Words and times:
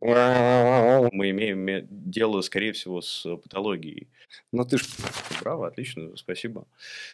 Мы 0.00 1.30
имеем 1.30 1.86
дело, 1.90 2.40
скорее 2.40 2.72
всего, 2.72 3.02
с 3.02 3.24
патологией. 3.36 4.08
Ну 4.52 4.64
ты 4.64 4.78
ж... 4.78 4.86
Браво, 5.40 5.66
отлично, 5.68 6.16
спасибо. 6.16 6.66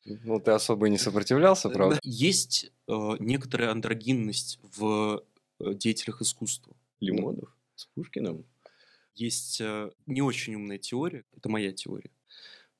Ну 0.05 0.41
ты 0.41 0.53
особо 0.53 0.89
не 0.89 0.99
сопротивлялся, 0.99 1.69
правда? 1.69 1.99
Есть 2.03 2.71
э, 2.89 3.17
некоторая 3.19 3.71
андрогинность 3.71 4.61
в 4.77 5.23
э, 5.61 5.75
деятелях 5.75 6.23
искусства. 6.23 6.75
Лимонов 7.01 7.55
с 7.75 7.87
Пушкиным. 7.87 8.45
Есть 9.15 9.61
э, 9.61 9.91
не 10.07 10.23
очень 10.23 10.55
умная 10.55 10.79
теория, 10.79 11.25
это 11.37 11.49
моя 11.49 11.73
теория. 11.73 12.11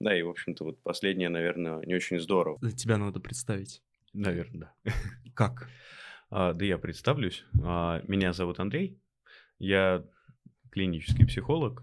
Да, 0.01 0.17
и, 0.17 0.23
в 0.23 0.29
общем-то, 0.29 0.65
вот 0.65 0.79
последнее, 0.83 1.29
наверное, 1.31 1.85
не 1.87 1.95
очень 1.95 2.21
здорово. 2.21 2.59
Тебя 2.73 2.99
надо 2.99 3.19
представить. 3.21 3.83
Наверное, 4.13 4.75
да. 4.85 4.93
Как? 5.35 5.69
А, 6.31 6.53
да 6.53 6.65
я 6.65 6.79
представлюсь. 6.79 7.45
А, 7.63 8.03
меня 8.07 8.33
зовут 8.33 8.61
Андрей. 8.61 8.99
Я 9.59 10.05
клинический 10.71 11.27
психолог. 11.27 11.83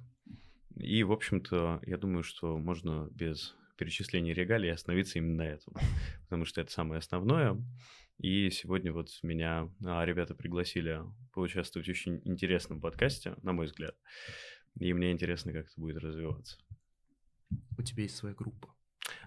И, 0.76 1.04
в 1.04 1.12
общем-то, 1.12 1.82
я 1.86 1.98
думаю, 1.98 2.24
что 2.24 2.58
можно 2.58 3.10
без 3.12 3.56
перечисления 3.78 4.34
регалий 4.34 4.72
остановиться 4.72 5.20
именно 5.20 5.44
на 5.44 5.48
этом. 5.48 5.74
Потому 6.24 6.46
что 6.46 6.62
это 6.62 6.72
самое 6.72 7.00
основное. 7.00 7.58
И 8.20 8.50
сегодня 8.52 8.94
вот 8.94 9.10
меня 9.24 9.70
а, 9.84 10.06
ребята 10.06 10.36
пригласили 10.36 11.02
поучаствовать 11.34 11.88
в 11.88 11.92
очень 11.92 12.22
интересном 12.26 12.80
подкасте, 12.80 13.36
на 13.42 13.54
мой 13.54 13.66
взгляд. 13.66 13.96
И 14.80 14.94
мне 14.94 15.12
интересно, 15.12 15.52
как 15.52 15.66
это 15.66 15.74
будет 15.80 15.98
развиваться. 15.98 16.58
У 17.78 17.82
тебя 17.82 18.04
есть 18.04 18.16
своя 18.16 18.36
группа? 18.36 18.74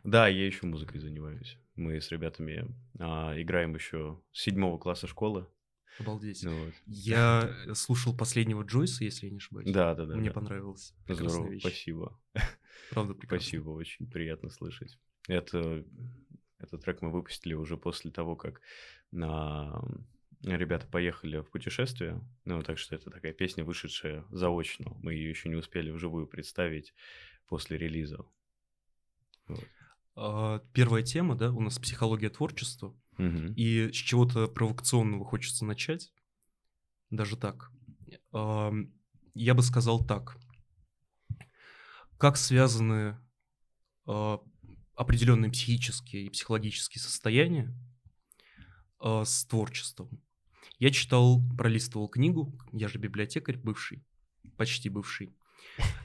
Да, 0.05 0.29
я 0.29 0.47
еще 0.47 0.67
музыкой 0.67 1.01
занимаюсь. 1.01 1.59
Мы 1.75 2.01
с 2.01 2.11
ребятами 2.11 2.67
а, 2.99 3.35
играем 3.37 3.75
еще 3.75 4.23
с 4.33 4.43
седьмого 4.43 4.79
класса 4.79 5.07
школы. 5.07 5.47
Обалдеть. 5.99 6.43
Ну, 6.43 6.65
вот. 6.65 6.75
Я 6.87 7.55
слушал 7.75 8.17
последнего 8.17 8.63
Джойса, 8.63 9.05
если 9.05 9.27
я 9.27 9.33
не 9.33 9.39
ошибаюсь. 9.39 9.71
Да, 9.71 9.95
да, 9.95 10.07
да. 10.07 10.17
Мне 10.17 10.29
да. 10.29 10.35
понравилось. 10.35 10.95
Здорово, 11.09 11.49
вещь. 11.49 11.63
спасибо. 11.63 12.21
Правда, 12.91 13.15
прекрасно. 13.15 13.43
Спасибо, 13.43 13.71
очень 13.71 14.07
приятно 14.11 14.51
слышать. 14.51 14.99
Это, 15.29 15.85
этот 16.59 16.83
трек 16.83 17.03
мы 17.03 17.11
выпустили 17.11 17.55
уже 17.55 17.77
после 17.77 18.11
того, 18.11 18.37
как 18.37 18.61
на 19.11 19.83
ребята 20.43 20.87
поехали 20.87 21.39
в 21.39 21.51
путешествие. 21.51 22.21
Ну, 22.45 22.63
так 22.63 22.79
что 22.79 22.95
это 22.95 23.11
такая 23.11 23.33
песня, 23.33 23.65
вышедшая 23.65 24.25
заочно. 24.31 24.97
Мы 25.03 25.15
ее 25.15 25.31
еще 25.31 25.49
не 25.49 25.57
успели 25.57 25.91
вживую 25.91 26.27
представить 26.27 26.95
после 27.49 27.79
релиза. 27.79 28.25
Вот. 29.47 29.65
А, 30.15 30.61
первая 30.73 31.03
тема, 31.03 31.35
да, 31.35 31.53
у 31.53 31.61
нас 31.61 31.79
психология 31.79 32.31
творчества. 32.31 32.95
И 33.19 33.91
с 33.93 33.97
чего-то 33.97 34.47
провокационного 34.47 35.25
хочется 35.25 35.65
начать. 35.65 36.13
Даже 37.11 37.37
так. 37.37 37.71
А, 38.33 38.73
я 39.35 39.55
бы 39.55 39.63
сказал 39.63 40.05
так. 40.05 40.37
Как 42.19 42.37
связаны 42.37 43.19
а, 44.07 44.41
определенные 44.95 45.51
психические 45.51 46.25
и 46.25 46.31
психологические 46.31 47.03
состояния 47.03 47.75
с 49.01 49.45
творчеством? 49.45 50.23
Я 50.79 50.91
читал, 50.91 51.43
пролистывал 51.57 52.09
книгу, 52.09 52.59
я 52.73 52.89
же 52.89 52.99
библиотекарь 52.99 53.57
бывший, 53.57 54.05
почти 54.57 54.91
бывший. 54.91 55.35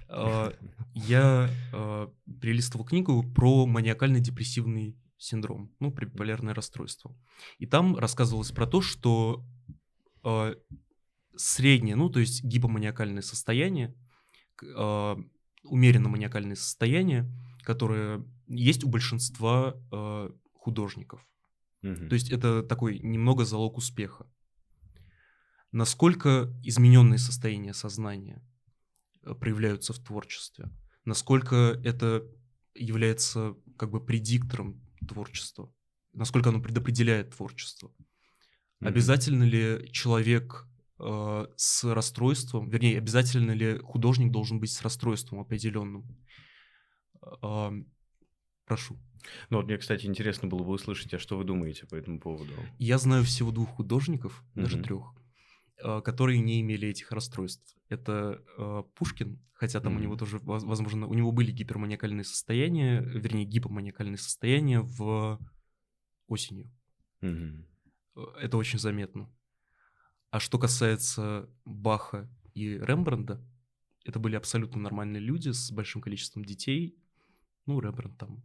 А, 0.08 0.53
я 0.94 1.50
а, 1.73 2.14
перелистывал 2.42 2.86
книгу 2.86 3.23
про 3.34 3.66
маниакально-депрессивный 3.66 4.98
синдром, 5.22 5.73
ну, 5.80 5.91
биполярное 5.91 6.53
расстройство. 6.53 7.16
И 7.59 7.66
там 7.66 7.97
рассказывалось 7.97 8.52
про 8.52 8.66
то, 8.66 8.81
что 8.81 9.45
а, 10.23 10.55
среднее, 11.36 11.95
ну, 11.95 12.09
то 12.09 12.19
есть 12.19 12.44
гипоманиакальное 12.44 13.22
состояние, 13.22 13.95
умеренно 15.63 16.08
маниакальное 16.08 16.55
состояние, 16.55 17.28
которое 17.63 18.23
есть 18.47 18.83
у 18.83 18.89
большинства 18.89 19.75
художников. 20.53 21.25
Угу. 21.81 22.09
То 22.09 22.13
есть 22.13 22.31
это 22.31 22.62
такой 22.62 23.00
немного 23.00 23.44
залог 23.44 23.78
успеха. 23.78 24.28
Насколько 25.72 26.53
измененное 26.63 27.17
состояние 27.17 27.73
сознания 27.73 28.44
Э, 29.23 29.35
проявляются 29.35 29.94
в 29.94 30.00
творчестве, 30.00 30.69
насколько 31.06 31.79
это 31.84 32.25
является 32.73 33.56
как 33.78 33.91
бы 33.91 34.03
предиктором 34.03 34.81
творчества, 35.11 35.72
насколько 36.13 36.49
оно 36.49 36.61
предопределяет 36.61 37.35
творчество. 37.35 37.88
Mm-hmm. 37.88 38.88
Обязательно 38.88 39.44
ли 39.44 39.89
человек 39.91 40.67
э, 40.99 41.47
с 41.55 41.83
расстройством, 41.83 42.69
вернее, 42.69 42.97
обязательно 42.97 43.51
ли 43.51 43.77
художник 43.79 44.31
должен 44.31 44.59
быть 44.59 44.72
с 44.72 44.81
расстройством 44.81 45.39
определенным? 45.39 46.05
Э, 47.41 47.72
прошу. 48.66 48.97
Ну 49.49 49.57
вот 49.57 49.67
мне, 49.67 49.77
кстати, 49.77 50.05
интересно 50.05 50.47
было 50.47 50.63
бы 50.63 50.72
услышать, 50.72 51.13
а 51.13 51.19
что 51.19 51.38
вы 51.38 51.43
думаете 51.43 51.85
по 51.85 51.95
этому 51.95 52.19
поводу? 52.19 52.53
Я 52.79 52.97
знаю 52.97 53.23
всего 53.23 53.51
двух 53.51 53.69
художников, 53.69 54.43
mm-hmm. 54.55 54.61
даже 54.61 54.81
трех, 54.81 55.13
которые 55.78 56.40
не 56.40 56.62
имели 56.62 56.88
этих 56.88 57.12
расстройств 57.12 57.76
это 57.92 58.42
э, 58.58 58.84
Пушкин, 58.96 59.40
хотя 59.52 59.82
там 59.82 59.94
mm-hmm. 59.94 59.98
у 59.98 60.00
него 60.00 60.16
тоже, 60.16 60.40
возможно, 60.44 61.08
у 61.08 61.14
него 61.14 61.32
были 61.32 61.52
гиперманиакальные 61.52 62.24
состояния, 62.24 63.02
вернее, 63.02 63.46
гипоманиакальные 63.46 64.18
состояния 64.18 64.80
в 64.80 65.40
осенью. 66.28 66.72
Mm-hmm. 67.22 67.66
Это 68.40 68.58
очень 68.58 68.80
заметно. 68.80 69.30
А 70.30 70.40
что 70.40 70.58
касается 70.58 71.50
Баха 71.66 72.30
и 72.53 72.78
Рембранда, 72.78 73.46
это 74.06 74.20
были 74.20 74.36
абсолютно 74.36 74.82
нормальные 74.82 75.20
люди 75.20 75.50
с 75.50 75.70
большим 75.72 76.02
количеством 76.02 76.46
детей. 76.46 76.98
Ну, 77.66 77.82
Рембрандт 77.82 78.18
там 78.18 78.42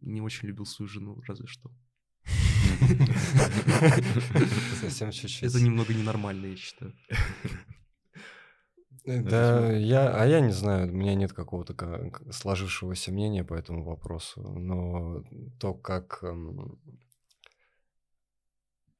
не 0.00 0.20
очень 0.20 0.48
любил 0.48 0.66
свою 0.66 0.88
жену, 0.88 1.20
разве 1.22 1.46
что. 1.46 1.70
Совсем 4.80 5.10
чуть-чуть. 5.10 5.42
Это 5.42 5.60
немного 5.60 5.94
ненормально, 5.94 6.46
я 6.46 6.56
считаю. 6.56 6.94
Да, 9.04 9.72
я, 9.72 10.10
а 10.10 10.26
я 10.26 10.40
не 10.40 10.52
знаю, 10.52 10.88
у 10.88 10.94
меня 10.94 11.14
нет 11.14 11.32
какого-то 11.32 11.74
сложившегося 12.30 13.10
мнения 13.10 13.42
по 13.44 13.54
этому 13.54 13.84
вопросу, 13.84 14.42
но 14.42 15.22
то, 15.58 15.72
как 15.72 16.18
эм, 16.22 16.78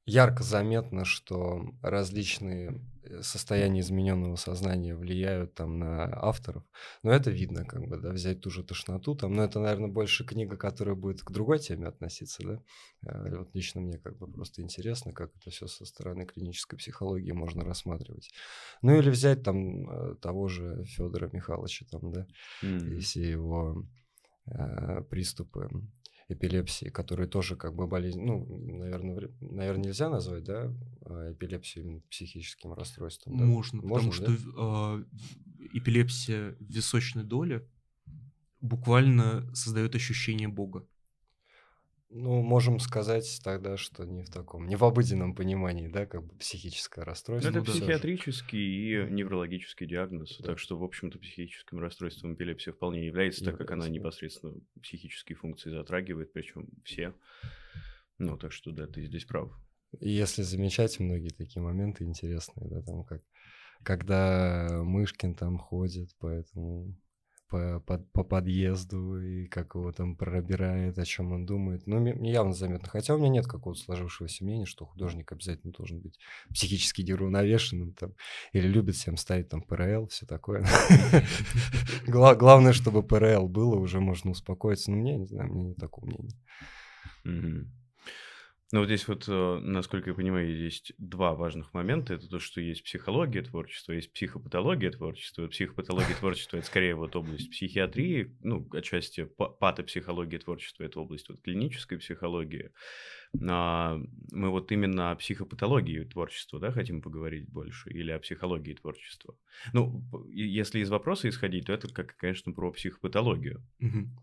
ярко 0.09 0.43
заметно, 0.43 1.05
что 1.05 1.63
различные 1.81 2.81
э, 3.03 3.21
состояния 3.21 3.81
измененного 3.81 4.35
сознания 4.35 4.95
влияют 4.95 5.53
там 5.53 5.77
на 5.77 6.05
авторов. 6.05 6.63
Но 7.03 7.11
это 7.11 7.29
видно, 7.29 7.63
как 7.65 7.87
бы, 7.87 7.97
да, 7.97 8.09
взять 8.09 8.41
ту 8.41 8.49
же 8.49 8.63
тошноту 8.63 9.15
там. 9.15 9.33
Но 9.33 9.43
это, 9.43 9.59
наверное, 9.59 9.89
больше 9.89 10.25
книга, 10.25 10.57
которая 10.57 10.95
будет 10.95 11.21
к 11.21 11.31
другой 11.31 11.59
теме 11.59 11.87
относиться, 11.87 12.43
да. 12.43 12.63
А, 13.05 13.37
вот 13.37 13.53
лично 13.53 13.81
мне 13.81 13.99
как 13.99 14.17
бы 14.17 14.27
просто 14.27 14.61
интересно, 14.61 15.13
как 15.13 15.31
это 15.35 15.51
все 15.51 15.67
со 15.67 15.85
стороны 15.85 16.25
клинической 16.25 16.77
психологии 16.77 17.31
можно 17.31 17.63
рассматривать. 17.63 18.31
Ну 18.81 18.97
или 18.97 19.09
взять 19.09 19.43
там 19.43 19.89
э, 19.89 20.15
того 20.15 20.47
же 20.47 20.83
Федора 20.85 21.29
Михайловича 21.31 21.85
там, 21.91 22.11
да, 22.11 22.27
mm. 22.63 22.95
и 22.95 22.99
все 22.99 23.29
его 23.29 23.85
э, 24.47 25.01
приступы 25.03 25.69
эпилепсии, 26.29 26.85
которые 26.85 27.27
тоже 27.27 27.55
как 27.55 27.75
бы 27.75 27.87
болезнь, 27.87 28.21
ну, 28.21 28.45
наверное, 28.45 29.29
наверное, 29.41 29.85
нельзя 29.85 30.09
назвать, 30.09 30.43
да, 30.43 30.71
а, 31.01 31.33
эпилепсию 31.33 31.85
именно 31.85 32.01
психическим 32.09 32.73
расстройством. 32.73 33.37
Да? 33.37 33.43
Можно, 33.43 33.81
Можно, 33.81 34.11
потому 34.11 34.37
да? 34.37 34.41
что 34.41 35.05
э, 35.11 35.77
эпилепсия 35.77 36.55
височной 36.59 37.23
доли 37.23 37.67
буквально 38.61 39.53
создает 39.55 39.95
ощущение 39.95 40.47
Бога. 40.47 40.85
Ну, 42.11 42.41
можем 42.41 42.79
сказать 42.79 43.39
тогда, 43.43 43.77
что 43.77 44.03
не 44.03 44.23
в 44.23 44.31
таком, 44.31 44.67
не 44.67 44.75
в 44.75 44.83
обыденном 44.83 45.35
понимании, 45.35 45.87
да, 45.87 46.07
как 46.07 46.25
бы 46.25 46.35
психическое 46.37 47.03
расстройство. 47.03 47.51
Ну, 47.51 47.61
это 47.61 47.71
психиатрический 47.71 48.59
и 48.59 49.11
неврологический 49.11 49.85
диагноз, 49.85 50.37
да. 50.39 50.47
так 50.47 50.59
что, 50.59 50.75
в 50.75 50.83
общем-то, 50.83 51.19
психическим 51.19 51.79
расстройством 51.79 52.33
эпилепсия 52.33 52.73
вполне 52.73 53.05
является, 53.05 53.41
является 53.41 53.45
так 53.45 53.57
как 53.57 53.71
она 53.77 53.87
непосредственно 53.89 54.59
психические 54.81 55.35
функции 55.35 55.69
затрагивает, 55.69 56.33
причем 56.33 56.67
все. 56.83 57.13
Ну, 58.17 58.37
так 58.37 58.53
что, 58.53 58.71
да, 58.71 58.87
ты 58.87 59.05
здесь 59.05 59.25
прав. 59.25 59.51
И 59.99 60.09
если 60.09 60.41
замечать 60.41 60.99
многие 60.99 61.29
такие 61.29 61.61
моменты 61.61 62.05
интересные, 62.05 62.67
да, 62.69 62.81
там 62.81 63.03
как 63.03 63.21
когда 63.83 64.81
Мышкин 64.83 65.35
там 65.35 65.57
ходит 65.57 66.15
по 66.17 66.27
этому 66.27 66.95
по, 67.49 67.79
по, 67.85 67.97
по 67.97 68.23
подъезду 68.23 69.19
и 69.19 69.47
как 69.47 69.75
его 69.75 69.91
там 69.91 70.15
пробирает, 70.15 70.97
о 70.99 71.05
чем 71.05 71.31
он 71.31 71.45
думает. 71.45 71.87
Ну, 71.87 72.05
явно 72.23 72.53
заметно. 72.53 72.87
Хотя 72.87 73.15
у 73.15 73.17
меня 73.17 73.29
нет 73.29 73.47
какого-то 73.47 73.81
сложившегося 73.81 74.43
мнения, 74.43 74.65
что 74.65 74.85
художник 74.85 75.31
обязательно 75.31 75.73
должен 75.73 75.99
быть 75.99 76.19
психически 76.53 77.01
неуравновешенным 77.01 77.93
там, 77.93 78.13
или 78.53 78.67
любит 78.67 78.95
всем 78.95 79.17
ставить 79.17 79.49
там 79.49 79.61
ПРЛ, 79.61 80.07
все 80.07 80.25
такое. 80.25 80.65
Главное, 82.07 82.73
чтобы 82.73 83.03
ПРЛ 83.03 83.49
было, 83.49 83.75
уже 83.75 83.99
можно 83.99 84.31
успокоиться. 84.31 84.91
Но 84.91 84.97
мне, 84.97 85.17
не 85.17 85.25
знаю, 85.25 85.51
мне 85.51 85.63
нет 85.63 85.77
такого 85.77 86.05
мнения. 86.05 86.35
Ну, 88.71 88.79
вот 88.81 88.85
здесь 88.85 89.07
вот, 89.07 89.25
э, 89.27 89.59
насколько 89.63 90.11
я 90.11 90.15
понимаю, 90.15 90.55
есть 90.55 90.93
два 90.99 91.33
важных 91.33 91.73
момента. 91.73 92.13
Это 92.13 92.29
то, 92.29 92.37
что 92.37 92.61
есть 92.61 92.83
психология 92.83 93.41
творчества, 93.41 93.93
есть 93.93 94.13
психопатология 94.13 94.91
творчества. 94.91 95.47
Психопатология 95.47 96.15
творчества– 96.19 96.57
это 96.57 96.67
скорее 96.67 96.93
вот 96.93 97.15
область 97.15 97.49
психиатрии, 97.49 98.37
ну, 98.43 98.67
отчасти 98.71 99.25
патопсихология 99.25 100.37
творчества– 100.37 100.83
это 100.85 100.99
область 100.99 101.29
вот 101.29 101.41
клинической 101.41 101.97
психологии. 101.97 102.71
А 103.49 103.99
мы 104.31 104.49
вот 104.51 104.71
именно 104.71 105.11
о 105.11 105.15
психопатологии 105.15 106.03
творчества, 106.03 106.59
да, 106.59 106.71
хотим 106.71 107.01
поговорить 107.01 107.49
больше, 107.49 107.89
или 107.89 108.11
о 108.11 108.19
психологии 108.19 108.75
творчества. 108.75 109.35
Ну, 109.73 110.03
если 110.31 110.79
из 110.79 110.91
вопроса 110.91 111.27
исходить, 111.27 111.65
то 111.65 111.73
это, 111.73 111.91
как, 111.91 112.15
конечно, 112.17 112.53
про 112.53 112.71
психопатологию. 112.71 113.63
Мгм. 113.79 114.15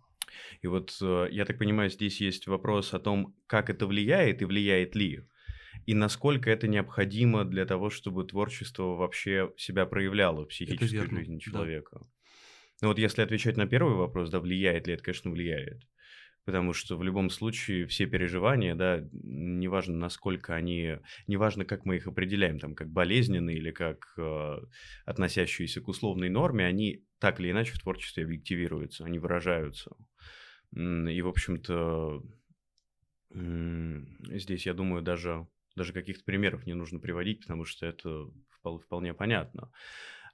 И 0.63 0.67
вот, 0.67 0.97
э, 1.01 1.29
я 1.31 1.45
так 1.45 1.59
понимаю, 1.59 1.91
здесь 1.91 2.21
есть 2.21 2.47
вопрос 2.47 2.95
о 2.95 2.99
том, 2.99 3.35
как 3.47 3.71
это 3.71 3.87
влияет 3.87 4.43
и 4.43 4.45
влияет 4.45 4.95
ли, 4.95 5.23
и 5.87 5.95
насколько 5.95 6.51
это 6.51 6.69
необходимо 6.69 7.45
для 7.45 7.65
того, 7.65 7.91
чтобы 7.91 8.25
творчество 8.25 8.97
вообще 8.97 9.53
себя 9.57 9.87
проявляло 9.87 10.45
в 10.45 10.49
психической 10.49 11.09
жизни 11.09 11.35
да. 11.35 11.41
человека. 11.41 12.01
Ну 12.83 12.89
вот 12.89 12.99
если 12.99 13.23
отвечать 13.23 13.57
на 13.57 13.67
первый 13.67 13.95
вопрос, 13.95 14.31
да, 14.31 14.41
влияет 14.41 14.87
ли 14.87 14.95
это, 14.95 15.03
конечно, 15.03 15.31
влияет. 15.31 15.83
Потому 16.47 16.73
что 16.73 16.97
в 16.97 17.03
любом 17.03 17.29
случае 17.29 17.87
все 17.89 18.07
переживания, 18.07 18.77
да, 18.77 19.05
неважно, 19.13 19.97
насколько 19.97 20.55
они, 20.55 20.99
неважно, 21.27 21.65
как 21.65 21.85
мы 21.85 21.97
их 21.97 22.07
определяем, 22.07 22.61
там, 22.61 22.77
как 22.77 22.89
болезненные 22.89 23.57
или 23.57 23.73
как 23.73 24.15
э, 24.17 24.59
относящиеся 25.05 25.81
к 25.81 25.89
условной 25.89 26.29
норме, 26.29 26.65
они 26.65 27.05
так 27.19 27.41
или 27.41 27.51
иначе 27.51 27.73
в 27.73 27.81
творчестве 27.81 28.23
объективируются, 28.23 29.05
они 29.05 29.19
выражаются. 29.19 29.97
И, 30.73 31.23
в 31.23 31.29
общем-то, 31.29 32.23
здесь, 33.35 34.67
я 34.67 34.75
думаю, 34.75 35.03
даже, 35.03 35.49
даже 35.75 35.93
каких-то 35.93 36.25
примеров 36.25 36.65
не 36.65 36.75
нужно 36.75 37.01
приводить, 37.01 37.41
потому 37.41 37.65
что 37.65 37.87
это 37.87 38.31
впол- 38.63 38.79
вполне 38.79 39.15
понятно. 39.15 39.73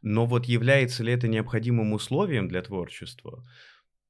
Но 0.02 0.26
вот 0.26 0.44
является 0.44 1.02
ли 1.04 1.12
это 1.12 1.26
необходимым 1.26 1.94
условием 1.94 2.48
для 2.48 2.60
творчества? 2.60 3.44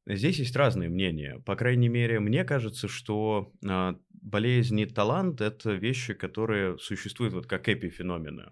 Здесь 0.06 0.38
есть 0.38 0.56
разные 0.56 0.88
мнения. 0.88 1.38
По 1.46 1.54
крайней 1.54 1.88
мере, 1.88 2.18
мне 2.18 2.44
кажется, 2.44 2.88
что 2.88 3.52
а, 3.64 3.96
болезнь 4.10 4.80
и 4.80 4.86
талант– 4.86 5.40
это 5.40 5.72
вещи, 5.72 6.14
которые 6.14 6.78
существуют 6.78 7.34
вот 7.34 7.46
как 7.46 7.68
эпифеномены. 7.68 8.46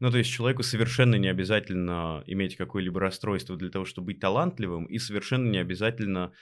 Ну, 0.00 0.10
то 0.10 0.18
есть 0.18 0.30
человеку 0.30 0.64
совершенно 0.64 1.14
не 1.14 1.28
обязательно 1.28 2.24
иметь 2.26 2.56
какое-либо 2.56 2.98
расстройство 2.98 3.56
для 3.56 3.70
того, 3.70 3.84
чтобы 3.84 4.06
быть 4.06 4.18
талантливым, 4.18 4.86
и 4.86 4.98
совершенно 4.98 5.48
не 5.48 5.58
обязательно, 5.58 6.32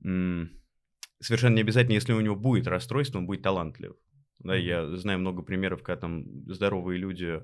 совершенно 0.00 1.56
не 1.56 1.60
обязательно, 1.60 1.94
если 1.94 2.14
у 2.14 2.20
него 2.20 2.36
будет 2.36 2.66
расстройство, 2.66 3.18
он 3.18 3.26
будет 3.26 3.42
талантлив. 3.42 3.92
Да, 4.38 4.56
я 4.56 4.96
знаю 4.96 5.18
много 5.18 5.42
примеров, 5.42 5.82
когда 5.82 6.00
там 6.00 6.24
здоровые 6.46 6.98
люди 6.98 7.42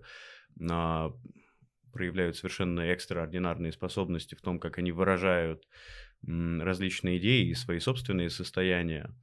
а, 0.70 1.12
проявляют 1.92 2.36
совершенно 2.36 2.80
экстраординарные 2.80 3.72
способности 3.72 4.34
в 4.34 4.40
том, 4.40 4.58
как 4.58 4.78
они 4.78 4.92
выражают 4.92 5.62
различные 6.22 7.18
идеи 7.18 7.48
и 7.48 7.54
свои 7.54 7.78
собственные 7.78 8.30
состояния. 8.30 9.14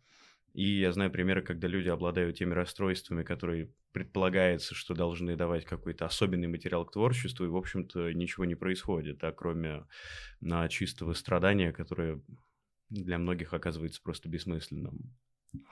И 0.53 0.79
я 0.79 0.91
знаю 0.93 1.11
примеры, 1.11 1.41
когда 1.41 1.67
люди 1.67 1.89
обладают 1.89 2.37
теми 2.37 2.53
расстройствами, 2.53 3.23
которые 3.23 3.73
предполагается, 3.91 4.75
что 4.75 4.93
должны 4.93 5.35
давать 5.35 5.65
какой-то 5.65 6.05
особенный 6.05 6.47
материал 6.47 6.85
к 6.85 6.91
творчеству, 6.91 7.45
и, 7.45 7.49
в 7.49 7.55
общем-то, 7.55 8.13
ничего 8.13 8.45
не 8.45 8.55
происходит, 8.55 9.23
а 9.23 9.31
кроме 9.31 9.85
на 10.41 10.67
чистого 10.69 11.13
страдания, 11.13 11.71
которое 11.71 12.21
для 12.89 13.17
многих 13.17 13.53
оказывается 13.53 14.01
просто 14.01 14.29
бессмысленным. 14.29 15.15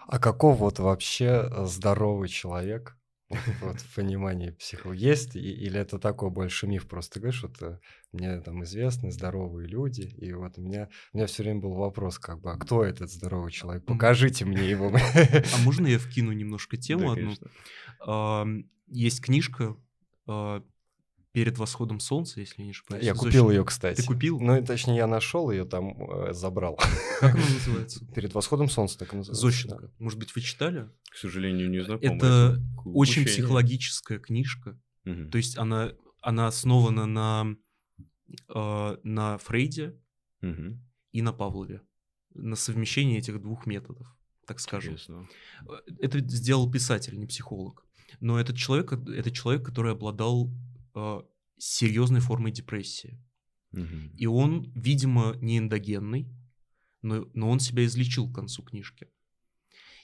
А 0.08 0.20
каков 0.20 0.58
вот 0.58 0.80
вообще 0.80 1.48
э, 1.50 1.66
здоровый 1.66 2.30
человек? 2.30 2.98
Вот, 3.62 3.80
в 3.80 3.96
понимании 3.96 4.52
психологии 4.52 5.08
есть? 5.08 5.36
И- 5.36 5.40
или 5.40 5.80
это 5.80 6.00
такой 6.00 6.30
больше 6.30 6.68
миф? 6.68 6.88
Просто 6.88 7.20
говоришь, 7.20 7.44
вот 7.44 7.62
э, 7.62 7.80
мне 8.12 8.40
там 8.42 8.64
известны 8.64 9.12
здоровые 9.12 9.68
люди, 9.68 10.02
и 10.02 10.34
вот 10.34 10.58
у 10.58 10.62
меня, 10.62 10.90
у 11.14 11.18
меня 11.18 11.28
все 11.28 11.44
время 11.44 11.60
был 11.62 11.74
вопрос, 11.74 12.20
как 12.20 12.42
бы, 12.42 12.52
а 12.52 12.58
кто 12.58 12.84
этот 12.84 13.10
здоровый 13.12 13.52
человек? 13.52 13.86
Покажите 13.86 14.46
мне 14.46 14.70
его. 14.70 14.92
А 15.54 15.58
можно 15.64 15.88
я 15.88 16.00
вкину 16.00 16.32
немножко 16.32 16.78
тему 16.78 17.12
одну? 17.12 17.32
Есть 18.88 19.22
книжка 19.22 19.76
а, 20.28 20.64
«Перед 21.34 21.58
восходом 21.58 22.00
солнца», 22.00 22.40
если 22.42 22.62
не 22.62 22.72
ошибаюсь. 22.72 23.04
Я 23.06 23.14
Зощенко. 23.14 23.26
купил 23.26 23.50
ее, 23.52 23.64
кстати. 23.64 24.02
Ты 24.02 24.08
купил? 24.08 24.40
Ну, 24.42 24.64
точнее, 24.66 24.98
я 24.98 25.08
нашел 25.08 25.50
ее, 25.50 25.64
там 25.64 25.96
э, 26.12 26.34
забрал. 26.34 26.78
Как 27.20 27.36
она 27.36 27.44
называется? 27.44 28.06
Перед 28.16 28.34
восходом 28.34 28.70
солнца 28.70 28.98
так 29.00 29.14
и 29.14 29.18
называется. 29.18 29.42
Зощенко. 29.42 29.92
Может 30.00 30.20
быть, 30.20 30.36
вы 30.36 30.42
читали? 30.42 30.90
К 31.10 31.16
сожалению, 31.16 31.70
не 31.70 31.84
знаком. 31.84 32.18
Это 32.18 32.62
Очень 32.86 33.26
психологическая 33.26 34.20
книжка. 34.20 34.80
То 35.04 35.38
есть 35.38 35.58
она, 35.58 35.94
она 36.22 36.48
основана 36.48 37.06
на, 37.06 37.56
а, 38.50 39.00
на 39.04 39.38
Фрейде 39.38 39.98
и 41.12 41.22
на 41.22 41.34
Павлове. 41.34 41.82
На 42.34 42.56
совмещении 42.56 43.18
этих 43.18 43.42
двух 43.42 43.66
методов, 43.66 44.08
так 44.48 44.60
скажем. 44.62 44.94
Интересно. 44.94 45.28
Э, 45.68 45.74
Это 46.00 46.20
сделал 46.20 46.72
писатель, 46.72 47.20
не 47.20 47.26
психолог. 47.26 47.86
Но 48.22 48.40
этот 48.40 48.56
человек, 48.56 48.94
это 48.94 49.32
человек, 49.32 49.66
который 49.66 49.92
обладал 49.92 50.50
э, 50.96 51.22
серьезной 51.58 52.22
формой 52.22 52.52
депрессии. 52.52 53.20
Мгм. 53.72 54.12
И 54.16 54.26
он, 54.26 54.72
видимо, 54.76 55.36
не 55.42 55.58
эндогенный, 55.58 56.28
но, 57.02 57.28
но 57.34 57.50
он 57.50 57.60
себя 57.60 57.86
излечил 57.86 58.30
к 58.30 58.36
концу 58.36 58.64
книжки. 58.64 59.08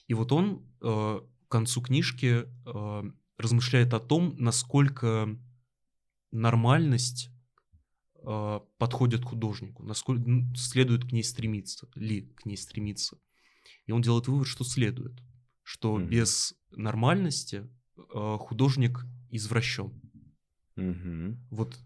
И 0.07 0.13
вот 0.13 0.31
он 0.31 0.65
э, 0.81 1.19
к 1.47 1.51
концу 1.51 1.81
книжки 1.81 2.45
э, 2.65 3.11
размышляет 3.37 3.93
о 3.93 3.99
том, 3.99 4.35
насколько 4.37 5.37
нормальность 6.31 7.29
э, 8.23 8.59
подходит 8.77 9.23
художнику, 9.23 9.83
насколько 9.83 10.23
следует 10.55 11.05
к 11.05 11.11
ней 11.11 11.23
стремиться, 11.23 11.87
ли 11.95 12.21
к 12.21 12.45
ней 12.45 12.57
стремиться. 12.57 13.17
И 13.85 13.91
он 13.91 14.01
делает 14.01 14.27
вывод, 14.27 14.47
что 14.47 14.63
следует, 14.63 15.21
что 15.63 15.97
Мгм. 15.97 16.09
без 16.09 16.55
нормальности 16.71 17.67
э, 17.97 18.37
художник 18.39 19.05
извращен. 19.29 20.01
Мгм. 20.77 21.37
Вот 21.51 21.77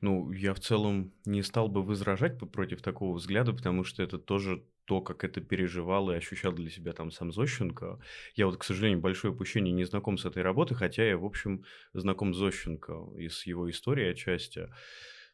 Ну, 0.00 0.32
я 0.32 0.54
в 0.54 0.60
целом 0.60 1.12
не 1.24 1.42
стал 1.42 1.68
бы 1.68 1.82
возражать 1.82 2.38
против 2.52 2.82
такого 2.82 3.16
взгляда, 3.16 3.52
потому 3.52 3.84
что 3.84 4.02
это 4.02 4.18
тоже 4.18 4.64
то, 4.84 5.00
как 5.00 5.24
это 5.24 5.40
переживал 5.40 6.10
и 6.10 6.16
ощущал 6.16 6.52
для 6.52 6.68
себя 6.70 6.92
там 6.92 7.10
сам 7.10 7.32
Зощенко. 7.32 8.00
Я 8.34 8.46
вот, 8.46 8.56
к 8.58 8.64
сожалению, 8.64 9.00
большое 9.00 9.32
упущение, 9.32 9.72
не 9.72 9.84
знаком 9.84 10.18
с 10.18 10.24
этой 10.24 10.42
работой, 10.42 10.74
хотя 10.74 11.04
я, 11.06 11.16
в 11.16 11.24
общем, 11.24 11.64
знаком 11.94 12.34
с 12.34 12.36
Зощенко 12.38 13.12
и 13.16 13.28
с 13.28 13.46
его 13.46 13.70
историей 13.70 14.10
отчасти. 14.10 14.68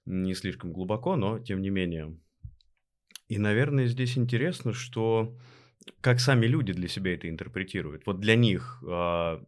Не 0.05 0.35
слишком 0.35 0.73
глубоко, 0.73 1.17
но 1.17 1.39
тем 1.39 1.61
не 1.63 1.71
менее. 1.71 2.17
И, 3.29 3.39
наверное, 3.39 3.87
здесь 3.87 4.17
интересно, 4.17 4.73
что 4.73 5.37
как 6.01 6.21
сами 6.21 6.47
люди 6.47 6.73
для 6.73 6.89
себя 6.89 7.15
это 7.15 7.29
интерпретируют. 7.29 8.07
Вот 8.07 8.21
для 8.21 8.37
них 8.37 8.83
а, 8.87 9.43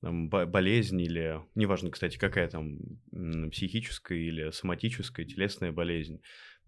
там, 0.00 0.28
бо- 0.28 0.46
болезнь 0.46 1.00
или, 1.00 1.40
неважно, 1.54 1.90
кстати, 1.90 2.18
какая 2.18 2.48
там 2.48 2.78
психическая 3.50 4.18
или 4.18 4.50
соматическая, 4.50 5.26
телесная 5.26 5.72
болезнь, 5.72 6.20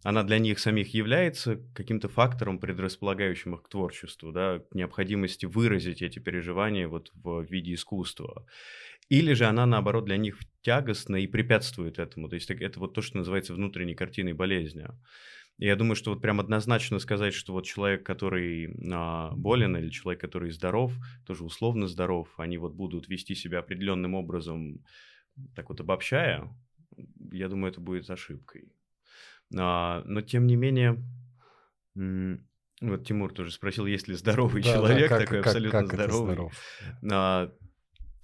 она 0.03 0.23
для 0.23 0.39
них 0.39 0.59
самих 0.59 0.95
является 0.95 1.57
каким-то 1.75 2.09
фактором, 2.09 2.59
предрасполагающим 2.59 3.55
их 3.55 3.63
к 3.63 3.69
творчеству, 3.69 4.33
да, 4.33 4.61
к 4.61 4.75
необходимости 4.75 5.45
выразить 5.45 6.01
эти 6.01 6.19
переживания 6.19 6.89
вот 6.89 7.11
в 7.15 7.43
виде 7.43 7.75
искусства. 7.75 8.47
Или 9.11 9.35
же 9.35 9.45
она, 9.45 9.67
наоборот, 9.67 10.07
для 10.07 10.17
них 10.17 10.39
тягостна 10.63 11.17
и 11.17 11.27
препятствует 11.27 11.99
этому. 11.99 12.29
То 12.29 12.37
есть 12.37 12.51
это 12.51 12.81
вот 12.81 12.95
то, 12.95 13.03
что 13.03 13.19
называется 13.19 13.55
внутренней 13.55 13.95
картиной 13.95 14.33
болезни. 14.33 14.87
Я 15.61 15.77
думаю, 15.77 15.95
что 15.95 16.11
вот 16.13 16.23
прям 16.23 16.41
однозначно 16.41 16.99
сказать, 16.99 17.35
что 17.35 17.53
вот 17.53 17.67
человек, 17.67 18.03
который 18.05 18.75
а, 18.93 19.33
болен, 19.37 19.77
или 19.77 19.91
человек, 19.91 20.19
который 20.21 20.51
здоров, 20.53 20.95
тоже 21.27 21.45
условно 21.45 21.87
здоров, 21.87 22.29
они 22.39 22.57
вот 22.57 22.73
будут 22.73 23.09
вести 23.09 23.35
себя 23.35 23.59
определенным 23.59 24.15
образом, 24.15 24.83
так 25.55 25.69
вот 25.69 25.79
обобщая, 25.81 26.49
я 27.31 27.49
думаю, 27.49 27.73
это 27.73 27.81
будет 27.83 28.09
ошибкой. 28.09 28.73
А, 29.55 30.03
но 30.07 30.23
тем 30.23 30.47
не 30.47 30.57
менее, 30.57 31.05
вот 31.95 33.05
Тимур 33.07 33.31
тоже 33.35 33.51
спросил, 33.51 33.85
есть 33.85 34.09
ли 34.09 34.15
здоровый 34.15 34.63
Да, 34.63 34.69
да, 34.73 34.75
человек, 34.79 35.09
как- 35.11 35.19
такой 35.25 35.39
как- 35.39 35.47
абсолютно 35.49 35.81
как 35.87 35.93
здоровый. 35.93 36.33
здоров? 36.35 36.61
А, 37.13 37.53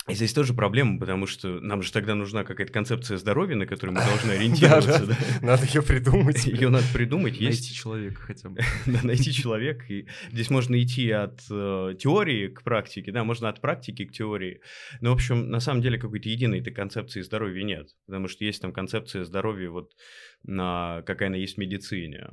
и 0.09 0.15
здесь 0.15 0.33
тоже 0.33 0.55
проблема, 0.55 1.01
потому 1.01 1.27
что 1.27 1.61
нам 1.61 1.83
же 1.83 1.91
тогда 1.91 2.15
нужна 2.15 2.45
какая-то 2.45 2.73
концепция 2.73 3.19
здоровья, 3.19 3.57
на 3.57 3.67
которой 3.67 3.91
мы 3.91 4.01
должны 4.05 4.31
ориентироваться. 4.39 5.05
Да, 5.05 5.17
да. 5.41 5.47
Надо 5.47 5.67
ее 5.67 5.83
придумать. 5.83 6.47
Ее 6.47 6.69
надо 6.69 6.87
придумать. 6.93 7.33
найти 7.33 7.45
Есть 7.45 7.75
человека 7.75 8.21
хотя 8.21 8.49
бы. 8.49 8.61
найти 9.03 9.33
человека. 9.33 9.85
И 9.89 10.07
здесь 10.31 10.49
можно 10.49 10.81
идти 10.81 11.11
от 11.11 11.41
э, 11.51 11.95
теории 11.99 12.49
к 12.49 12.63
практике, 12.63 13.11
да, 13.11 13.25
можно 13.25 13.49
от 13.49 13.61
практики 13.61 14.05
к 14.05 14.13
теории. 14.13 14.61
Но, 15.01 15.11
в 15.11 15.15
общем, 15.15 15.51
на 15.51 15.59
самом 15.59 15.83
деле 15.83 15.99
какой-то 15.99 16.29
единой 16.29 16.61
этой 16.61 16.73
концепции 16.73 17.23
здоровья 17.23 17.65
нет. 17.65 17.89
Потому 18.07 18.29
что 18.29 18.45
есть 18.45 18.63
там 18.63 18.73
концепция 18.73 19.25
здоровья, 19.25 19.71
вот 19.71 19.91
на, 20.45 21.03
какая 21.05 21.29
она 21.29 21.37
есть 21.37 21.57
в 21.57 21.59
медицине. 21.59 22.29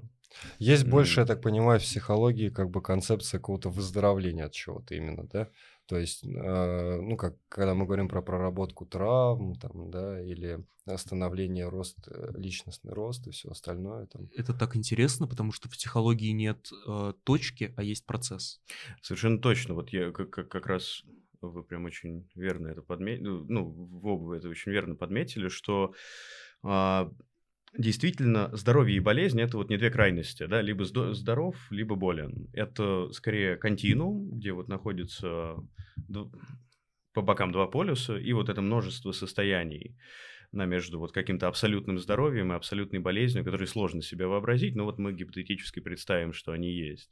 Есть 0.59 0.87
больше, 0.87 1.19
М. 1.19 1.23
я 1.23 1.27
так 1.27 1.41
понимаю, 1.41 1.79
в 1.79 1.83
психологии 1.83 2.49
как 2.49 2.69
бы 2.69 2.81
концепция 2.81 3.39
какого-то 3.39 3.69
выздоровления 3.69 4.45
от 4.45 4.53
чего-то 4.53 4.95
именно, 4.95 5.27
да? 5.27 5.49
То 5.85 5.97
есть, 5.97 6.23
э, 6.23 7.01
ну, 7.01 7.17
как 7.17 7.35
когда 7.49 7.73
мы 7.73 7.85
говорим 7.85 8.07
про 8.07 8.21
проработку 8.21 8.85
травм, 8.85 9.55
там, 9.55 9.91
да, 9.91 10.21
или 10.21 10.65
становление 10.97 11.69
рост, 11.69 11.97
э, 12.07 12.31
личностный 12.35 12.93
рост 12.93 13.27
и 13.27 13.31
все 13.31 13.49
остальное. 13.49 14.07
Там. 14.07 14.29
Это 14.35 14.53
так 14.53 14.75
интересно, 14.75 15.27
потому 15.27 15.51
что 15.51 15.69
в 15.69 15.71
психологии 15.71 16.31
нет 16.31 16.69
э, 16.87 17.13
точки, 17.23 17.73
а 17.77 17.83
есть 17.83 18.05
процесс. 18.05 18.61
Совершенно 19.01 19.39
точно. 19.39 19.73
Вот 19.75 19.89
я 19.89 20.11
как, 20.11 20.29
как, 20.29 20.49
как 20.49 20.67
раз 20.67 21.03
вы 21.41 21.63
прям 21.63 21.85
очень 21.85 22.29
верно 22.35 22.69
это 22.69 22.81
подметили, 22.81 23.27
ну, 23.27 23.65
в 23.65 24.07
оба 24.07 24.23
вы 24.23 24.37
это 24.37 24.47
очень 24.47 24.71
верно 24.71 24.95
подметили, 24.95 25.49
что 25.49 25.93
а, 26.63 27.11
действительно 27.77 28.49
здоровье 28.55 28.97
и 28.97 28.99
болезнь 28.99 29.41
это 29.41 29.57
вот 29.57 29.69
не 29.69 29.77
две 29.77 29.89
крайности, 29.89 30.45
да, 30.45 30.61
либо 30.61 30.85
здоров, 30.85 31.55
либо 31.69 31.95
болен. 31.95 32.49
Это 32.53 33.11
скорее 33.11 33.57
континуум, 33.57 34.31
где 34.37 34.51
вот 34.51 34.67
находится 34.67 35.55
по 37.13 37.21
бокам 37.21 37.51
два 37.51 37.67
полюса 37.67 38.17
и 38.17 38.33
вот 38.33 38.49
это 38.49 38.61
множество 38.61 39.11
состояний 39.11 39.95
на 40.51 40.65
между 40.65 40.99
вот 40.99 41.11
каким-то 41.11 41.47
абсолютным 41.47 41.97
здоровьем 41.97 42.53
и 42.53 42.55
абсолютной 42.55 42.99
болезнью, 42.99 43.43
которые 43.43 43.67
сложно 43.67 44.01
себе 44.01 44.27
вообразить, 44.27 44.75
но 44.75 44.85
вот 44.85 44.99
мы 44.99 45.13
гипотетически 45.13 45.79
представим, 45.79 46.31
что 46.31 46.51
они 46.51 46.71
есть. 46.71 47.11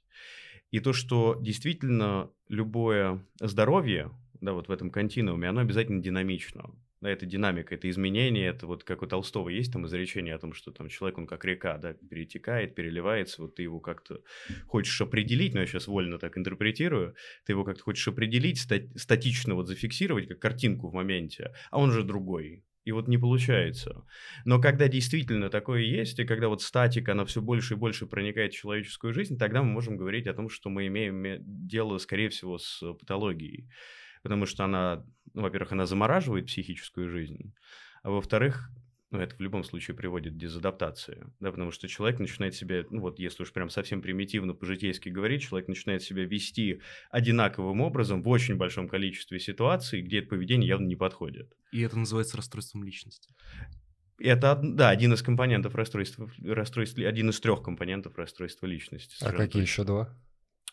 И 0.69 0.79
то, 0.79 0.93
что 0.93 1.37
действительно 1.41 2.29
любое 2.47 3.25
здоровье, 3.39 4.11
да, 4.39 4.53
вот 4.53 4.67
в 4.67 4.71
этом 4.71 4.91
континууме, 4.91 5.49
оно 5.49 5.61
обязательно 5.61 6.01
динамично. 6.01 6.71
Да, 7.01 7.09
это 7.09 7.25
динамика, 7.25 7.73
это 7.73 7.89
изменение, 7.89 8.49
это 8.49 8.67
вот 8.67 8.83
как 8.83 9.01
у 9.01 9.07
Толстого 9.07 9.49
есть 9.49 9.73
там 9.73 9.87
изречение 9.87 10.35
о 10.35 10.39
том, 10.39 10.53
что 10.53 10.71
там 10.71 10.87
человек, 10.87 11.17
он 11.17 11.25
как 11.25 11.43
река, 11.45 11.79
да, 11.79 11.93
перетекает, 11.93 12.75
переливается, 12.75 13.41
вот 13.41 13.55
ты 13.55 13.63
его 13.63 13.79
как-то 13.79 14.21
хочешь 14.67 15.01
определить, 15.01 15.55
но 15.55 15.61
я 15.61 15.65
сейчас 15.65 15.87
вольно 15.87 16.19
так 16.19 16.37
интерпретирую, 16.37 17.15
ты 17.43 17.53
его 17.53 17.63
как-то 17.63 17.81
хочешь 17.81 18.07
определить, 18.07 18.59
стати- 18.59 18.95
статично 18.95 19.55
вот 19.55 19.67
зафиксировать, 19.67 20.27
как 20.27 20.37
картинку 20.37 20.89
в 20.89 20.93
моменте, 20.93 21.55
а 21.71 21.79
он 21.79 21.91
же 21.91 22.03
другой, 22.03 22.63
и 22.83 22.91
вот 22.91 23.07
не 23.07 23.17
получается. 23.17 24.05
Но 24.45 24.61
когда 24.61 24.87
действительно 24.87 25.49
такое 25.49 25.81
есть, 25.81 26.19
и 26.19 26.25
когда 26.25 26.49
вот 26.49 26.61
статика, 26.61 27.13
она 27.13 27.25
все 27.25 27.41
больше 27.41 27.73
и 27.73 27.77
больше 27.77 28.05
проникает 28.05 28.53
в 28.53 28.57
человеческую 28.57 29.13
жизнь, 29.13 29.39
тогда 29.39 29.63
мы 29.63 29.71
можем 29.71 29.97
говорить 29.97 30.27
о 30.27 30.35
том, 30.35 30.49
что 30.49 30.69
мы 30.69 30.85
имеем 30.85 31.37
дело, 31.67 31.97
скорее 31.97 32.29
всего, 32.29 32.59
с 32.59 32.79
патологией. 32.99 33.69
Потому 34.21 34.45
что 34.45 34.63
она, 34.63 35.05
ну, 35.33 35.41
во-первых, 35.41 35.71
она 35.71 35.85
замораживает 35.85 36.47
психическую 36.47 37.09
жизнь, 37.09 37.53
а 38.03 38.11
во-вторых, 38.11 38.69
ну, 39.11 39.19
это 39.19 39.35
в 39.35 39.41
любом 39.41 39.63
случае 39.63 39.95
приводит 39.95 40.33
к 40.33 40.37
дезадаптации, 40.37 41.25
да, 41.39 41.51
потому 41.51 41.71
что 41.71 41.87
человек 41.89 42.19
начинает 42.19 42.55
себя, 42.55 42.85
ну, 42.89 43.01
вот 43.01 43.19
если 43.19 43.43
уж 43.43 43.51
прям 43.51 43.69
совсем 43.69 44.01
примитивно 44.01 44.53
по-житейски 44.53 45.09
говорить, 45.09 45.43
человек 45.43 45.67
начинает 45.67 46.01
себя 46.01 46.23
вести 46.23 46.81
одинаковым 47.09 47.81
образом 47.81 48.23
в 48.23 48.29
очень 48.29 48.55
большом 48.55 48.87
количестве 48.87 49.39
ситуаций, 49.39 50.01
где 50.01 50.19
это 50.19 50.29
поведение 50.29 50.69
явно 50.69 50.87
не 50.87 50.95
подходит. 50.95 51.53
И 51.73 51.81
это 51.81 51.99
называется 51.99 52.37
расстройством 52.37 52.83
личности. 52.85 53.35
Это, 54.17 54.57
да, 54.63 54.89
один 54.89 55.13
из 55.13 55.21
компонентов 55.21 55.75
расстройства, 55.75 56.29
расстройства, 56.43 57.05
один 57.05 57.31
из 57.31 57.39
трех 57.39 57.63
компонентов 57.63 58.17
расстройства 58.17 58.65
личности. 58.65 59.15
А 59.21 59.33
какие 59.33 59.63
еще 59.63 59.83
два? 59.83 60.15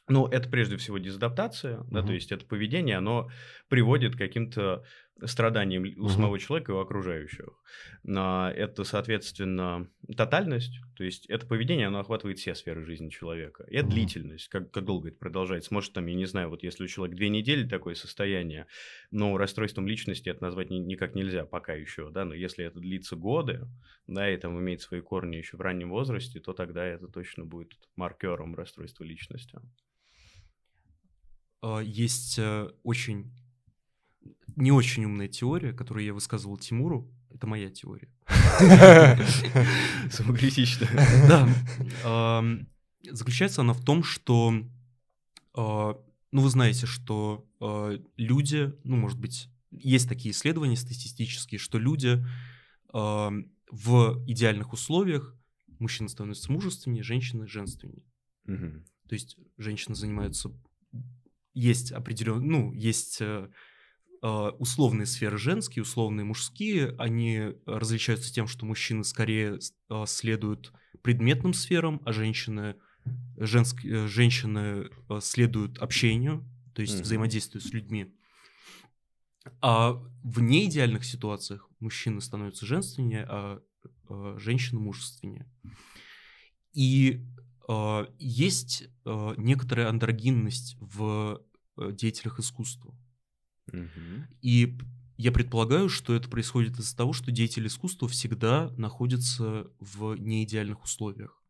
Ну, 0.09 0.27
это 0.27 0.49
прежде 0.49 0.77
всего 0.77 0.99
дезадаптация, 0.99 1.81
угу. 1.81 1.89
да, 1.91 2.03
то 2.03 2.13
есть 2.13 2.33
это 2.33 2.45
поведение, 2.45 2.97
оно 2.97 3.31
приводит 3.69 4.15
к 4.15 4.19
каким-то 4.19 4.85
страданиям 5.25 5.83
у 5.83 6.05
угу. 6.05 6.09
самого 6.09 6.39
человека 6.39 6.73
и 6.73 6.75
у 6.75 6.79
окружающих. 6.79 7.49
Это, 8.05 8.85
соответственно, 8.85 9.89
тотальность, 10.17 10.81
то 10.97 11.05
есть 11.05 11.27
это 11.27 11.47
поведение, 11.47 11.89
оно 11.89 11.99
охватывает 12.01 12.39
все 12.39 12.55
сферы 12.55 12.85
жизни 12.85 13.09
человека. 13.09 13.65
И 13.65 13.77
это 13.77 13.87
угу. 13.87 13.95
длительность, 13.95 14.49
как, 14.49 14.71
как 14.71 14.85
долго 14.85 15.09
это 15.09 15.19
продолжается. 15.19 15.75
Может, 15.75 15.93
там, 15.93 16.07
я 16.07 16.15
не 16.15 16.27
знаю, 16.27 16.51
вот 16.51 16.63
если 16.63 16.85
у 16.85 16.87
человека 16.87 17.17
две 17.17 17.29
недели 17.29 17.69
такое 17.69 17.95
состояние, 17.95 18.67
но 19.11 19.37
расстройством 19.37 19.87
личности 19.87 20.29
это 20.29 20.43
назвать 20.43 20.71
ни, 20.71 20.77
никак 20.77 21.15
нельзя 21.15 21.45
пока 21.45 21.75
еще, 21.75 22.11
да, 22.11 22.25
но 22.25 22.35
если 22.35 22.65
это 22.65 22.79
длится 22.79 23.17
годы, 23.17 23.67
да, 24.07 24.31
и 24.33 24.37
там 24.37 24.59
имеет 24.59 24.81
свои 24.81 25.01
корни 25.01 25.37
еще 25.37 25.57
в 25.57 25.61
раннем 25.61 25.91
возрасте, 25.91 26.41
то 26.41 26.53
тогда 26.53 26.85
это 26.85 27.09
точно 27.09 27.45
будет 27.45 27.77
маркером 27.97 28.55
расстройства 28.55 29.05
личности. 29.05 29.59
А, 31.61 31.81
есть 31.81 32.39
э, 32.39 32.71
очень 32.83 33.33
не 34.57 34.73
очень 34.73 35.05
умная 35.05 35.29
теория, 35.29 35.73
которую 35.73 36.05
я 36.05 36.13
высказывал 36.13 36.57
Тимуру. 36.57 37.09
Это 37.31 37.47
моя 37.47 37.71
теория. 37.71 38.09
Самокритично. 40.11 40.89
Да. 41.29 42.45
Заключается 43.05 43.61
она 43.61 43.75
в 43.75 43.85
том, 43.85 44.03
что, 44.03 44.53
а, 45.55 45.97
ну, 46.33 46.43
вы 46.43 46.51
знаете, 46.51 46.87
что 46.87 47.47
а, 47.61 47.97
люди, 48.17 48.73
ну, 48.83 48.97
может 48.97 49.21
быть, 49.21 49.49
есть 49.71 50.09
такие 50.09 50.33
исследования 50.33 50.77
статистические, 50.77 51.59
что 51.59 51.79
люди 51.79 52.25
в 52.91 54.25
идеальных 54.27 54.73
условиях 54.73 55.37
мужчина 55.79 56.09
становится 56.09 56.51
мужественнее, 56.51 57.03
женщина 57.03 57.47
женственнее. 57.47 58.03
То 58.47 59.15
есть 59.15 59.37
женщины 59.59 59.95
занимаются 59.95 60.51
есть 61.55 61.93
определенные, 61.93 62.49
ну, 62.49 62.73
есть 62.73 63.19
э, 63.21 63.49
а, 64.21 64.51
условные 64.51 65.07
сферы 65.07 65.39
женские, 65.39 65.83
условные 65.83 66.25
мужские, 66.25 66.95
они 66.99 67.55
различаются 67.67 68.33
тем, 68.33 68.47
что 68.49 68.67
мужчины 68.67 69.05
скорее 69.05 69.59
а, 69.89 70.07
следуют 70.07 70.73
предметным 71.03 71.55
сферам, 71.55 72.03
а 72.05 72.13
женщины, 72.13 72.77
женские, 73.37 74.05
э, 74.05 74.09
женщины 74.09 74.91
а, 75.09 75.21
следуют 75.21 75.79
общению, 75.79 76.45
то 76.75 76.83
есть 76.83 76.99
mm-hmm. 76.99 77.03
взаимодействию 77.03 77.61
с 77.63 77.73
людьми. 77.73 78.13
А 79.61 79.93
в 80.25 80.41
неидеальных 80.41 81.05
ситуациях 81.05 81.69
мужчины 81.79 82.21
становятся 82.21 82.67
женственнее, 82.67 83.25
а, 83.29 83.63
женщины 84.39 84.81
мужественнее. 84.81 85.47
И 86.73 87.25
есть 88.19 88.89
некоторая 89.37 89.89
андрогинность 89.89 90.77
в 90.81 91.43
э, 91.77 91.93
деятелях 91.93 92.39
искусства. 92.39 92.95
И 94.41 94.79
я 95.19 95.33
предполагаю, 95.33 95.89
что 95.89 96.15
это 96.15 96.31
происходит 96.31 96.79
из-за 96.79 96.97
того, 96.97 97.13
что 97.13 97.31
деятель 97.31 97.67
искусства 97.67 98.09
всегда 98.09 98.71
находится 98.77 99.71
в 99.79 100.15
неидеальных 100.17 100.83
условиях. 100.85 101.43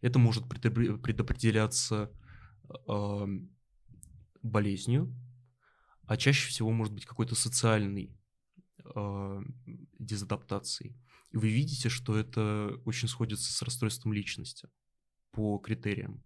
Это 0.00 0.18
может 0.18 0.48
предопределяться 0.48 2.10
э, 2.88 3.26
болезнью, 4.42 5.14
а 6.06 6.16
чаще 6.16 6.48
всего 6.48 6.72
может 6.72 6.92
быть 6.92 7.06
какой-то 7.06 7.34
социальной 7.34 8.18
э, 8.84 9.42
дезадаптацией. 9.98 10.96
И 11.30 11.36
вы 11.36 11.48
видите, 11.48 11.88
что 11.88 12.16
это 12.16 12.80
очень 12.84 13.08
сходится 13.08 13.52
с 13.52 13.62
расстройством 13.62 14.12
личности 14.12 14.68
по 15.34 15.58
критериям. 15.58 16.22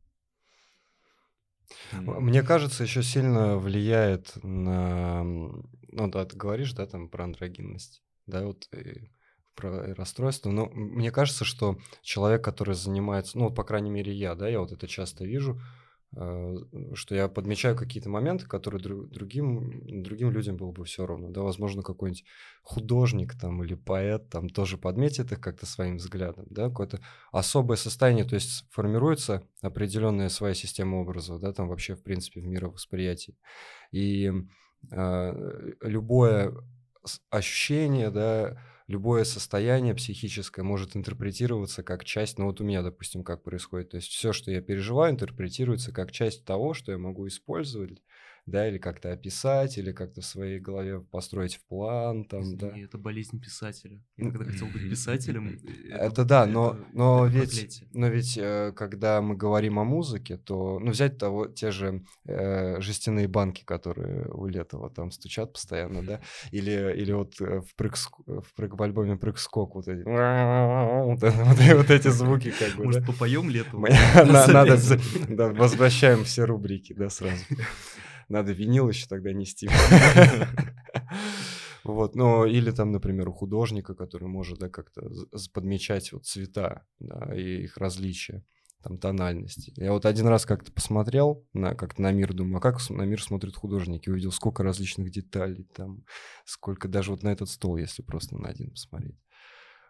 Мне 1.93 2.43
кажется, 2.43 2.83
еще 2.83 3.03
сильно 3.03 3.59
влияет 3.59 4.43
на... 4.43 5.23
Ну, 5.23 6.09
да, 6.09 6.25
ты 6.25 6.37
говоришь, 6.37 6.73
да, 6.73 6.87
там 6.87 7.09
про 7.09 7.25
андрогинность, 7.25 8.03
да, 8.27 8.45
вот 8.45 8.69
и 8.73 9.11
про 9.55 9.95
расстройство. 9.95 10.51
Но 10.51 10.67
мне 10.67 11.11
кажется, 11.11 11.45
что 11.45 11.79
человек, 12.03 12.45
который 12.45 12.75
занимается, 12.75 13.39
ну, 13.39 13.51
по 13.51 13.65
крайней 13.65 13.91
мере, 13.91 14.13
я, 14.13 14.35
да, 14.35 14.49
я 14.49 14.61
вот 14.61 14.73
это 14.73 14.87
часто 14.87 15.25
вижу, 15.25 15.61
что 16.15 17.15
я 17.15 17.29
подмечаю 17.29 17.77
какие-то 17.77 18.09
моменты, 18.09 18.47
которые 18.47 18.81
другим, 18.83 20.03
другим 20.03 20.31
людям 20.31 20.57
было 20.57 20.73
бы 20.73 20.85
все 20.85 21.07
равно. 21.07 21.29
Да, 21.29 21.43
возможно, 21.43 21.83
какой-нибудь 21.83 22.25
художник 22.63 23.39
там 23.39 23.63
или 23.63 23.75
поэт 23.75 24.31
там 24.31 24.49
тоже 24.49 24.79
подметит 24.79 25.33
их 25.33 25.41
как-то 25.41 25.67
своим 25.67 25.99
взглядом, 25.99 26.47
да, 26.49 26.69
какое-то 26.69 27.01
особое 27.31 27.77
состояние, 27.77 28.25
то 28.25 28.35
есть 28.35 28.67
формируется 28.71 29.43
определенная 29.61 30.31
своя 30.31 30.55
система 30.55 30.97
образов, 30.97 31.41
да, 31.41 31.53
там 31.53 31.69
вообще, 31.69 31.95
в 31.95 32.03
принципе, 32.03 32.41
в 32.41 32.47
мировосприятии. 32.47 33.37
И 33.93 34.33
э, 34.91 35.73
любое 35.83 36.55
ощущение, 37.31 38.11
да, 38.11 38.59
любое 38.89 39.25
состояние 39.25 39.95
психическое 39.95 40.63
может 40.65 40.97
интерпретироваться 40.97 41.83
как 41.85 42.05
часть, 42.05 42.39
ну 42.39 42.47
вот 42.47 42.61
у 42.61 42.65
меня, 42.65 42.83
допустим, 42.83 43.23
как 43.23 43.45
происходит, 43.45 43.91
то 43.91 43.97
есть 43.99 44.09
все, 44.09 44.33
что 44.33 44.51
я 44.51 44.61
переживаю, 44.63 45.13
интерпретируется 45.13 45.93
как 45.93 46.11
часть 46.11 46.45
того, 46.45 46.75
что 46.75 46.91
я 46.93 46.99
могу 46.99 47.29
использовать 47.29 48.03
да, 48.49 48.69
или 48.69 48.79
как-то 48.79 49.13
описать, 49.13 49.79
или 49.79 49.93
как-то 49.93 50.21
в 50.21 50.25
своей 50.25 50.59
голове 50.59 51.01
построить 51.01 51.57
в 51.57 51.65
план, 51.65 52.25
там, 52.25 52.43
Извини, 52.43 52.59
да. 52.59 52.79
это 52.79 52.99
болезнь 52.99 53.41
писателя. 53.41 54.03
Я 54.17 54.31
когда 54.31 54.45
хотел 54.45 54.67
быть 54.69 54.83
писателем... 54.91 55.59
Это, 55.91 56.25
да, 56.25 56.47
но, 56.47 56.77
но 56.93 57.27
ведь, 57.27 57.85
но 57.93 58.09
ведь, 58.09 58.39
э, 58.39 58.73
когда 58.75 59.21
мы 59.21 59.37
говорим 59.37 59.79
о 59.79 59.85
музыке, 59.85 60.39
то, 60.39 60.79
ну, 60.79 60.91
взять 60.93 61.19
того, 61.19 61.47
те 61.47 61.71
же 61.71 62.05
э, 62.27 62.81
жестяные 62.81 63.29
банки, 63.29 63.65
которые 63.65 64.27
у 64.31 64.47
Летова 64.47 64.91
там 64.91 65.11
стучат 65.11 65.53
постоянно, 65.53 66.03
да, 66.03 66.21
или, 66.51 66.95
или 66.97 67.13
вот 67.13 67.41
э, 67.41 67.61
в, 67.61 67.75
прыг, 67.75 67.97
в, 68.27 68.83
альбоме 68.83 69.17
«Прыг-скок» 69.17 69.75
вот 69.75 69.89
эти, 69.89 70.03
вот, 71.75 71.91
эти 71.91 72.09
звуки, 72.09 72.53
как 72.59 72.77
бы, 72.77 72.85
Может, 72.85 73.07
попоем 73.07 73.51
Летова? 73.51 73.89
Надо, 74.15 74.79
возвращаем 75.53 76.25
все 76.25 76.45
рубрики, 76.45 76.95
да, 76.95 77.11
сразу. 77.11 77.45
Надо 78.29 78.53
винил 78.53 78.89
еще 78.89 79.07
тогда 79.07 79.33
нести. 79.33 79.69
Вот, 81.85 82.15
ну, 82.15 82.45
или 82.45 82.71
там, 82.71 82.93
например, 82.93 83.31
у 83.31 83.33
художника, 83.33 83.95
который 83.95 84.29
может, 84.29 84.59
да, 84.59 84.69
как-то 84.69 85.11
подмечать 85.55 86.13
вот 86.13 86.27
цвета, 86.27 86.85
да, 86.99 87.35
и 87.35 87.63
их 87.63 87.79
различия, 87.79 88.45
там, 88.83 88.99
тональности. 88.99 89.73
Я 89.77 89.93
вот 89.93 90.05
один 90.05 90.27
раз 90.27 90.45
как-то 90.45 90.71
посмотрел 90.71 91.47
на, 91.55 91.75
как 91.75 91.99
на 91.99 92.13
мир, 92.13 92.35
думаю, 92.35 92.59
а 92.59 92.61
как 92.61 92.79
на 92.91 93.03
мир 93.03 93.23
смотрят 93.23 93.57
художники, 93.57 94.11
увидел, 94.11 94.33
сколько 94.33 94.63
различных 94.63 95.11
деталей 95.11 95.67
там, 95.75 96.05
сколько 96.45 96.89
даже 96.89 97.13
вот 97.13 97.23
на 97.23 97.29
этот 97.29 97.49
стол, 97.49 97.79
если 97.79 98.03
просто 98.03 98.37
на 98.37 98.49
один 98.49 98.71
посмотреть. 98.71 99.17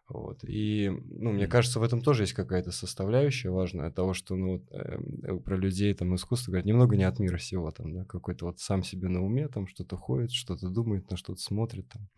Вот. 0.08 0.42
И, 0.44 0.90
ну, 1.10 1.32
мне 1.32 1.46
кажется, 1.46 1.80
в 1.80 1.82
этом 1.82 2.00
тоже 2.00 2.22
есть 2.22 2.32
какая-то 2.32 2.72
составляющая 2.72 3.50
важная 3.50 3.90
того, 3.90 4.14
что, 4.14 4.36
ну, 4.36 4.52
вот, 4.52 4.72
э, 4.72 5.38
про 5.40 5.56
людей 5.56 5.92
там 5.92 6.14
искусство 6.14 6.50
говорят, 6.50 6.64
немного 6.64 6.96
не 6.96 7.04
от 7.04 7.18
мира 7.18 7.36
сего, 7.36 7.70
там, 7.70 7.92
да, 7.92 8.04
какой-то 8.06 8.46
вот 8.46 8.58
сам 8.58 8.82
себе 8.82 9.08
на 9.08 9.22
уме, 9.22 9.48
там, 9.48 9.66
что-то 9.66 9.98
ходит, 9.98 10.32
что-то 10.32 10.70
думает, 10.70 11.10
на 11.10 11.18
что-то 11.18 11.42
смотрит, 11.42 11.88
там. 11.90 12.08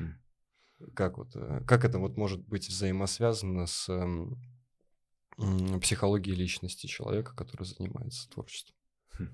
Mm. 0.00 0.92
Как 0.94 1.18
вот, 1.18 1.36
э, 1.36 1.60
как 1.66 1.84
это 1.84 1.98
вот 1.98 2.16
может 2.16 2.40
быть 2.46 2.68
взаимосвязано 2.68 3.66
с 3.66 3.86
э, 3.90 5.78
психологией 5.80 6.36
личности 6.36 6.86
человека, 6.86 7.36
который 7.36 7.64
занимается 7.64 8.30
творчеством? 8.30 8.74
Хм. 9.18 9.28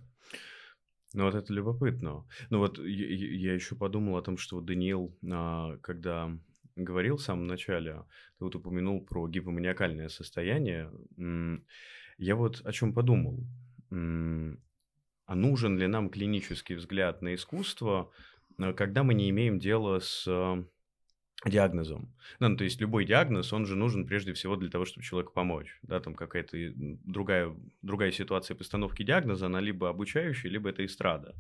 Ну, 1.14 1.24
вот 1.24 1.36
это 1.36 1.52
любопытно. 1.52 2.24
Ну, 2.50 2.58
вот 2.58 2.78
я, 2.78 3.06
я 3.06 3.54
еще 3.54 3.76
подумал 3.76 4.16
о 4.16 4.22
том, 4.22 4.38
что 4.38 4.60
Даниил, 4.60 5.16
а, 5.30 5.76
когда 5.78 6.36
говорил 6.76 7.16
в 7.16 7.22
самом 7.22 7.46
начале, 7.46 8.04
ты 8.38 8.44
вот 8.44 8.54
упомянул 8.54 9.04
про 9.04 9.28
гипоманиакальное 9.28 10.08
состояние. 10.08 10.90
Я 12.18 12.36
вот 12.36 12.60
о 12.64 12.72
чем 12.72 12.92
подумал. 12.92 13.44
А 13.90 15.34
нужен 15.34 15.78
ли 15.78 15.86
нам 15.86 16.10
клинический 16.10 16.76
взгляд 16.76 17.22
на 17.22 17.34
искусство, 17.34 18.10
э, 18.58 18.72
когда 18.72 19.02
мы 19.02 19.14
не 19.14 19.30
имеем 19.30 19.58
дела 19.58 20.00
с 20.00 20.24
э, 20.26 20.64
диагнозом. 21.48 22.14
Ну, 22.38 22.56
то 22.56 22.64
есть 22.64 22.80
любой 22.80 23.04
диагноз, 23.04 23.52
он 23.52 23.66
же 23.66 23.76
нужен 23.76 24.06
прежде 24.06 24.32
всего 24.32 24.56
для 24.56 24.70
того, 24.70 24.84
чтобы 24.84 25.04
человеку 25.04 25.32
помочь. 25.32 25.78
Да, 25.82 26.00
там 26.00 26.14
какая-то 26.14 26.56
другая, 26.76 27.54
другая 27.82 28.12
ситуация 28.12 28.56
постановки 28.56 29.02
диагноза, 29.02 29.46
она 29.46 29.60
либо 29.60 29.88
обучающая, 29.88 30.50
либо 30.50 30.70
это 30.70 30.84
эстрада. 30.84 31.34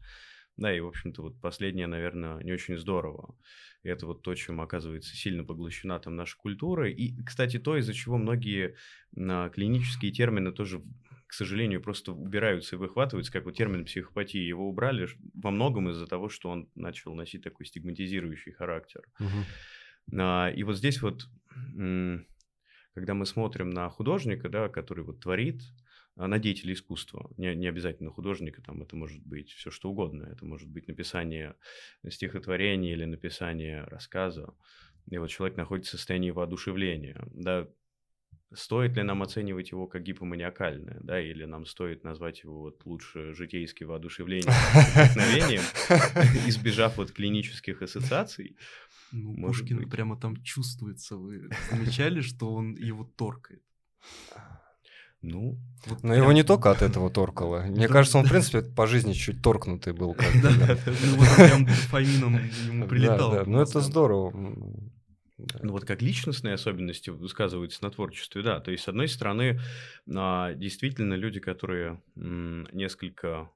Да, 0.56 0.74
и, 0.74 0.80
в 0.80 0.86
общем-то, 0.86 1.22
вот 1.22 1.40
последнее, 1.40 1.86
наверное, 1.86 2.42
не 2.42 2.52
очень 2.52 2.76
здорово. 2.76 3.34
И 3.82 3.88
это 3.88 4.06
вот 4.06 4.22
то, 4.22 4.34
чем, 4.34 4.60
оказывается, 4.60 5.14
сильно 5.16 5.44
поглощена 5.44 5.98
там 5.98 6.14
наша 6.14 6.36
культура. 6.36 6.90
И, 6.90 7.22
кстати, 7.24 7.58
то, 7.58 7.76
из-за 7.78 7.94
чего 7.94 8.18
многие 8.18 8.76
а, 9.16 9.48
клинические 9.48 10.12
термины 10.12 10.52
тоже 10.52 10.82
к 11.32 11.34
сожалению, 11.34 11.80
просто 11.80 12.12
убираются 12.12 12.76
и 12.76 12.78
выхватываются, 12.78 13.32
как 13.32 13.46
вот 13.46 13.56
термин 13.56 13.86
психопатии. 13.86 14.36
Его 14.36 14.68
убрали 14.68 15.08
во 15.32 15.50
многом 15.50 15.88
из-за 15.88 16.06
того, 16.06 16.28
что 16.28 16.50
он 16.50 16.68
начал 16.74 17.14
носить 17.14 17.42
такой 17.42 17.64
стигматизирующий 17.64 18.52
характер. 18.52 19.00
Угу. 19.18 20.20
А, 20.20 20.50
и 20.50 20.62
вот 20.62 20.76
здесь 20.76 21.00
вот, 21.00 21.26
когда 22.94 23.14
мы 23.14 23.26
смотрим 23.26 23.70
на 23.70 23.88
художника, 23.88 24.48
да, 24.48 24.68
который 24.68 25.04
вот 25.04 25.20
творит, 25.20 25.62
а, 26.16 26.28
на 26.28 26.38
деятеля 26.38 26.74
искусства. 26.74 27.30
Не, 27.36 27.54
не 27.54 27.66
обязательно 27.66 28.10
художника, 28.10 28.62
там 28.62 28.82
это 28.82 28.96
может 28.96 29.24
быть 29.24 29.50
все 29.52 29.70
что 29.70 29.90
угодно. 29.90 30.24
Это 30.24 30.44
может 30.44 30.68
быть 30.68 30.88
написание 30.88 31.56
стихотворения 32.08 32.92
или 32.92 33.04
написание 33.04 33.84
рассказа. 33.84 34.54
И 35.10 35.18
вот 35.18 35.28
человек 35.28 35.56
находится 35.56 35.96
в 35.96 36.00
состоянии 36.00 36.30
воодушевления. 36.30 37.26
Да, 37.32 37.68
стоит 38.54 38.96
ли 38.96 39.02
нам 39.02 39.22
оценивать 39.22 39.70
его 39.70 39.86
как 39.86 40.02
гипоманиакальное, 40.02 40.98
да, 41.02 41.20
или 41.20 41.44
нам 41.44 41.66
стоит 41.66 42.04
назвать 42.04 42.42
его 42.42 42.60
вот 42.60 42.84
лучше 42.84 43.34
житейским 43.34 43.88
воодушевлением, 43.88 44.52
вдохновением, 44.94 45.62
избежав 46.48 46.96
вот 46.96 47.12
клинических 47.12 47.82
ассоциаций. 47.82 48.56
Ну, 49.12 49.34
Пушкин 49.46 49.88
прямо 49.90 50.16
там 50.16 50.42
чувствуется. 50.42 51.16
Вы 51.16 51.50
замечали, 51.70 52.20
что 52.22 52.52
он 52.54 52.74
его 52.74 53.04
торкает? 53.04 53.62
Ну, 55.22 55.56
вот 55.86 56.02
Но 56.02 56.14
его 56.14 56.32
не 56.32 56.42
только 56.42 56.70
от 56.70 56.82
этого 56.82 57.08
торкало. 57.08 57.62
Мне 57.68 57.86
кажется, 57.88 58.18
он, 58.18 58.24
в 58.26 58.28
принципе, 58.28 58.62
по 58.62 58.86
жизни 58.86 59.12
чуть 59.12 59.40
торкнутый 59.40 59.92
был. 59.92 60.16
Да, 60.42 60.50
ну 60.50 61.16
вот 61.16 61.28
прям 61.36 61.64
дофамином 61.64 62.40
ему 62.66 62.88
прилетал. 62.88 63.32
Да, 63.32 63.44
ну 63.46 63.60
это 63.60 63.80
здорово. 63.80 64.32
Ну 65.62 65.72
вот 65.72 65.84
как 65.84 66.02
личностные 66.02 66.54
особенности 66.54 67.10
высказываются 67.10 67.82
на 67.82 67.90
творчестве, 67.90 68.42
да. 68.42 68.60
То 68.60 68.70
есть, 68.70 68.84
с 68.84 68.88
одной 68.88 69.08
стороны, 69.08 69.60
а, 70.14 70.54
действительно 70.54 71.14
люди, 71.14 71.40
которые 71.40 72.02
несколько, 72.14 73.50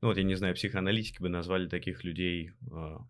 ну 0.00 0.08
вот 0.08 0.16
я 0.16 0.24
не 0.24 0.34
знаю, 0.34 0.54
психоаналитики 0.54 1.20
бы 1.20 1.28
назвали 1.28 1.68
таких 1.68 2.04
людей 2.04 2.52
а, 2.70 3.00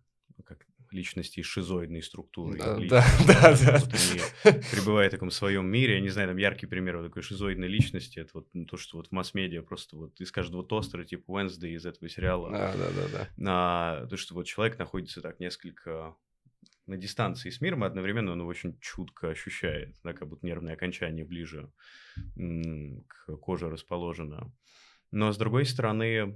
как 0.45 0.65
личности 0.91 1.41
шизоидной 1.41 2.01
структуры. 2.01 2.57
Да, 2.57 2.77
да, 2.77 3.05
да, 3.27 3.57
да. 3.57 3.79
Вот 3.79 3.93
они 3.93 4.61
пребывают 4.71 5.11
в 5.11 5.15
таком 5.15 5.29
своем 5.29 5.67
мире. 5.67 5.95
Я 5.95 5.99
не 5.99 6.09
знаю, 6.09 6.29
там 6.29 6.37
яркий 6.37 6.65
пример 6.65 6.97
вот 6.97 7.07
такой 7.07 7.21
шизоидной 7.21 7.67
личности. 7.67 8.19
Это 8.19 8.31
вот 8.33 8.47
то, 8.67 8.77
что 8.77 8.97
вот 8.97 9.07
в 9.07 9.11
масс-медиа 9.11 9.61
просто 9.61 9.97
вот 9.97 10.19
из 10.19 10.31
каждого 10.31 10.63
тостера, 10.63 11.03
типа 11.03 11.31
Wednesday 11.31 11.71
из 11.71 11.85
этого 11.85 12.09
сериала. 12.09 12.51
Да, 12.51 12.73
да, 12.75 12.89
да. 12.91 13.07
да. 13.11 13.27
А, 13.47 14.07
то, 14.07 14.17
что 14.17 14.33
вот 14.33 14.45
человек 14.45 14.79
находится 14.79 15.21
так 15.21 15.39
несколько 15.39 16.15
на 16.87 16.97
дистанции 16.97 17.49
с 17.49 17.61
миром, 17.61 17.83
одновременно 17.83 18.31
он 18.31 18.39
его 18.39 18.49
очень 18.49 18.77
чутко 18.79 19.29
ощущает, 19.29 19.95
да, 20.03 20.13
как 20.13 20.27
будто 20.27 20.45
нервное 20.45 20.73
окончание 20.73 21.25
ближе 21.25 21.71
к 23.07 23.37
коже 23.37 23.69
расположено. 23.69 24.53
Но 25.11 25.31
с 25.31 25.37
другой 25.37 25.65
стороны, 25.65 26.35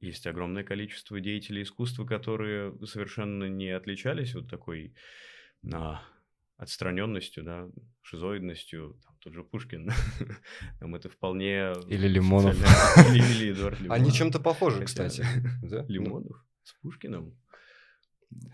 есть 0.00 0.26
огромное 0.26 0.64
количество 0.64 1.20
деятелей 1.20 1.62
искусства, 1.62 2.04
которые 2.04 2.74
совершенно 2.86 3.44
не 3.48 3.70
отличались 3.70 4.34
вот 4.34 4.48
такой 4.48 4.94
а, 5.72 6.02
отстраненностью, 6.56 7.44
да, 7.44 7.68
шизоидностью, 8.02 8.98
там 9.04 9.16
тот 9.20 9.32
же 9.34 9.44
Пушкин, 9.44 9.90
там 10.80 10.94
это 10.94 11.08
вполне... 11.08 11.72
Или 11.88 12.08
Лимонов. 12.08 12.56
Или, 13.14 13.52
Эдуард 13.52 13.80
Лимонов. 13.80 14.00
Они 14.00 14.12
чем-то 14.12 14.40
похожи, 14.40 14.84
кстати. 14.84 15.24
Лимонов 15.88 16.44
с 16.62 16.72
Пушкиным? 16.74 17.36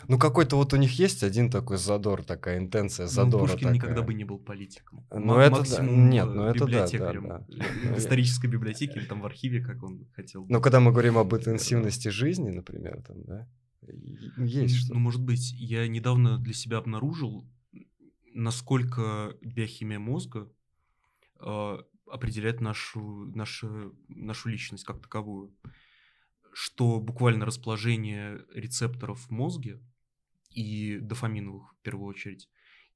Ну, 0.08 0.18
какой-то 0.18 0.56
вот 0.56 0.72
у 0.72 0.76
них 0.76 0.98
есть 0.98 1.22
один 1.22 1.50
такой 1.50 1.76
задор, 1.76 2.24
такая 2.24 2.58
интенция 2.58 3.04
ну, 3.04 3.12
задора. 3.12 3.42
Ну, 3.42 3.48
Пушкин 3.48 3.58
такая. 3.58 3.74
никогда 3.74 4.02
бы 4.02 4.14
не 4.14 4.24
был 4.24 4.38
политиком. 4.38 5.06
Ну, 5.10 5.36
это 5.38 5.62
да. 5.76 5.84
Нет, 5.84 6.26
ну 6.26 6.44
это 6.44 6.66
да, 6.66 6.88
да, 6.88 7.12
да. 7.12 7.46
В 7.94 7.98
исторической 7.98 8.46
библиотеке 8.46 9.00
или 9.00 9.06
там 9.06 9.20
в 9.20 9.26
архиве, 9.26 9.62
как 9.62 9.82
он 9.82 10.06
хотел. 10.14 10.46
Ну, 10.48 10.60
когда 10.60 10.80
мы 10.80 10.92
говорим 10.92 11.18
об 11.18 11.34
интенсивности 11.34 12.08
жизни, 12.08 12.50
например, 12.50 13.02
там, 13.06 13.22
да, 13.24 13.48
есть 14.36 14.76
что 14.76 14.94
Ну, 14.94 15.00
может 15.00 15.22
быть, 15.22 15.52
я 15.52 15.86
недавно 15.88 16.38
для 16.38 16.54
себя 16.54 16.78
обнаружил, 16.78 17.46
насколько 18.34 19.36
биохимия 19.40 19.98
мозга 19.98 20.50
э, 21.40 21.78
определяет 22.06 22.60
нашу, 22.60 23.00
нашу, 23.34 23.94
нашу 24.08 24.48
личность 24.48 24.84
как 24.84 25.00
таковую 25.00 25.54
что 26.60 26.98
буквально 26.98 27.46
расположение 27.46 28.44
рецепторов 28.52 29.20
в 29.20 29.30
мозге 29.30 29.80
и 30.50 30.98
дофаминовых 30.98 31.72
в 31.72 31.82
первую 31.82 32.08
очередь, 32.08 32.50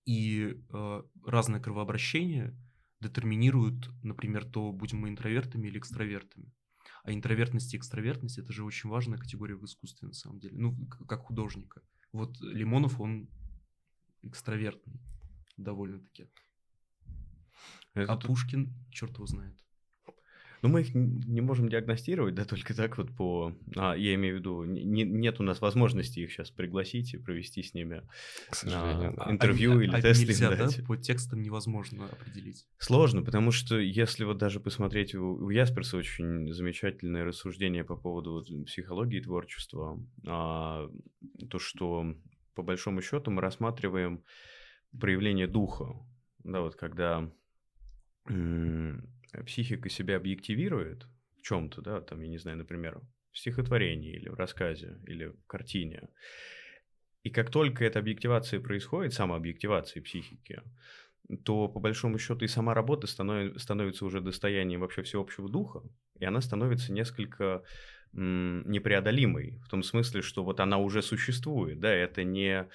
и 0.05 0.59
э, 0.69 1.03
разное 1.25 1.61
кровообращение 1.61 2.59
детерминируют, 2.99 3.89
например, 4.03 4.47
то 4.47 4.73
будем 4.73 4.99
мы 4.99 5.11
интровертами 5.11 5.69
или 5.69 5.79
экстравертами. 5.79 6.53
А 7.05 7.13
интровертность 7.13 7.73
и 7.73 7.77
экстравертность 7.77 8.37
это 8.37 8.53
же 8.53 8.65
очень 8.65 8.91
важная 8.91 9.17
категория 9.17 9.55
в 9.55 9.65
искусстве 9.65 10.09
на 10.09 10.15
самом 10.15 10.41
деле, 10.41 10.59
ну, 10.59 10.77
как 11.07 11.21
художника. 11.21 11.83
Вот 12.11 12.41
Лимонов, 12.41 13.01
он 13.01 13.29
экстравертный 14.23 15.01
довольно-таки. 15.57 16.27
Это 17.95 18.13
а 18.13 18.17
тут... 18.17 18.27
Пушкин, 18.27 18.75
черт 18.91 19.15
его 19.15 19.27
знает. 19.27 19.57
Ну, 20.63 20.69
мы 20.69 20.83
их 20.83 20.95
не 20.95 21.41
можем 21.41 21.69
диагностировать, 21.69 22.37
да, 22.37 22.45
только 22.45 22.73
так 22.73 22.97
вот 22.97 23.11
по... 23.17 23.53
А, 23.77 23.95
я 23.95 24.15
имею 24.15 24.37
в 24.37 24.39
виду, 24.39 24.63
не, 24.63 25.03
нет 25.03 25.41
у 25.41 25.43
нас 25.43 25.61
возможности 25.61 26.21
их 26.21 26.31
сейчас 26.31 26.53
пригласить 26.53 27.15
и 27.15 27.19
провести 27.19 27.65
с 27.65 27.75
ними 27.75 28.03
К 28.49 28.55
сожалению, 28.55 29.15
а, 29.17 29.25
да. 29.25 29.33
интервью 29.33 29.81
а, 29.81 29.83
или 29.83 29.97
а 29.97 30.01
тесты 30.01 30.27
нельзя, 30.27 30.55
да? 30.55 30.69
По 30.87 30.97
текстам 30.97 31.43
невозможно 31.43 32.07
определить. 32.07 32.65
Сложно, 32.79 33.23
потому 33.25 33.51
что 33.51 33.77
если 33.77 34.23
вот 34.23 34.39
даже 34.39 34.61
посмотреть, 34.61 35.17
у, 35.17 35.35
у 35.35 35.51
Ясперса 35.51 35.97
очень 35.97 36.53
замечательное 36.53 37.25
рассуждение 37.25 37.83
по 37.83 37.97
поводу 37.97 38.35
вот, 38.35 38.67
психологии 38.67 39.21
творчества, 39.21 40.01
а, 40.25 40.89
то, 41.51 41.59
что 41.59 42.15
по 42.55 42.63
большому 42.63 43.03
счету 43.03 43.33
мы 43.33 43.43
рассматриваем 43.43 44.23
проявление 44.97 45.49
духа, 45.49 45.97
да, 46.45 46.61
вот 46.61 46.77
когда 46.77 47.29
психика 49.47 49.89
себя 49.89 50.17
объективирует 50.17 51.07
в 51.39 51.43
чем-то, 51.43 51.81
да, 51.83 52.01
там, 52.01 52.21
я 52.21 52.29
не 52.29 52.39
знаю, 52.39 52.59
например, 52.59 53.01
в 53.31 53.39
стихотворении 53.39 54.13
или 54.13 54.29
в 54.29 54.35
рассказе 54.35 54.99
или 55.07 55.27
в 55.27 55.47
картине, 55.47 56.09
и 57.23 57.31
как 57.31 57.51
только 57.51 57.85
эта 57.85 58.01
объективация 58.01 58.61
происходит, 58.61 59.15
самообъективация 59.15 60.03
психики, 60.03 60.61
то 61.45 61.69
по 61.69 61.81
большому 61.81 62.19
счету 62.19 62.45
и 62.45 62.49
сама 62.49 62.75
работа 62.75 63.07
станов, 63.07 63.61
становится 63.61 64.05
уже 64.05 64.21
достоянием 64.21 64.81
вообще 64.81 65.03
всеобщего 65.03 65.49
духа, 65.49 65.83
и 66.19 66.25
она 66.25 66.41
становится 66.41 66.93
несколько 66.93 67.63
непреодолимой, 68.13 69.59
в 69.65 69.69
том 69.69 69.83
смысле, 69.83 70.21
что 70.21 70.45
вот 70.45 70.61
она 70.61 70.77
уже 70.79 71.01
существует, 71.01 71.81
да, 71.81 71.91
это 71.91 72.25
не 72.25 72.69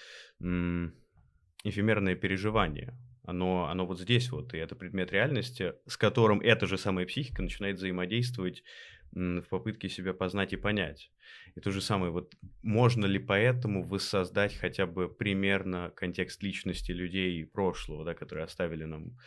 эфемерное 1.63 2.15
переживание, 2.15 2.97
оно, 3.27 3.67
оно 3.67 3.85
вот 3.85 3.99
здесь 3.99 4.31
вот, 4.31 4.53
и 4.53 4.57
это 4.57 4.75
предмет 4.75 5.11
реальности, 5.11 5.73
с 5.85 5.97
которым 5.97 6.39
эта 6.39 6.65
же 6.65 6.77
самая 6.77 7.05
психика 7.05 7.41
начинает 7.41 7.75
взаимодействовать 7.75 8.63
в 9.11 9.43
попытке 9.49 9.89
себя 9.89 10.13
познать 10.13 10.53
и 10.53 10.57
понять. 10.57 11.11
И 11.55 11.59
то 11.59 11.71
же 11.71 11.81
самое, 11.81 12.11
вот 12.11 12.35
можно 12.61 13.05
ли 13.05 13.19
поэтому 13.19 13.83
воссоздать 13.83 14.55
хотя 14.55 14.85
бы 14.85 15.09
примерно 15.09 15.91
контекст 15.93 16.41
личности 16.41 16.91
людей 16.91 17.45
прошлого, 17.45 18.05
да, 18.05 18.13
которые 18.13 18.45
оставили 18.45 18.85
нам 18.85 19.17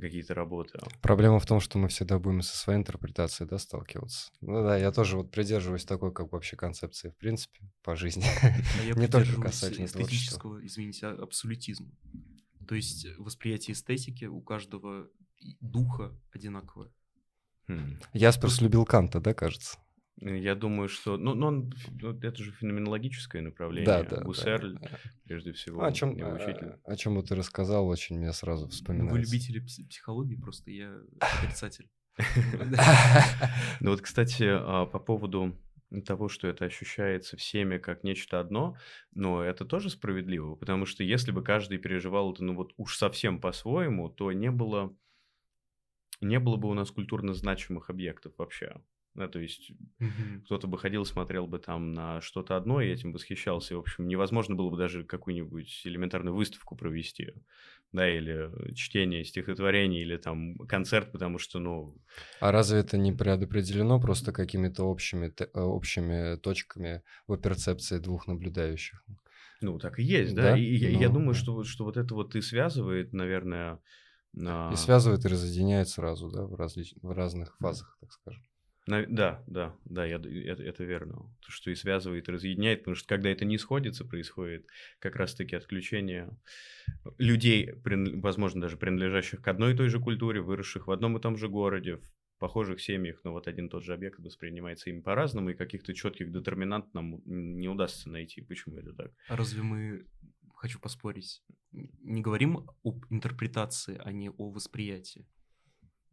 какие-то 0.00 0.34
работы. 0.34 0.78
Проблема 1.00 1.40
в 1.40 1.46
том, 1.46 1.58
что 1.58 1.78
мы 1.78 1.88
всегда 1.88 2.20
будем 2.20 2.42
со 2.42 2.56
своей 2.56 2.78
интерпретацией 2.78 3.48
да, 3.48 3.58
сталкиваться. 3.58 4.30
Ну 4.40 4.62
да, 4.62 4.76
я 4.76 4.92
тоже 4.92 5.16
вот 5.16 5.32
придерживаюсь 5.32 5.84
такой, 5.84 6.12
как 6.12 6.32
вообще 6.32 6.56
концепции, 6.56 7.10
в 7.10 7.16
принципе, 7.16 7.58
по 7.82 7.96
жизни. 7.96 8.24
А 8.42 8.84
я 8.84 8.94
Не 8.96 9.08
только 9.08 9.40
касательно 9.40 9.88
творчества. 9.88 9.96
эстетического, 10.04 10.64
извините, 10.64 11.06
а- 11.08 11.22
абсолютизма. 11.22 11.90
То 12.68 12.74
есть 12.74 13.06
восприятие 13.18 13.74
эстетики 13.74 14.24
у 14.26 14.40
каждого 14.40 15.08
духа 15.60 16.12
одинаковое. 16.32 16.90
Хм. 17.68 17.98
Ясперс 18.12 18.60
любил 18.60 18.84
Канта, 18.84 19.20
да, 19.20 19.34
кажется? 19.34 19.78
Я 20.16 20.54
думаю, 20.54 20.88
что... 20.88 21.16
Ну, 21.16 21.34
ну, 21.34 21.46
он- 21.46 21.72
ну, 22.00 22.10
это 22.20 22.36
же 22.44 22.52
феноменологическое 22.52 23.42
направление. 23.42 23.86
Да, 23.86 24.02
да. 24.04 24.20
Гуссерль, 24.22 24.78
да. 24.78 24.88
прежде 25.24 25.52
всего, 25.52 25.80
Ну, 25.80 25.86
о 25.88 25.92
чем, 25.92 26.14
его 26.16 26.32
учитель. 26.32 26.74
о 26.84 26.96
чем 26.96 27.14
вот 27.14 27.28
ты 27.28 27.34
рассказал, 27.34 27.88
очень 27.88 28.18
мне 28.18 28.32
сразу 28.32 28.64
Ну, 28.66 28.70
вспоминается. 28.70 29.14
Вы 29.14 29.20
любители 29.20 29.60
пс- 29.62 29.88
психологии, 29.88 30.36
просто 30.36 30.70
я 30.70 30.94
отрицатель. 31.20 31.90
Ну 33.80 33.90
вот, 33.90 34.00
кстати, 34.00 34.44
а, 34.48 34.86
по 34.86 34.98
поводу 34.98 35.56
того, 36.00 36.28
что 36.28 36.48
это 36.48 36.64
ощущается 36.64 37.36
всеми 37.36 37.78
как 37.78 38.02
нечто 38.04 38.40
одно, 38.40 38.76
но 39.12 39.42
это 39.42 39.64
тоже 39.64 39.90
справедливо, 39.90 40.54
потому 40.54 40.86
что 40.86 41.04
если 41.04 41.30
бы 41.32 41.42
каждый 41.44 41.78
переживал 41.78 42.32
это, 42.32 42.44
ну 42.44 42.54
вот 42.54 42.72
уж 42.76 42.96
совсем 42.96 43.40
по-своему, 43.40 44.08
то 44.08 44.32
не 44.32 44.50
было, 44.50 44.96
не 46.22 46.38
было 46.38 46.56
бы 46.56 46.70
у 46.70 46.74
нас 46.74 46.90
культурно 46.90 47.34
значимых 47.34 47.90
объектов 47.90 48.32
вообще. 48.38 48.80
Да, 49.14 49.28
то 49.28 49.38
есть 49.40 49.72
Мгм. 49.98 50.46
кто-то 50.46 50.66
бы 50.66 50.78
ходил, 50.78 51.04
смотрел 51.04 51.46
бы 51.46 51.58
там 51.58 51.92
на 51.92 52.20
что-то 52.20 52.56
одно 52.56 52.80
и 52.80 52.88
этим 52.88 53.12
восхищался. 53.12 53.74
И, 53.74 53.76
в 53.76 53.80
общем, 53.80 54.08
невозможно 54.08 54.54
было 54.56 54.70
бы 54.70 54.76
даже 54.78 55.04
какую-нибудь 55.04 55.82
элементарную 55.84 56.34
выставку 56.34 56.76
провести, 56.76 57.34
да, 57.92 58.08
или 58.10 58.50
чтение 58.74 59.24
стихотворений, 59.24 60.02
или 60.02 60.16
там 60.16 60.56
концерт, 60.58 61.12
потому 61.12 61.38
что, 61.38 61.58
ну, 61.58 61.96
А 62.40 62.52
разве 62.52 62.80
это 62.80 62.98
не 62.98 63.10
предопределено 63.12 63.98
просто 63.98 64.32
какими-то 64.32 64.84
общими, 64.84 65.32
э, 65.38 65.58
общими 65.60 66.36
точками 66.36 67.02
в 67.26 67.36
перцепции 67.38 67.98
двух 67.98 68.26
наблюдающих? 68.26 69.02
Ну, 69.60 69.78
так 69.78 69.98
и 69.98 70.02
есть, 70.02 70.34
да. 70.34 70.50
Да? 70.50 70.56
И, 70.56 70.60
я- 70.60 70.90
я 70.90 71.08
Ну, 71.08 71.12
думаю, 71.14 71.34
да. 71.34 71.34
что, 71.34 71.64
что 71.64 71.84
вот 71.84 71.96
это 71.96 72.14
вот 72.14 72.34
и 72.34 72.40
связывает, 72.42 73.12
наверное, 73.12 73.80
на- 74.32 74.52
И 74.66 74.74
связывает 74.74 75.24
и 75.24 75.28
разъединяет 75.28 75.88
сразу, 75.88 76.28
да, 76.28 76.44
в, 76.44 76.56
различ... 76.56 76.94
в 77.00 77.12
разных 77.12 77.58
фазах, 77.60 77.96
так 78.00 78.10
скажем. 78.10 78.42
На- 78.86 79.06
да, 79.06 79.44
да, 79.46 79.76
да, 79.84 80.04
я, 80.04 80.16
это, 80.16 80.62
это 80.62 80.84
верно. 80.84 81.32
То, 81.40 81.50
что 81.50 81.70
и 81.70 81.74
связывает, 81.74 82.28
и 82.28 82.32
разъединяет, 82.32 82.80
потому 82.80 82.96
что 82.96 83.08
когда 83.08 83.30
это 83.30 83.44
не 83.44 83.58
сходится, 83.58 84.04
происходит 84.04 84.66
как 84.98 85.16
раз-таки 85.16 85.54
отключение 85.54 86.36
людей, 87.18 87.72
возможно, 87.84 88.60
даже 88.60 88.76
принадлежащих 88.76 89.40
к 89.40 89.48
одной 89.48 89.74
и 89.74 89.76
той 89.76 89.88
же 89.88 90.00
культуре, 90.00 90.40
выросших 90.40 90.86
в 90.86 90.90
одном 90.90 91.16
и 91.16 91.20
том 91.20 91.36
же 91.36 91.48
городе, 91.48 91.96
в 91.96 92.38
похожих 92.38 92.80
семьях, 92.80 93.20
но 93.22 93.32
вот 93.32 93.46
один 93.46 93.66
и 93.66 93.68
тот 93.68 93.84
же 93.84 93.94
объект 93.94 94.18
воспринимается 94.18 94.90
ими 94.90 95.00
по-разному, 95.00 95.50
и 95.50 95.54
каких-то 95.54 95.94
четких 95.94 96.32
детерминант 96.32 96.92
нам 96.92 97.22
не 97.24 97.68
удастся 97.68 98.10
найти. 98.10 98.42
Почему 98.42 98.78
это 98.78 98.92
так? 98.92 99.12
А 99.28 99.36
разве 99.36 99.62
мы, 99.62 100.06
хочу 100.56 100.80
поспорить, 100.80 101.44
не 101.70 102.20
говорим 102.20 102.68
об 102.82 103.04
интерпретации, 103.10 104.00
а 104.04 104.10
не 104.10 104.28
о 104.30 104.50
восприятии? 104.50 105.28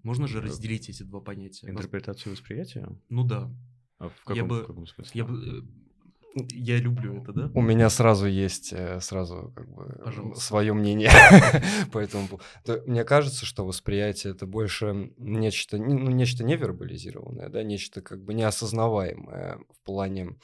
Можно 0.04 0.28
же 0.28 0.40
Э, 0.40 0.42
разделить 0.42 0.90
эти 0.90 1.04
два 1.04 1.20
понятия? 1.22 1.70
Интерпретацию 1.70 2.34
восприятия? 2.34 2.88
Ну 3.10 3.24
да. 3.24 3.52
А 3.98 4.10
в 4.10 4.14
Я 4.30 4.34
каком, 4.44 4.48
бы- 4.48 4.64
в 4.64 4.68
каком 4.68 4.88
смысле? 4.88 5.12
Я, 5.14 5.26
бы, 5.26 5.66
э, 6.38 6.42
я 6.52 6.78
люблю 6.78 7.22
это, 7.22 7.34
да? 7.34 7.52
У 7.54 7.62
меня 7.62 7.90
сразу 7.90 8.28
есть 8.28 8.72
э, 8.72 9.02
сразу 9.02 9.52
как 9.56 9.68
бы 9.70 10.00
Пожалуйста. 10.06 10.42
свое 10.44 10.74
мнение 10.74 11.10
по 11.92 11.98
этому 12.00 12.28
Мне 12.86 13.04
кажется, 13.04 13.46
что 13.46 13.66
восприятие 13.66 14.34
это 14.34 14.46
больше 14.46 15.12
нечто, 15.18 15.78
не- 15.78 15.96
ну, 15.96 16.12
нечто 16.12 16.44
невербализированное, 16.46 17.50
да, 17.50 17.64
нечто 17.64 18.02
как 18.02 18.24
бы 18.24 18.34
неосознаваемое 18.34 19.60
в 19.70 19.82
плане 19.84 20.38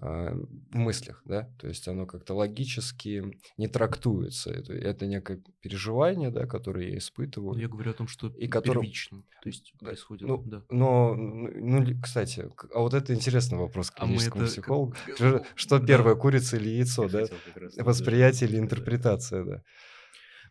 в 0.00 0.76
мыслях, 0.76 1.22
да, 1.24 1.48
то 1.58 1.68
есть 1.68 1.86
оно 1.88 2.06
как-то 2.06 2.34
логически 2.34 3.22
не 3.56 3.68
трактуется. 3.68 4.50
Это, 4.50 4.72
это 4.72 5.06
некое 5.06 5.42
переживание, 5.60 6.30
да, 6.30 6.46
которое 6.46 6.90
я 6.90 6.98
испытываю. 6.98 7.58
Я 7.60 7.68
говорю 7.68 7.90
о 7.92 7.94
том, 7.94 8.08
что 8.08 8.28
И 8.28 8.48
которым- 8.48 8.82
первично. 8.82 9.22
То 9.42 9.48
есть 9.48 9.72
Да, 9.80 9.86
происходит, 9.86 10.26
ну, 10.28 10.42
да. 10.44 10.62
Но, 10.70 11.14
ну, 11.14 11.48
ну, 11.82 12.00
кстати, 12.02 12.48
а 12.74 12.80
вот 12.80 12.94
это 12.94 13.14
интересный 13.14 13.58
вопрос 13.58 13.90
к 13.90 13.94
А 13.98 14.06
клиническому 14.06 14.44
как- 14.44 14.50
психологу. 14.52 14.94
как- 15.18 15.46
Что, 15.54 15.78
да. 15.78 15.86
первое, 15.86 16.14
курица 16.14 16.56
или 16.56 16.70
яйцо, 16.70 17.04
Я 17.04 17.08
да? 17.10 17.18
раз 17.54 17.76
Восприятие 17.76 18.48
или 18.48 18.58
интерпретация, 18.58 19.44
да. 19.44 19.62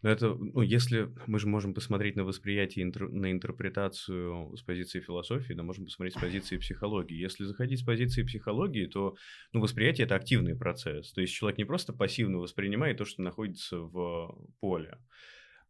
Но 0.04 0.10
это, 0.10 0.36
ну, 0.36 0.62
если 0.62 1.10
мы 1.28 1.40
же 1.40 1.48
можем 1.48 1.74
посмотреть 1.74 2.18
на 2.18 2.26
восприятие, 2.26 2.86
интер- 2.86 3.10
на 3.10 3.32
интерпретацию 3.32 4.56
с 4.56 4.62
позиции 4.62 5.00
философии, 5.00 5.54
да, 5.54 5.64
можем 5.64 5.86
посмотреть 5.86 6.16
с 6.16 6.20
позиции 6.20 6.58
психологии. 6.58 7.16
Если 7.16 7.46
заходить 7.46 7.80
с 7.80 7.84
позиции 7.84 8.24
психологии, 8.24 8.86
то 8.86 9.16
ну, 9.54 9.62
восприятие 9.62 10.06
это 10.06 10.16
активный 10.16 10.56
процесс. 10.56 11.14
То 11.14 11.22
есть 11.22 11.34
человек 11.34 11.58
не 11.58 11.66
просто 11.66 11.94
пассивно 11.94 12.40
воспринимает 12.40 12.98
то, 12.98 13.06
что 13.06 13.22
находится 13.22 13.80
в 13.80 14.38
поле. 14.60 14.98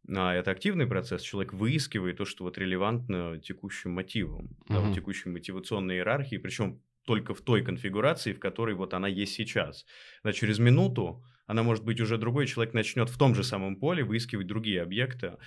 А 0.09 0.33
это 0.33 0.51
активный 0.51 0.87
процесс. 0.87 1.21
Человек 1.21 1.53
выискивает 1.53 2.17
то, 2.17 2.25
что 2.25 2.43
вот 2.43 2.57
релевантно 2.57 3.39
текущим 3.39 3.91
мотивам, 3.91 4.49
да, 4.67 4.79
вот 4.79 4.95
текущей 4.95 5.29
мотивационной 5.29 5.97
иерархии, 5.97 6.37
причем 6.37 6.81
только 7.05 7.33
в 7.35 7.41
той 7.41 7.63
конфигурации, 7.63 8.33
в 8.33 8.39
которой 8.39 8.75
вот 8.75 8.93
она 8.93 9.07
есть 9.07 9.33
сейчас. 9.33 9.85
Да, 10.23 10.33
через 10.33 10.57
минуту 10.57 11.23
она 11.45 11.63
может 11.63 11.83
быть 11.83 11.99
уже 11.99 12.17
другой, 12.17 12.47
человек 12.47 12.73
начнет 12.73 13.09
в 13.09 13.17
том 13.17 13.35
же 13.35 13.43
самом 13.43 13.75
поле 13.75 14.03
выискивать 14.03 14.47
другие 14.47 14.81
объекты. 14.81 15.37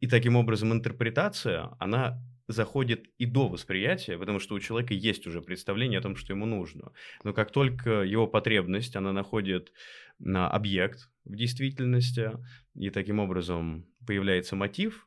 И 0.00 0.06
таким 0.06 0.36
образом 0.36 0.72
интерпретация, 0.72 1.70
она 1.78 2.22
заходит 2.46 3.06
и 3.18 3.26
до 3.26 3.48
восприятия, 3.48 4.16
потому 4.18 4.38
что 4.38 4.54
у 4.54 4.60
человека 4.60 4.94
есть 4.94 5.26
уже 5.26 5.42
представление 5.42 5.98
о 5.98 6.02
том, 6.02 6.16
что 6.16 6.32
ему 6.32 6.46
нужно. 6.46 6.92
Но 7.22 7.34
как 7.34 7.52
только 7.52 8.02
его 8.02 8.26
потребность, 8.26 8.96
она 8.96 9.12
находит 9.12 9.72
на 10.18 10.48
объект 10.48 11.10
в 11.24 11.36
действительности, 11.36 12.32
и 12.74 12.90
таким 12.90 13.18
образом 13.18 13.86
появляется 14.06 14.56
мотив, 14.56 15.06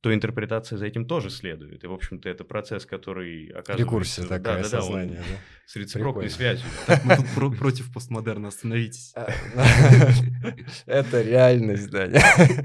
то 0.00 0.12
интерпретация 0.12 0.76
за 0.76 0.86
этим 0.86 1.06
тоже 1.06 1.30
следует. 1.30 1.84
И, 1.84 1.86
в 1.86 1.92
общем-то, 1.92 2.28
это 2.28 2.44
процесс, 2.44 2.84
который 2.84 3.46
оказывается... 3.46 3.84
Рекурсия 3.84 4.24
такая, 4.24 4.62
Да-да-да, 4.62 4.78
он 4.78 4.82
сознание, 4.82 5.18
да. 5.18 5.38
С 5.66 5.76
рецепрокной 5.76 6.30
связью. 6.30 6.66
Так, 6.86 7.04
мы 7.04 7.16
тут 7.16 7.26
про- 7.34 7.50
против 7.50 7.92
постмодерна, 7.92 8.48
остановитесь. 8.48 9.12
А, 9.16 9.28
Это 10.86 11.22
реальность, 11.22 11.90
да. 11.90 12.08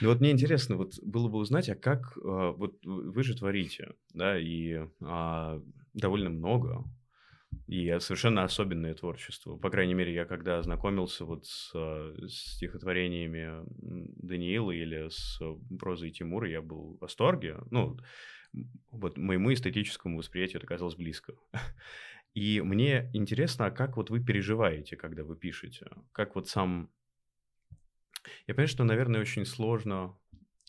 Ну 0.00 0.08
вот 0.08 0.18
мне 0.20 0.32
интересно, 0.32 0.76
вот 0.76 0.98
было 1.00 1.28
бы 1.28 1.38
узнать, 1.38 1.68
а 1.68 1.76
как 1.76 2.18
а, 2.24 2.50
вот 2.50 2.84
вы 2.84 3.22
же 3.22 3.36
творите, 3.36 3.92
да, 4.12 4.36
и 4.36 4.80
а, 5.00 5.62
довольно 5.94 6.28
много, 6.28 6.84
и 7.68 7.96
совершенно 8.00 8.42
особенное 8.42 8.94
творчество. 8.94 9.56
По 9.56 9.70
крайней 9.70 9.94
мере, 9.94 10.12
я 10.12 10.24
когда 10.24 10.58
ознакомился 10.58 11.24
вот 11.24 11.46
с, 11.46 11.70
а, 11.76 12.16
с 12.26 12.56
стихотворениями 12.56 13.62
Даниила 14.26 14.72
или 14.72 15.08
с 15.08 15.38
прозой 15.78 16.10
Тимура, 16.10 16.50
я 16.50 16.62
был 16.62 16.96
в 16.96 17.02
восторге. 17.02 17.58
Ну, 17.70 17.96
вот 18.90 19.16
моему 19.16 19.52
эстетическому 19.52 20.18
восприятию 20.18 20.58
это 20.58 20.66
казалось 20.66 20.96
близко. 20.96 21.34
И 22.34 22.60
мне 22.60 23.10
интересно, 23.12 23.66
а 23.66 23.70
как 23.70 23.96
вот 23.96 24.10
вы 24.10 24.24
переживаете, 24.24 24.96
когда 24.96 25.22
вы 25.22 25.36
пишете? 25.36 25.86
Как 26.12 26.34
вот 26.34 26.48
сам 26.48 26.90
я 28.46 28.54
понимаю, 28.54 28.68
что, 28.68 28.84
наверное, 28.84 29.20
очень 29.20 29.44
сложно 29.44 30.16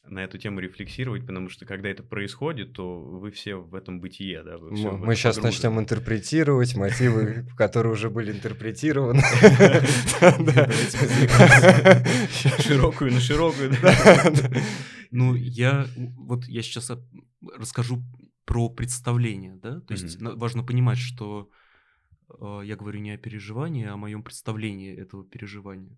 на 0.06 0.24
эту 0.24 0.38
тему 0.38 0.60
рефлексировать, 0.60 1.26
потому 1.26 1.50
что 1.50 1.66
когда 1.66 1.88
это 1.88 2.04
происходит, 2.04 2.74
то 2.74 3.00
вы 3.00 3.32
все 3.32 3.56
в 3.56 3.74
этом 3.74 4.02
бытие, 4.02 4.44
да, 4.44 4.58
вы 4.58 4.76
все 4.76 4.92
Мы, 4.92 4.98
мы 4.98 5.16
сейчас 5.16 5.38
погружены. 5.38 5.56
начнем 5.56 5.80
интерпретировать 5.80 6.76
мотивы, 6.76 7.48
которые 7.58 7.94
уже 7.94 8.10
были 8.10 8.32
интерпретированы. 8.32 9.22
Широкую 12.62 13.14
на 13.14 13.22
широкую. 13.22 13.72
Ну, 15.12 15.36
я 15.36 15.88
вот 16.18 16.46
я 16.48 16.62
сейчас 16.64 16.92
расскажу 17.56 18.04
про 18.46 18.70
представление, 18.70 19.56
да, 19.56 19.80
то 19.82 19.94
есть 19.94 20.20
на- 20.20 20.36
важно 20.36 20.64
понимать, 20.64 20.98
что 20.98 21.50
э, 22.40 22.62
я 22.66 22.76
говорю 22.76 23.00
не 23.00 23.12
о 23.12 23.18
переживании, 23.18 23.86
а 23.86 23.94
о 23.94 23.98
моем 23.98 24.24
представлении 24.24 24.94
этого 24.96 25.24
переживания. 25.26 25.98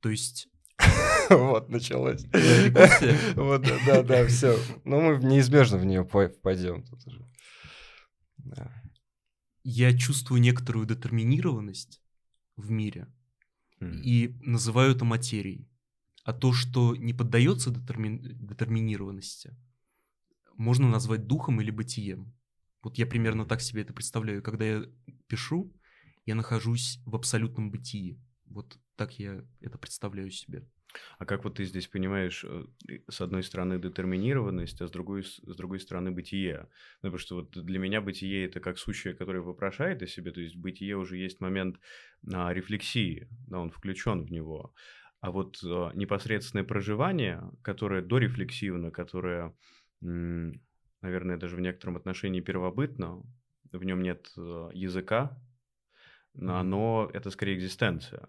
То 0.00 0.10
есть 0.10 0.48
Вот, 1.30 1.68
началось. 1.68 2.24
Вот, 3.36 3.62
да, 3.86 4.02
да, 4.02 4.26
все. 4.26 4.58
Ну, 4.84 5.00
мы 5.00 5.24
неизбежно 5.24 5.78
в 5.78 5.84
нее. 5.84 6.06
Да. 8.38 8.72
я 9.64 9.96
чувствую 9.96 10.40
некоторую 10.40 10.86
детерминированность 10.86 12.00
в 12.56 12.70
мире 12.70 13.08
и 13.80 14.34
называю 14.40 14.94
это 14.94 15.04
материей. 15.04 15.68
А 16.24 16.32
то, 16.32 16.52
что 16.52 16.96
не 16.96 17.12
поддается 17.12 17.70
детерми- 17.70 18.20
детерминированности, 18.20 19.56
можно 20.56 20.88
назвать 20.88 21.26
духом 21.26 21.60
или 21.60 21.70
бытием. 21.70 22.34
Вот 22.82 22.98
я 22.98 23.06
примерно 23.06 23.46
так 23.46 23.60
себе 23.60 23.82
это 23.82 23.92
представляю. 23.92 24.42
Когда 24.42 24.64
я 24.64 24.84
пишу, 25.26 25.72
я 26.24 26.34
нахожусь 26.34 27.00
в 27.04 27.16
абсолютном 27.16 27.70
бытии. 27.70 28.20
Вот 28.46 28.78
так 28.96 29.18
я 29.18 29.44
это 29.60 29.78
представляю 29.78 30.30
себе. 30.30 30.66
А 31.18 31.26
как 31.26 31.44
вот 31.44 31.56
ты 31.56 31.64
здесь 31.64 31.86
понимаешь, 31.86 32.44
э, 32.44 32.64
с 33.08 33.20
одной 33.20 33.42
стороны 33.42 33.78
детерминированность, 33.78 34.80
а 34.80 34.86
с 34.86 34.90
другой, 34.90 35.24
с 35.24 35.56
другой 35.56 35.80
стороны 35.80 36.10
бытие? 36.10 36.68
Ну, 37.02 37.10
потому 37.10 37.18
что 37.18 37.34
вот 37.36 37.50
для 37.50 37.78
меня 37.78 38.00
бытие 38.00 38.46
это 38.46 38.60
как 38.60 38.78
сущее, 38.78 39.14
которое 39.14 39.40
вопрошает 39.40 40.02
о 40.02 40.06
себе, 40.06 40.30
то 40.30 40.40
есть 40.40 40.56
бытие 40.56 40.96
уже 40.96 41.16
есть 41.16 41.40
момент 41.40 41.78
а, 42.32 42.52
рефлексии, 42.52 43.28
да, 43.46 43.58
он 43.58 43.70
включен 43.70 44.24
в 44.24 44.30
него. 44.30 44.74
А 45.20 45.30
вот 45.30 45.58
а, 45.64 45.92
непосредственное 45.94 46.64
проживание, 46.64 47.42
которое 47.62 48.02
дорефлексивно, 48.02 48.90
которое, 48.90 49.54
наверное, 50.00 51.36
даже 51.36 51.56
в 51.56 51.60
некотором 51.60 51.96
отношении 51.96 52.40
первобытно, 52.40 53.22
в 53.72 53.84
нем 53.84 54.02
нет 54.02 54.32
э, 54.36 54.70
языка, 54.72 55.38
но 56.34 56.58
оно 56.58 57.10
это 57.12 57.30
скорее 57.30 57.56
экзистенция. 57.56 58.28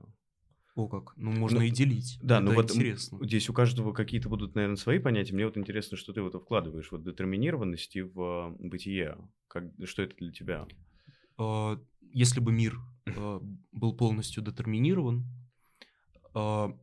О 0.76 0.88
как. 0.88 1.18
Ну, 1.18 1.32
можно 1.32 1.60
Ну, 1.60 1.66
и 1.66 1.72
делить. 1.72 2.20
Да, 2.22 2.38
это 2.38 2.46
ну 2.46 2.54
вот 2.54 2.72
интересно. 2.72 3.18
здесь 3.26 3.50
у 3.50 3.54
каждого 3.54 3.94
какие-то 3.94 4.30
будут, 4.30 4.54
наверное, 4.54 4.76
свои 4.76 5.00
понятия. 5.00 5.34
Мне 5.34 5.46
вот 5.46 5.58
интересно, 5.58 5.98
что 5.98 6.14
ты 6.14 6.22
в 6.22 6.28
это 6.28 6.40
вкладываешь, 6.40 6.92
вот 6.92 7.04
детерминированности 7.04 8.00
в 8.00 8.22
а, 8.22 8.56
бытие. 8.60 9.18
Как, 9.48 9.64
что 9.86 10.04
это 10.04 10.16
для 10.18 10.32
тебя? 10.32 10.68
А, 11.40 11.80
Если 12.02 12.40
бы 12.40 12.52
мир 12.52 12.80
а, 13.08 13.42
был 13.72 13.98
полностью 13.98 14.44
детерминирован, 14.44 15.26
а, 16.36 16.78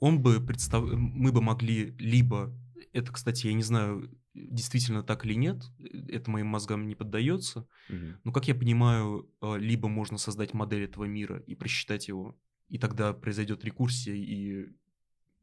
он 0.00 0.22
бы 0.22 0.44
представ... 0.44 0.84
мы 0.84 1.32
бы 1.32 1.40
могли 1.40 1.92
либо, 1.98 2.52
это, 2.94 3.12
кстати, 3.12 3.48
я 3.48 3.52
не 3.52 3.62
знаю, 3.62 4.08
действительно 4.34 5.02
так 5.02 5.26
или 5.26 5.34
нет, 5.34 5.62
это 6.08 6.30
моим 6.30 6.46
мозгам 6.46 6.86
не 6.88 6.94
поддается, 6.94 7.66
Мгм. 7.88 8.20
но, 8.24 8.32
как 8.32 8.48
я 8.48 8.54
понимаю, 8.54 9.28
а, 9.40 9.56
либо 9.56 9.88
можно 9.88 10.16
создать 10.16 10.54
модель 10.54 10.84
этого 10.84 11.04
мира 11.04 11.38
и 11.40 11.54
просчитать 11.54 12.08
его, 12.08 12.38
и 12.68 12.78
тогда 12.78 13.12
произойдет 13.12 13.64
рекурсия, 13.64 14.14
и 14.14 14.68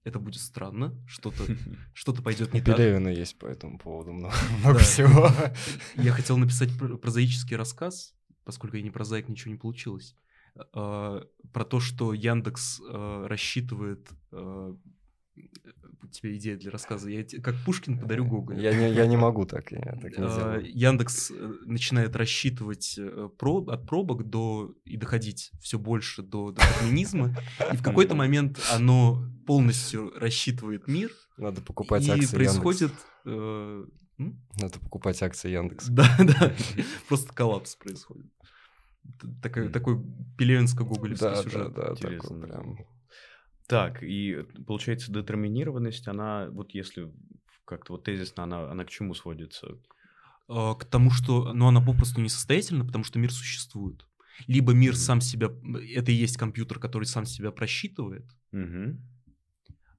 это 0.03 0.19
будет 0.19 0.41
странно, 0.41 0.95
что-то 1.07 1.43
что 1.93 2.13
пойдет 2.13 2.53
не 2.53 2.61
так. 2.61 2.77
Пелевина 2.77 3.09
есть 3.09 3.37
по 3.37 3.45
этому 3.45 3.77
поводу 3.77 4.13
много, 4.13 4.35
много 4.59 4.79
Да. 4.79 4.83
всего. 4.83 5.29
Я 5.95 6.13
хотел 6.13 6.37
написать 6.37 6.69
пр- 6.79 6.97
прозаический 6.97 7.57
рассказ, 7.57 8.15
поскольку 8.45 8.77
я 8.77 8.81
не 8.83 8.91
прозаик, 8.91 9.29
ничего 9.29 9.51
не 9.51 9.59
получилось. 9.59 10.15
А, 10.73 11.21
Про 11.53 11.65
то, 11.65 11.79
что 11.81 12.13
Яндекс 12.13 12.81
а, 12.89 13.27
рассчитывает... 13.27 14.09
У 16.03 16.07
тебя 16.07 16.35
идея 16.35 16.57
для 16.57 16.71
рассказа. 16.71 17.09
Я 17.09 17.23
те- 17.23 17.39
как 17.41 17.55
Пушкин 17.65 17.97
подарю 17.97 18.25
Гоголю. 18.25 18.59
Я 18.59 18.73
не, 18.73 18.93
я 18.93 19.05
не 19.07 19.15
могу 19.17 19.45
так, 19.45 19.71
я 19.71 19.79
так 20.01 20.11
не 20.17 20.25
делаю. 20.27 20.61
Яндекс 20.77 21.31
э, 21.31 21.53
начинает 21.65 22.15
рассчитывать 22.15 22.95
э, 22.97 23.29
про- 23.37 23.63
от 23.67 23.87
пробок 23.87 24.29
до 24.29 24.75
и 24.83 24.97
доходить 24.97 25.51
все 25.61 25.79
больше 25.79 26.21
до 26.21 26.51
детерминизма, 26.51 27.33
и 27.71 27.77
в 27.77 27.81
какой-то 27.83 28.15
момент 28.15 28.59
оно 28.73 29.23
полностью 29.47 30.11
рассчитывает 30.19 30.87
мир, 30.87 31.11
Надо 31.37 31.61
покупать 31.61 32.05
и 32.07 32.11
акции 32.11 32.35
происходит... 32.35 32.91
Яндекс. 33.25 33.89
э? 34.19 34.31
Надо 34.59 34.79
покупать 34.79 35.21
акции 35.23 35.49
Яндекса. 35.51 35.91
Да, 35.93 36.17
да. 36.19 36.53
Просто 37.07 37.33
коллапс 37.33 37.75
происходит. 37.75 38.27
Такой, 39.41 39.69
такой 39.69 39.97
пелевинско-гоголевский 40.37 41.19
Да, 41.25 41.35
да, 41.35 41.41
сюжет. 41.43 41.73
да, 41.73 41.91
Интересно. 41.91 42.29
такой 42.29 42.47
прям. 42.47 42.77
Так, 43.71 44.03
и 44.03 44.45
получается 44.67 45.13
детерминированность, 45.13 46.05
она 46.09 46.49
вот 46.51 46.73
если 46.73 47.09
как-то 47.63 47.93
вот 47.93 48.03
тезисно, 48.03 48.43
она, 48.43 48.69
она 48.69 48.83
к 48.83 48.89
чему 48.89 49.13
сводится? 49.13 49.79
А, 50.49 50.75
К 50.75 50.83
тому, 50.83 51.09
что 51.09 51.53
ну, 51.53 51.69
она 51.69 51.79
попросту 51.79 52.19
несостоятельна, 52.19 52.83
потому 52.83 53.05
что 53.05 53.17
мир 53.17 53.31
существует. 53.31 54.05
Либо 54.45 54.73
мир 54.73 54.97
сам 54.97 55.21
себя... 55.21 55.47
Это 55.95 56.11
и 56.11 56.15
есть 56.15 56.35
компьютер, 56.35 56.79
который 56.79 57.05
сам 57.05 57.25
себя 57.25 57.51
просчитывает, 57.51 58.25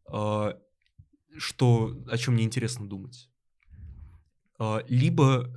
а, 0.06 0.58
что, 1.38 2.04
о 2.10 2.18
чем 2.18 2.34
мне 2.34 2.44
интересно 2.44 2.86
думать. 2.86 3.30
А, 4.58 4.84
Либо 4.86 5.48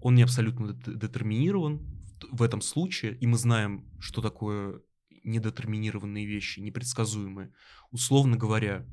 он 0.00 0.16
не 0.16 0.22
абсолютно 0.24 0.72
дет- 0.72 0.98
детерминирован 0.98 1.80
в 2.28 2.42
этом 2.42 2.60
случае, 2.60 3.16
и 3.18 3.26
мы 3.28 3.38
знаем, 3.38 3.86
что 4.00 4.20
такое 4.20 4.80
недетерминированные 5.24 6.26
вещи, 6.26 6.60
непредсказуемые. 6.60 7.52
Условно 7.90 8.36
говоря, 8.36 8.86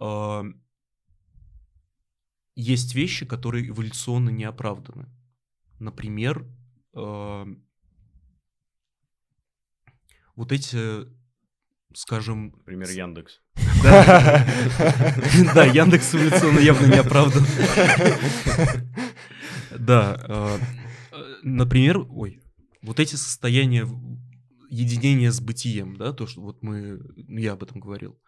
а, 0.00 0.44
есть 2.54 2.94
вещи, 2.94 3.26
которые 3.26 3.68
эволюционно 3.68 4.30
не 4.30 4.44
оправданы. 4.44 5.08
Например, 5.78 6.46
а, 6.94 7.46
вот 10.34 10.52
эти, 10.52 11.06
скажем, 11.94 12.52
Например, 12.58 12.88
Яндекс. 12.90 13.40
да, 13.82 15.64
Яндекс 15.64 16.14
эволюционно 16.14 16.60
явно 16.60 16.86
не 16.86 16.98
оправдан. 16.98 17.44
Да, 19.78 20.16
э, 20.28 20.58
например, 21.42 21.98
ой, 22.10 22.40
вот 22.82 23.00
эти 23.00 23.16
состояния 23.16 23.86
единения 24.68 25.30
с 25.32 25.40
бытием, 25.40 25.96
да, 25.96 26.12
то, 26.12 26.26
что 26.26 26.40
вот 26.42 26.62
мы, 26.62 26.98
ну, 27.16 27.38
я 27.38 27.52
об 27.52 27.62
этом 27.62 27.80
говорил, 27.80 28.20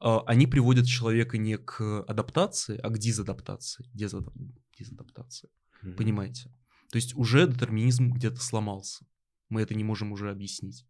а, 0.00 0.20
они 0.26 0.46
приводят 0.46 0.86
человека 0.86 1.38
не 1.38 1.58
к 1.58 2.02
адаптации, 2.08 2.78
а 2.78 2.88
к 2.90 2.98
дезадаптации. 2.98 3.84
Дезадап- 3.94 4.32
Дезадаптации. 4.78 5.50
Мгм. 5.82 5.96
Понимаете? 5.96 6.50
То 6.90 6.96
есть 6.96 7.14
уже 7.14 7.46
детерминизм 7.46 8.10
где-то 8.10 8.40
сломался. 8.40 9.04
Мы 9.48 9.60
это 9.62 9.74
не 9.74 9.84
можем 9.84 10.12
уже 10.12 10.30
объяснить. 10.30 10.86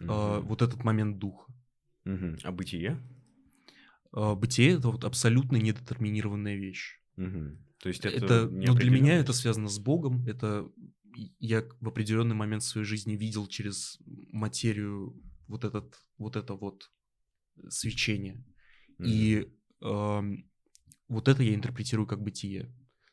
Мгм. 0.00 0.42
Вот 0.46 0.62
этот 0.62 0.84
момент 0.84 1.18
духа. 1.18 1.52
Мгм. 2.04 2.38
А 2.42 2.52
бытие? 2.52 3.00
А, 4.12 4.34
Бытие 4.34 4.72
это 4.78 4.90
вот 4.90 5.04
абсолютно 5.04 5.56
недетерминированная 5.56 6.56
вещь. 6.56 7.00
Мгм. 7.16 7.64
То 7.80 7.88
есть 7.88 8.04
это, 8.04 8.16
Это, 8.24 8.48
ну, 8.48 8.74
для 8.74 8.90
меня 8.90 9.16
это 9.18 9.32
связано 9.32 9.68
с 9.68 9.78
Богом. 9.78 10.26
Это 10.26 10.68
я 11.38 11.64
в 11.80 11.88
определенный 11.88 12.34
момент 12.34 12.62
своей 12.62 12.86
жизни 12.86 13.14
видел 13.16 13.46
через 13.46 13.98
материю 14.32 15.14
вот 15.46 15.64
этот 15.64 15.98
вот 16.18 16.36
это 16.36 16.54
вот 16.54 16.90
свечение. 17.68 18.44
Мгм. 18.98 19.08
И 19.10 19.52
ам, 19.82 20.44
вот 21.08 21.28
это 21.28 21.42
я 21.42 21.54
интерпретирую 21.54 22.06
как 22.06 22.22
бытие. 22.22 22.64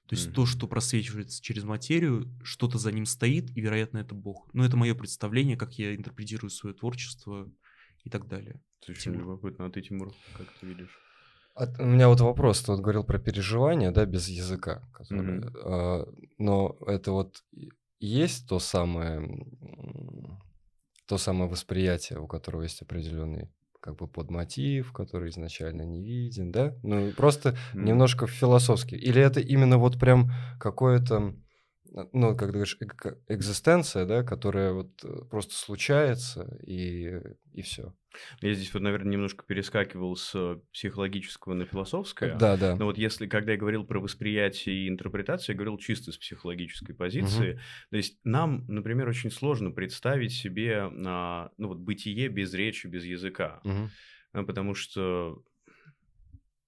То 0.07 0.15
есть 0.15 0.33
то, 0.33 0.41
Мгм. 0.41 0.47
что 0.47 0.67
просвечивается 0.67 1.41
через 1.41 1.63
материю, 1.63 2.31
что-то 2.43 2.77
за 2.77 2.91
ним 2.91 3.05
стоит, 3.05 3.49
и, 3.57 3.61
вероятно, 3.61 3.97
это 3.99 4.13
Бог. 4.13 4.53
Но 4.53 4.63
это 4.63 4.77
мое 4.77 4.93
представление, 4.93 5.57
как 5.57 5.79
я 5.79 5.95
интерпретирую 5.95 6.51
свое 6.51 6.75
творчество 6.75 7.51
и 8.03 8.09
так 8.09 8.27
далее. 8.27 8.61
Это 8.81 8.91
очень 8.91 9.13
Тимур. 9.13 9.21
любопытно. 9.23 9.65
А 9.65 9.69
ты, 9.71 9.81
Тимур, 9.81 10.13
как 10.37 10.51
ты 10.59 10.67
видишь? 10.67 10.99
А 11.55 11.67
т- 11.67 11.81
у 11.81 11.85
меня 11.85 12.09
вот 12.09 12.19
вопрос, 12.21 12.61
ты 12.61 12.71
вот 12.71 12.81
говорил 12.81 13.03
про 13.03 13.17
переживания, 13.17 13.91
да, 13.91 14.05
без 14.05 14.27
языка, 14.27 14.83
которые, 14.93 15.41
Мгм. 15.41 15.53
а, 15.63 16.13
но 16.37 16.77
это 16.85 17.11
вот 17.13 17.43
есть 18.05 18.47
то 18.47 18.59
самое, 18.59 19.27
то 21.07 21.17
самое 21.17 21.49
восприятие, 21.49 22.19
у 22.19 22.27
которого 22.27 22.63
есть 22.63 22.81
определенный 22.81 23.49
как 23.79 23.97
бы 23.97 24.07
подмотив, 24.07 24.91
который 24.93 25.29
изначально 25.29 25.83
не 25.83 26.01
виден, 26.03 26.51
да? 26.51 26.73
Ну, 26.81 27.11
просто 27.11 27.55
М. 27.73 27.85
немножко 27.85 28.25
философски. 28.25 28.95
Или 28.95 29.21
это 29.21 29.39
именно 29.39 29.77
вот 29.77 29.99
прям 29.99 30.31
какое-то, 30.59 31.35
ну, 32.11 32.35
как 32.35 32.49
ты 32.49 32.53
говоришь, 32.53 32.77
эк- 32.81 33.17
экзистенция, 33.27 34.05
да, 34.05 34.23
которая 34.23 34.73
вот 34.73 35.03
э, 35.03 35.25
просто 35.29 35.53
случается, 35.53 36.57
и, 36.65 37.19
и 37.53 37.61
все. 37.61 37.93
Я 38.41 38.53
здесь 38.53 38.73
вот, 38.73 38.81
наверное, 38.81 39.11
немножко 39.11 39.45
перескакивал 39.45 40.15
с 40.15 40.59
психологического 40.73 41.53
на 41.53 41.65
философское. 41.65 42.35
Да, 42.35 42.57
да. 42.57 42.75
Но 42.75 42.85
вот 42.85 42.97
если, 42.97 43.27
когда 43.27 43.53
я 43.53 43.57
говорил 43.57 43.85
про 43.85 43.99
восприятие 43.99 44.75
и 44.75 44.89
интерпретацию, 44.89 45.53
я 45.53 45.57
говорил 45.57 45.77
чисто 45.77 46.11
с 46.11 46.17
психологической 46.17 46.95
позиции. 46.95 47.59
То 47.89 47.97
есть 47.97 48.19
нам, 48.23 48.65
например, 48.67 49.07
очень 49.07 49.31
сложно 49.31 49.71
представить 49.71 50.33
себе 50.33 50.89
а, 51.05 51.51
ну, 51.57 51.69
вот, 51.69 51.77
бытие 51.79 52.27
без 52.29 52.53
речи, 52.53 52.87
без 52.87 53.03
языка. 53.03 53.61
А, 54.33 54.43
Потому 54.43 54.75
что 54.75 55.43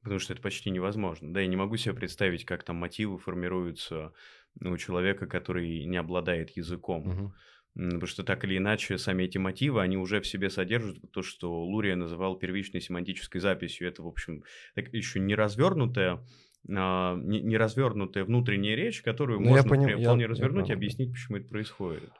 потому 0.01 0.19
что 0.19 0.31
это 0.31 0.41
почти 0.41 0.69
невозможно. 0.69 1.33
Да, 1.33 1.41
я 1.41 1.47
не 1.47 1.57
могу 1.57 1.75
себе 1.75 1.93
представить, 1.93 2.45
как 2.45 2.63
там 2.63 2.77
мотивы 2.77 3.17
формируются 3.17 4.13
у 4.61 4.77
человека, 4.77 5.27
который 5.27 5.85
не 5.85 5.97
обладает 5.97 6.51
языком. 6.57 7.33
М, 7.75 7.89
Потому 7.91 8.07
что 8.07 8.23
так 8.23 8.43
или 8.43 8.57
иначе 8.57 8.97
сами 8.97 9.23
эти 9.23 9.37
мотивы, 9.37 9.81
они 9.83 9.97
уже 9.97 10.19
в 10.19 10.25
себе 10.27 10.49
содержат 10.49 10.97
то, 11.11 11.21
что 11.21 11.63
Лурия 11.63 11.95
называл 11.95 12.35
первичной 12.39 12.81
семантической 12.81 13.39
записью. 13.39 13.87
Это, 13.87 14.01
в 14.01 14.07
общем, 14.07 14.43
так 14.75 14.91
еще 14.93 15.19
не 15.19 15.35
развернутая 15.35 16.25
а, 16.69 17.15
не- 17.15 17.41
неразвернутая 17.41 18.25
внутренняя 18.25 18.75
речь, 18.75 19.01
которую 19.01 19.39
Ну, 19.39 19.45
я 19.45 19.51
можно 19.51 19.69
поним- 19.69 19.89
я- 19.89 19.97
вполне 19.99 20.23
я 20.23 20.27
развернуть 20.27 20.65
и 20.65 20.67
понял, 20.67 20.67
да. 20.67 20.73
объяснить, 20.73 21.11
почему 21.11 21.37
это 21.37 21.47
происходит. 21.47 22.11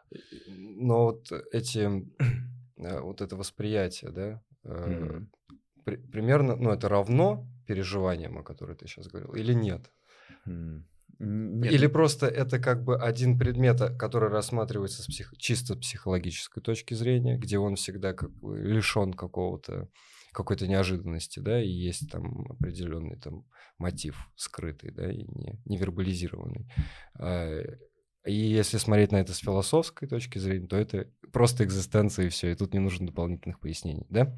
Но 0.48 1.06
вот 1.06 1.32
эти, 1.52 2.06
э, 2.78 3.00
вот 3.02 3.22
это 3.22 3.36
восприятие, 3.36 4.12
да, 4.12 4.42
Мгм. 4.64 5.30
при- 5.84 5.98
примерно, 5.98 6.56
ну, 6.56 6.70
это 6.72 6.88
равно 6.88 7.46
переживаниям, 7.66 8.38
о 8.38 8.44
которых 8.44 8.78
ты 8.78 8.88
сейчас 8.88 9.08
говорил, 9.08 9.34
или 9.34 9.54
нет? 9.54 9.92
М. 10.46 10.86
Нет, 11.20 11.74
Или 11.74 11.88
ну, 11.88 11.92
просто 11.92 12.28
это 12.28 12.60
как 12.60 12.84
бы 12.84 12.98
один 12.98 13.40
предмет, 13.40 13.82
а, 13.82 13.90
который 13.90 14.30
рассматривается 14.30 15.02
с 15.02 15.08
псих- 15.08 15.36
чисто 15.38 15.76
психологической 15.76 16.62
точки 16.62 16.94
зрения, 16.94 17.38
где 17.38 17.58
он 17.58 17.76
всегда 17.76 18.14
как 18.14 18.32
бы 18.32 18.60
лишен 18.60 19.14
какого-то 19.14 19.90
какой-то 20.32 20.68
неожиданности, 20.68 21.40
да, 21.40 21.60
и 21.62 21.68
есть 21.68 22.12
там 22.12 22.46
определенный 22.52 23.18
там 23.18 23.46
мотив 23.80 24.30
скрытый, 24.36 24.92
да, 24.92 25.12
и 25.12 25.24
не, 25.24 25.60
не 25.66 25.78
вербализированный. 25.78 26.68
А, 27.18 27.62
И 28.26 28.34
если 28.34 28.78
смотреть 28.78 29.12
на 29.12 29.22
это 29.22 29.34
с 29.34 29.38
философской 29.38 30.08
точки 30.08 30.38
зрения, 30.38 30.68
то 30.68 30.78
это 30.78 31.10
просто 31.34 31.64
экзистенция 31.64 32.28
и 32.28 32.30
все, 32.30 32.52
и 32.52 32.56
тут 32.56 32.74
не 32.74 32.80
нужно 32.80 33.08
дополнительных 33.08 33.60
пояснений, 33.60 34.06
да? 34.10 34.36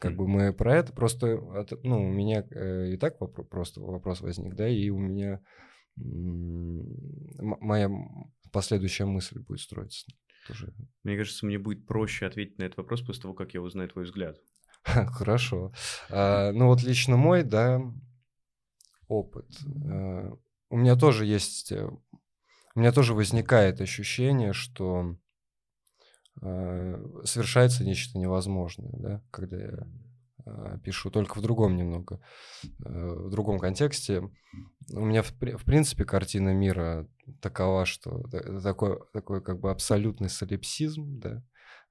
Как 0.00 0.16
бы 0.16 0.26
мы 0.26 0.52
про 0.52 0.76
это 0.76 0.92
просто, 0.92 1.36
ну, 1.82 2.02
у 2.02 2.08
меня 2.10 2.44
э, 2.50 2.94
и 2.94 2.96
так 2.96 3.20
вопро- 3.20 3.44
просто 3.44 3.80
вопрос 3.82 4.20
возник, 4.22 4.54
да, 4.54 4.66
и 4.68 4.88
у 4.88 4.98
меня 4.98 5.40
моя 5.96 7.90
последующая 8.52 9.04
мысль 9.04 9.40
будет 9.40 9.60
строиться 9.60 10.06
тоже. 10.46 10.72
Мне 11.04 11.16
кажется, 11.16 11.44
мне 11.46 11.58
будет 11.58 11.86
проще 11.86 12.26
ответить 12.26 12.58
на 12.58 12.64
этот 12.64 12.78
вопрос 12.78 13.02
после 13.02 13.22
того, 13.22 13.34
как 13.34 13.52
я 13.54 13.60
узнаю 13.60 13.88
твой 13.90 14.04
взгляд. 14.04 14.38
Хорошо. 14.84 15.72
А, 16.08 16.52
Ну 16.52 16.68
вот 16.68 16.82
лично 16.82 17.16
мой, 17.16 17.42
да, 17.42 17.80
опыт. 19.08 19.46
э, 19.84 20.30
У 20.70 20.76
меня 20.76 20.96
тоже 20.96 21.26
есть, 21.26 21.72
э, 21.72 21.86
у 22.74 22.80
меня 22.80 22.92
тоже 22.92 23.12
возникает 23.14 23.80
ощущение, 23.80 24.52
что 24.52 25.16
совершается 27.24 27.84
нечто 27.84 28.18
невозможное, 28.18 28.92
да, 28.92 29.22
когда 29.30 29.58
я 29.58 29.86
э, 30.46 30.78
пишу, 30.82 31.10
только 31.10 31.38
в 31.38 31.42
другом 31.42 31.76
немного, 31.76 32.20
э, 32.62 32.68
в 32.88 33.30
другом 33.30 33.58
контексте. 33.58 34.22
У 34.92 35.04
меня, 35.04 35.22
в, 35.22 35.32
в 35.32 35.64
принципе, 35.64 36.04
картина 36.04 36.54
мира 36.54 37.06
такова, 37.40 37.84
что 37.84 38.22
такой, 38.62 39.00
такой 39.12 39.42
как 39.42 39.60
бы 39.60 39.70
абсолютный 39.70 40.28
солипсизм, 40.28 41.20
да, 41.20 41.44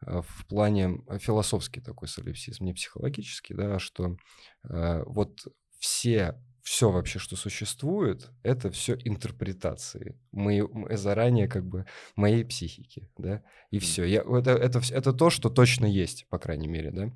э, 0.05 0.21
в 0.21 0.47
плане 0.47 1.01
э, 1.07 1.19
философский 1.19 1.81
такой 1.81 2.07
солипсизм, 2.07 2.65
не 2.65 2.73
психологический, 2.73 3.53
да, 3.53 3.79
что 3.79 4.17
э, 4.63 5.03
вот 5.05 5.39
все, 5.77 6.41
все 6.69 6.91
вообще, 6.91 7.17
что 7.17 7.35
существует, 7.35 8.29
это 8.43 8.69
все 8.69 8.95
интерпретации. 9.03 10.15
Мы, 10.31 10.67
мы 10.71 10.97
заранее 10.97 11.47
как 11.47 11.65
бы 11.65 11.87
моей 12.15 12.45
психики, 12.45 13.09
да, 13.17 13.41
и 13.71 13.79
все. 13.79 14.03
Я, 14.03 14.21
это, 14.21 14.51
это, 14.51 14.79
это 14.91 15.11
то, 15.13 15.31
что 15.31 15.49
точно 15.49 15.87
есть, 15.87 16.27
по 16.29 16.37
крайней 16.37 16.67
мере, 16.67 16.91
да. 16.91 17.11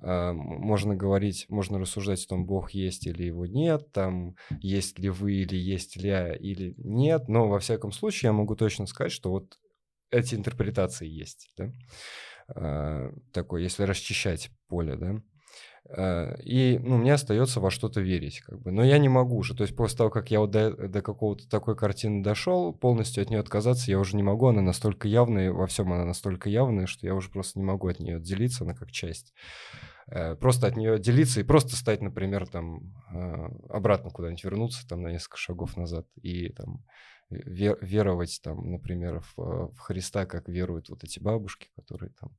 А, 0.00 0.32
Можно 0.32 0.94
говорить, 0.94 1.46
можно 1.48 1.80
рассуждать 1.80 2.24
о 2.24 2.28
том, 2.28 2.46
Бог 2.46 2.70
есть 2.70 3.08
или 3.08 3.24
его 3.24 3.44
нет, 3.44 3.90
там, 3.90 4.36
есть 4.60 5.00
ли 5.00 5.08
вы 5.08 5.32
или 5.32 5.56
есть 5.56 5.96
ли 5.96 6.08
я 6.08 6.32
или 6.32 6.76
нет, 6.78 7.26
но 7.26 7.48
во 7.48 7.58
всяком 7.58 7.90
случае 7.90 8.28
я 8.28 8.34
могу 8.34 8.54
точно 8.54 8.86
сказать, 8.86 9.10
что 9.10 9.30
вот 9.30 9.58
эти 10.12 10.36
интерпретации 10.36 11.08
есть, 11.08 11.52
да, 11.56 11.72
А, 12.54 13.10
такой, 13.32 13.64
если 13.64 13.82
расчищать 13.82 14.50
поле, 14.68 14.94
да, 14.94 15.20
и, 15.88 16.80
ну, 16.82 16.96
мне 16.96 17.14
остается 17.14 17.60
во 17.60 17.70
что-то 17.70 18.00
верить, 18.00 18.40
как 18.40 18.60
бы, 18.60 18.72
но 18.72 18.82
я 18.82 18.98
не 18.98 19.08
могу 19.08 19.36
уже, 19.36 19.54
то 19.54 19.62
есть 19.62 19.76
после 19.76 19.98
того, 19.98 20.10
как 20.10 20.30
я 20.30 20.40
вот 20.40 20.50
до, 20.50 20.70
до 20.88 21.00
какого-то 21.00 21.48
такой 21.48 21.76
картины 21.76 22.24
дошел, 22.24 22.72
полностью 22.72 23.22
от 23.22 23.30
нее 23.30 23.40
отказаться 23.40 23.90
я 23.90 23.98
уже 24.00 24.16
не 24.16 24.22
могу, 24.22 24.48
она 24.48 24.62
настолько 24.62 25.06
явная, 25.06 25.52
во 25.52 25.66
всем 25.66 25.92
она 25.92 26.04
настолько 26.04 26.48
явная, 26.48 26.86
что 26.86 27.06
я 27.06 27.14
уже 27.14 27.30
просто 27.30 27.58
не 27.60 27.64
могу 27.64 27.86
от 27.88 28.00
нее 28.00 28.16
отделиться, 28.16 28.64
она 28.64 28.74
как 28.74 28.90
часть. 28.90 29.32
Э, 30.08 30.34
Просто 30.36 30.66
от 30.66 30.76
нее 30.76 30.94
отделиться 30.94 31.40
и 31.40 31.44
просто 31.44 31.76
стать, 31.76 32.00
например, 32.00 32.46
там, 32.46 32.92
э, 33.12 33.48
обратно 33.68 34.10
куда-нибудь 34.10 34.44
вернуться, 34.44 34.86
там, 34.88 35.02
на 35.02 35.08
несколько 35.08 35.36
шагов 35.36 35.76
назад 35.76 36.06
и 36.22 36.50
там 36.50 36.84
ве- 37.30 37.78
веровать, 37.80 38.40
там, 38.42 38.70
например, 38.70 39.20
в, 39.20 39.40
э, 39.40 39.68
в 39.74 39.78
Христа, 39.78 40.26
как 40.26 40.48
веруют 40.48 40.88
вот 40.88 41.04
эти 41.04 41.18
бабушки, 41.18 41.68
которые 41.76 42.12
там 42.20 42.30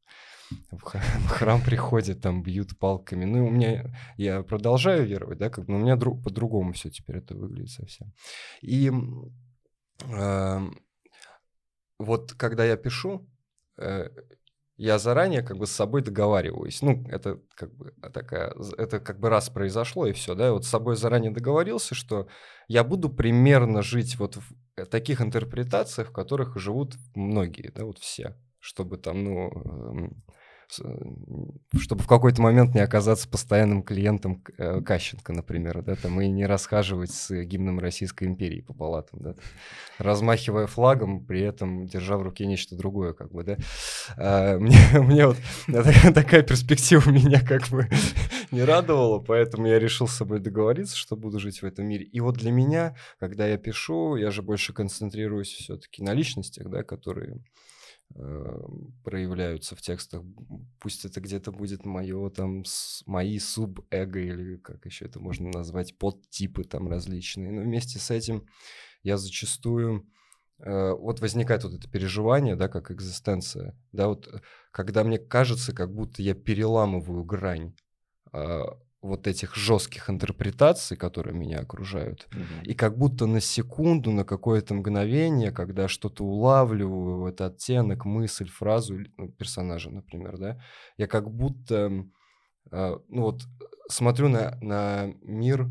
в 0.72 0.82
храм 1.30 1.62
приходят, 1.62 2.22
там 2.22 2.44
бьют 2.44 2.78
палками. 2.78 3.26
Ну, 3.26 3.48
у 3.48 3.50
меня, 3.50 3.86
я 4.18 4.44
продолжаю 4.44 5.06
веровать, 5.06 5.38
да, 5.38 5.50
как, 5.50 5.68
но 5.68 5.76
у 5.76 5.80
меня 5.80 5.96
дру- 5.96 6.22
по-другому 6.22 6.74
все 6.74 6.90
теперь 6.90 7.18
это 7.18 7.36
выглядит 7.36 7.72
совсем. 7.72 8.14
И 8.62 8.92
эм, 10.10 10.80
вот 12.00 12.34
когда 12.34 12.66
я 12.66 12.78
пишу, 12.78 13.28
э, 13.78 14.10
я 14.78 15.00
заранее 15.00 15.42
как 15.42 15.58
бы 15.58 15.66
с 15.66 15.72
собой 15.72 16.04
договариваюсь. 16.04 16.82
Ну, 16.84 17.04
это 17.10 17.42
как 17.56 17.74
бы 17.74 17.94
такая, 18.14 18.54
это 18.78 19.00
как 19.00 19.20
бы 19.20 19.30
раз 19.30 19.50
произошло 19.50 20.06
и 20.06 20.14
все, 20.14 20.36
да, 20.36 20.54
вот 20.54 20.66
с 20.66 20.70
собой 20.70 20.96
заранее 20.96 21.32
договорился, 21.32 21.96
что 21.96 22.28
я 22.68 22.84
буду 22.84 23.10
примерно 23.10 23.82
жить 23.82 24.18
вот 24.20 24.36
в 24.36 24.52
э, 24.52 24.67
таких 24.86 25.22
интерпретациях, 25.22 26.10
в 26.10 26.14
которых 26.14 26.58
живут 26.58 26.96
многие, 27.16 27.72
да, 27.76 27.86
вот 27.86 28.00
все, 28.00 28.36
чтобы 28.60 28.98
там, 28.98 29.24
ну, 29.24 29.50
эм, 29.50 30.24
м, 30.84 31.60
чтобы 31.80 32.04
в 32.04 32.08
какой-то 32.08 32.42
момент 32.42 32.76
не 32.76 32.82
оказаться 32.82 33.30
постоянным 33.30 33.84
клиентом 33.84 34.44
э, 34.58 34.82
Кащенко, 34.82 35.32
например, 35.34 35.82
да, 35.82 35.96
там, 35.96 36.20
и 36.22 36.28
не 36.28 36.46
расхаживать 36.46 37.12
с 37.12 37.34
гимном 37.44 37.80
Российской 37.80 38.26
империи 38.26 38.62
по 38.62 38.74
палатам, 38.74 39.20
да, 39.22 39.36
размахивая 39.98 40.68
флагом, 40.68 41.26
при 41.26 41.42
этом 41.42 41.86
держа 41.88 42.18
в 42.18 42.22
руке 42.22 42.46
нечто 42.46 42.76
другое, 42.76 43.14
как 43.14 43.32
бы, 43.32 43.44
да. 43.44 43.58
А, 44.18 44.58
Мне, 44.60 44.78
мне 44.94 45.28
вот 45.28 45.38
такая 46.14 46.44
перспектива 46.44 47.10
меня 47.10 47.42
как 47.42 47.68
бы 47.70 47.88
не 48.52 48.64
радовала, 48.64 49.20
поэтому 49.20 49.68
я 49.68 49.80
решил 49.80 50.08
с 50.08 50.16
собой 50.16 50.40
договориться, 50.40 50.96
что 50.96 51.16
буду 51.16 51.40
жить 51.40 51.62
в 51.62 51.66
этом 51.66 51.86
мире. 51.88 52.06
И 52.06 52.20
вот 52.20 52.38
для 52.38 52.52
меня, 52.52 52.96
когда 53.20 53.48
я 53.48 53.58
пишу, 53.58 54.16
я 54.16 54.32
же 54.32 54.42
больше 54.42 54.74
концентрируюсь 54.74 55.52
все-таки 55.52 56.04
на 56.04 56.14
личностях, 56.14 56.70
да, 56.70 56.84
которые 56.84 57.44
э, 58.16 58.60
проявляются 59.04 59.76
в 59.76 59.82
текстах. 59.82 60.24
Пусть 60.80 61.06
это 61.06 61.22
где-то 61.22 61.52
будет 61.52 61.86
мое 61.86 62.30
там, 62.30 62.64
с- 62.66 63.04
мои 63.06 63.40
субэго 63.40 64.20
или 64.20 64.58
как 64.58 64.86
еще 64.86 65.06
это 65.06 65.20
можно 65.20 65.50
назвать, 65.50 65.98
подтипы 65.98 66.64
там 66.64 66.88
различные. 66.88 67.52
Но 67.52 67.62
вместе 67.62 68.00
с 68.00 68.12
этим 68.12 68.46
я 69.04 69.18
зачастую 69.18 70.08
э, 70.60 70.92
вот 70.92 71.20
возникает 71.20 71.64
вот 71.64 71.74
это 71.74 71.90
переживание, 71.90 72.56
да, 72.56 72.68
как 72.68 72.92
экзистенция, 72.92 73.76
да, 73.92 74.08
вот 74.08 74.28
э, 74.28 74.40
когда 74.72 75.04
мне 75.04 75.18
кажется, 75.18 75.74
как 75.74 75.94
будто 75.94 76.22
я 76.22 76.34
переламываю 76.34 77.24
грань 77.24 77.74
вот 79.02 79.28
этих 79.28 79.56
жестких 79.56 80.10
интерпретаций, 80.10 80.98
которые 80.98 81.36
меня 81.36 81.60
окружают, 81.60 82.28
и 82.64 82.74
как 82.74 82.98
будто 82.98 83.26
на 83.26 83.40
секунду, 83.40 84.12
на 84.12 84.24
какое-то 84.24 84.74
мгновение, 84.74 85.52
когда 85.52 85.88
что-то 85.88 86.24
улавливаю, 86.24 87.20
вот 87.20 87.42
оттенок, 87.42 88.06
мысль, 88.06 88.50
фразу 88.50 88.98
ну, 89.18 89.30
персонажа, 89.30 89.90
например, 89.92 90.38
да, 90.38 90.62
я 90.98 91.08
как 91.08 91.32
будто, 91.32 92.06
э, 92.72 92.98
ну 93.08 93.22
вот, 93.22 93.44
смотрю 93.90 94.30
на, 94.30 94.58
на 94.62 95.14
мир 95.22 95.70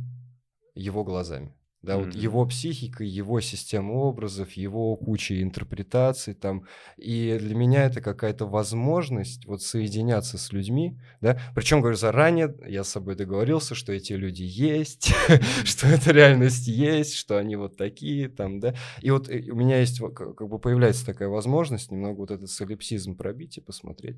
его 0.75 1.05
глазами. 1.05 1.55
Да, 1.87 1.99
вот 1.99 2.09
Мгм. 2.09 2.19
его 2.19 2.45
психика, 2.47 3.05
его 3.05 3.41
система 3.41 3.93
образов, 3.93 4.53
его 4.55 4.97
куча 4.97 5.41
интерпретаций 5.41 6.35
там. 6.35 6.65
И 6.97 7.37
для 7.39 7.55
меня 7.55 7.85
это 7.85 8.01
какая-то 8.01 8.45
возможность 8.47 9.47
вот 9.47 9.63
соединяться 9.63 10.37
с 10.37 10.53
людьми, 10.53 10.99
да. 11.21 11.39
Причем, 11.55 11.81
говорю, 11.81 11.97
заранее 11.97 12.53
я 12.67 12.83
с 12.83 12.89
собой 12.89 13.15
договорился, 13.15 13.77
что 13.77 13.93
эти 13.93 14.15
люди 14.15 14.43
есть, 14.43 15.13
что 15.65 15.87
эта 15.87 16.11
реальность 16.11 16.67
есть, 16.67 17.15
что 17.15 17.39
они 17.39 17.55
вот 17.55 17.77
такие 17.77 18.29
там, 18.29 18.59
да. 18.59 18.75
И 19.01 19.13
вот 19.13 19.29
э, 19.29 19.49
у 19.53 19.55
меня 19.55 19.79
есть, 19.79 20.01
вот 20.01 20.15
как 20.15 20.49
бы 20.49 20.59
появляется 20.59 21.07
такая 21.07 21.29
возможность 21.29 21.93
немного 21.93 22.19
вот 22.19 22.33
этот 22.33 22.51
солипсизм 22.51 23.17
пробить 23.17 23.59
и 23.59 23.61
посмотреть, 23.61 24.17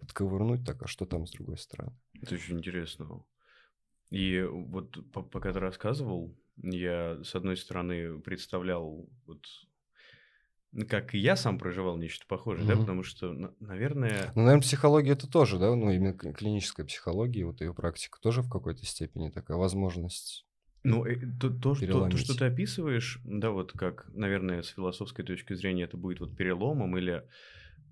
подковырнуть 0.00 0.64
так, 0.64 0.82
а 0.82 0.86
что 0.86 1.04
там 1.04 1.26
с 1.26 1.32
другой 1.32 1.58
стороны. 1.58 1.92
Это 2.22 2.36
очень 2.36 2.56
интересно. 2.56 3.22
И 4.08 4.42
вот 4.42 5.12
по- 5.12 5.22
пока 5.22 5.52
ты 5.52 5.60
рассказывал, 5.60 6.34
я, 6.56 7.22
с 7.22 7.34
одной 7.34 7.56
стороны, 7.56 8.20
представлял, 8.20 9.08
вот, 9.26 9.46
ну, 10.72 10.86
как 10.86 11.14
и 11.14 11.18
я 11.18 11.36
сам 11.36 11.58
проживал 11.58 11.96
нечто 11.96 12.26
похожее, 12.26 12.66
да, 12.66 12.74
Мгм. 12.74 12.80
потому 12.80 13.02
что, 13.02 13.32
на- 13.32 13.54
наверное, 13.60 14.32
Ну, 14.34 14.42
наверное, 14.42 14.60
психология 14.62 15.12
это 15.12 15.28
тоже, 15.28 15.58
да, 15.58 15.74
ну, 15.74 15.90
именно 15.90 16.14
кли- 16.14 16.32
клиническая 16.32 16.84
психология, 16.84 17.44
вот 17.46 17.60
ее 17.60 17.72
практика 17.74 18.18
тоже 18.20 18.42
в 18.42 18.50
какой-то 18.50 18.84
степени 18.84 19.30
такая 19.30 19.56
возможность. 19.56 20.46
ну, 20.82 21.04
э, 21.06 21.16
то, 21.40 21.48
то, 21.50 21.74
то, 21.74 21.80
Переломить. 21.80 22.18
что 22.18 22.34
ты 22.34 22.44
описываешь, 22.44 23.20
да, 23.24 23.50
вот 23.50 23.72
как, 23.72 24.06
наверное, 24.12 24.62
с 24.62 24.68
философской 24.68 25.24
точки 25.24 25.54
зрения 25.54 25.84
это 25.84 25.96
будет 25.96 26.20
вот 26.20 26.36
переломом 26.36 26.98
или 26.98 27.26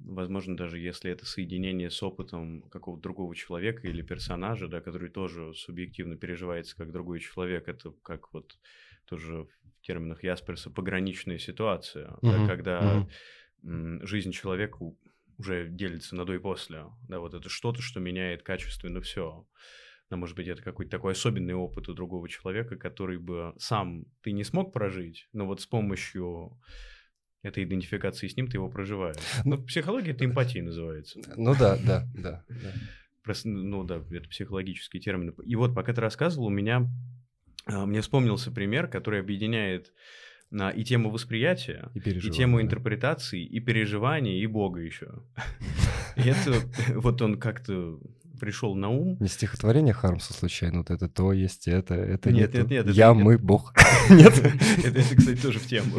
возможно, 0.04 0.56
даже 0.56 0.78
если 0.78 1.10
это 1.10 1.26
соединение 1.26 1.90
с 1.90 2.02
опытом 2.02 2.62
какого-то 2.62 3.02
другого 3.02 3.34
человека 3.34 3.86
или 3.88 4.02
персонажа, 4.02 4.68
да, 4.68 4.80
который 4.80 5.10
тоже 5.10 5.54
субъективно 5.54 6.16
переживается 6.16 6.76
как 6.76 6.92
другой 6.92 7.20
человек, 7.20 7.68
это 7.68 7.92
как 8.02 8.32
вот 8.32 8.58
тоже 9.06 9.44
в 9.44 9.86
терминах 9.86 10.22
Ясперса 10.22 10.70
пограничная 10.70 11.38
ситуация, 11.38 12.08
mm-hmm. 12.08 12.18
да, 12.22 12.46
когда 12.46 13.06
mm-hmm. 13.62 14.06
жизнь 14.06 14.32
человека 14.32 14.78
уже 15.38 15.68
делится 15.68 16.14
на 16.16 16.24
до 16.24 16.34
и 16.34 16.38
после, 16.38 16.84
да, 17.08 17.18
вот 17.20 17.34
это 17.34 17.48
что-то, 17.48 17.82
что 17.82 18.00
меняет 18.00 18.42
качественно 18.42 19.00
все. 19.00 19.46
Да, 20.10 20.16
может 20.16 20.36
быть, 20.36 20.46
это 20.46 20.62
какой-то 20.62 20.90
такой 20.90 21.12
особенный 21.12 21.54
опыт 21.54 21.88
у 21.88 21.94
другого 21.94 22.28
человека, 22.28 22.76
который 22.76 23.18
бы 23.18 23.54
сам 23.58 24.04
ты 24.20 24.32
не 24.32 24.44
смог 24.44 24.72
прожить, 24.72 25.28
но 25.32 25.46
вот 25.46 25.60
с 25.60 25.66
помощью 25.66 26.60
этой 27.42 27.64
идентификации 27.64 28.28
с 28.28 28.36
ним 28.36 28.46
ты 28.46 28.56
его 28.56 28.68
проживаешь. 28.68 29.16
Ну, 29.44 29.56
в 29.56 29.66
психологии 29.66 30.12
это 30.12 30.24
эмпатия 30.24 30.62
называется. 30.62 31.20
Ну 31.36 31.54
да, 31.58 31.76
да, 31.76 32.08
да. 32.14 32.44
Просто, 33.22 33.48
ну 33.48 33.84
да, 33.84 34.02
это 34.10 34.28
психологический 34.28 35.00
термин. 35.00 35.30
И 35.30 35.54
вот, 35.54 35.74
пока 35.74 35.92
ты 35.92 36.00
рассказывал, 36.00 36.46
у 36.46 36.50
меня 36.50 36.88
а, 37.66 37.86
мне 37.86 38.00
вспомнился 38.00 38.50
пример, 38.50 38.88
который 38.88 39.20
объединяет 39.20 39.92
на 40.50 40.70
и 40.70 40.84
тему 40.84 41.10
восприятия, 41.10 41.90
и, 41.94 41.98
и 41.98 42.30
тему 42.30 42.58
да. 42.58 42.64
интерпретации, 42.64 43.42
и 43.42 43.60
переживания, 43.60 44.42
и 44.42 44.46
Бога 44.46 44.80
еще. 44.80 45.22
И 46.16 46.28
это 46.28 46.52
вот 46.94 47.22
он 47.22 47.38
как-то 47.40 47.98
пришел 48.42 48.74
на 48.74 48.88
ум. 48.88 49.16
Не 49.20 49.28
стихотворение 49.28 49.94
Хармса 49.94 50.34
случайно, 50.34 50.78
вот 50.78 50.90
это 50.90 51.08
то 51.08 51.32
есть, 51.32 51.68
это, 51.68 51.94
это 51.94 52.32
нет. 52.32 52.52
Нет, 52.52 52.68
нет, 52.68 52.86
нет. 52.86 52.96
Я, 52.96 53.14
мы, 53.14 53.38
Бог. 53.38 53.72
Нет? 54.10 54.36
Это, 54.84 55.16
кстати, 55.16 55.40
тоже 55.40 55.60
в 55.60 55.66
тему. 55.68 55.98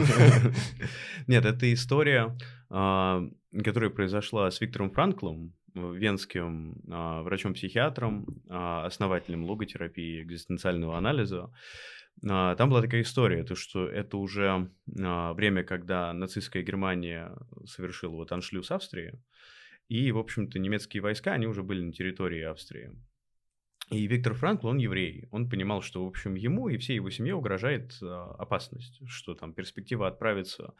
Нет, 1.27 1.45
это 1.45 1.73
история, 1.73 2.37
а, 2.69 3.23
которая 3.63 3.89
произошла 3.91 4.51
с 4.51 4.59
Виктором 4.59 4.91
Франклом, 4.91 5.53
венским 5.73 6.81
а, 6.91 7.21
врачом-психиатром, 7.21 8.25
а, 8.49 8.85
основателем 8.85 9.45
логотерапии, 9.45 10.21
экзистенциального 10.21 10.97
анализа. 10.97 11.49
Там 12.21 12.69
была 12.69 12.81
такая 12.81 13.01
история, 13.01 13.43
то 13.43 13.55
что 13.55 13.87
это 13.87 14.17
уже 14.17 14.69
время, 14.85 15.63
когда 15.63 16.13
нацистская 16.13 16.61
Германия 16.61 17.31
совершила 17.65 18.15
вот 18.17 18.31
аншлюз 18.31 18.69
Австрии, 18.69 19.13
и, 19.87 20.11
в 20.11 20.17
общем-то, 20.17 20.59
немецкие 20.59 21.01
войска, 21.01 21.33
они 21.33 21.47
уже 21.47 21.63
были 21.63 21.81
на 21.81 21.91
территории 21.91 22.41
Австрии. 22.41 22.91
И 23.89 24.07
Виктор 24.07 24.33
Франкл, 24.33 24.67
он 24.67 24.77
еврей. 24.77 25.27
Он 25.31 25.49
понимал, 25.49 25.81
что, 25.81 26.03
в 26.03 26.07
общем, 26.07 26.35
ему 26.35 26.69
и 26.69 26.77
всей 26.77 26.95
его 26.95 27.09
семье 27.09 27.35
угрожает 27.35 27.93
э, 28.01 28.05
опасность, 28.05 29.01
что 29.07 29.35
там 29.35 29.53
перспектива 29.53 30.07
отправиться 30.07 30.73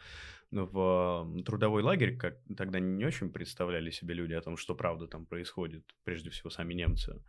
в 0.51 1.43
трудовой 1.45 1.83
лагерь, 1.83 2.15
как 2.15 2.37
тогда 2.55 2.79
не 2.79 3.05
очень 3.05 3.31
представляли 3.31 3.89
себе 3.91 4.13
люди 4.13 4.33
о 4.33 4.41
том, 4.41 4.55
что 4.55 4.73
правда 4.73 5.07
там 5.07 5.25
происходит, 5.25 5.83
прежде 6.03 6.29
всего 6.29 6.49
сами 6.49 6.73
немцы. 6.73 7.21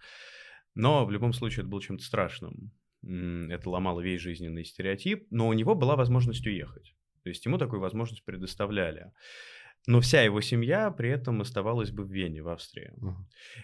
Но 0.74 1.04
в 1.04 1.10
любом 1.10 1.32
случае 1.32 1.62
это 1.62 1.70
было 1.70 1.82
чем-то 1.82 2.04
страшным. 2.04 2.72
Это 3.02 3.68
ломало 3.68 4.00
весь 4.00 4.20
жизненный 4.20 4.64
стереотип, 4.64 5.26
но 5.30 5.48
у 5.48 5.52
него 5.52 5.74
была 5.74 5.96
возможность 5.96 6.46
уехать. 6.46 6.94
То 7.22 7.30
есть 7.30 7.44
ему 7.46 7.58
такую 7.58 7.80
возможность 7.80 8.24
предоставляли. 8.24 9.12
Но 9.86 10.00
вся 10.00 10.22
его 10.22 10.40
семья 10.40 10.90
при 10.90 11.10
этом 11.10 11.42
оставалась 11.42 11.90
бы 11.90 12.04
в 12.04 12.10
Вене, 12.10 12.42
в 12.42 12.48
Австрии. 12.48 12.92
Uh-huh. 12.96 13.14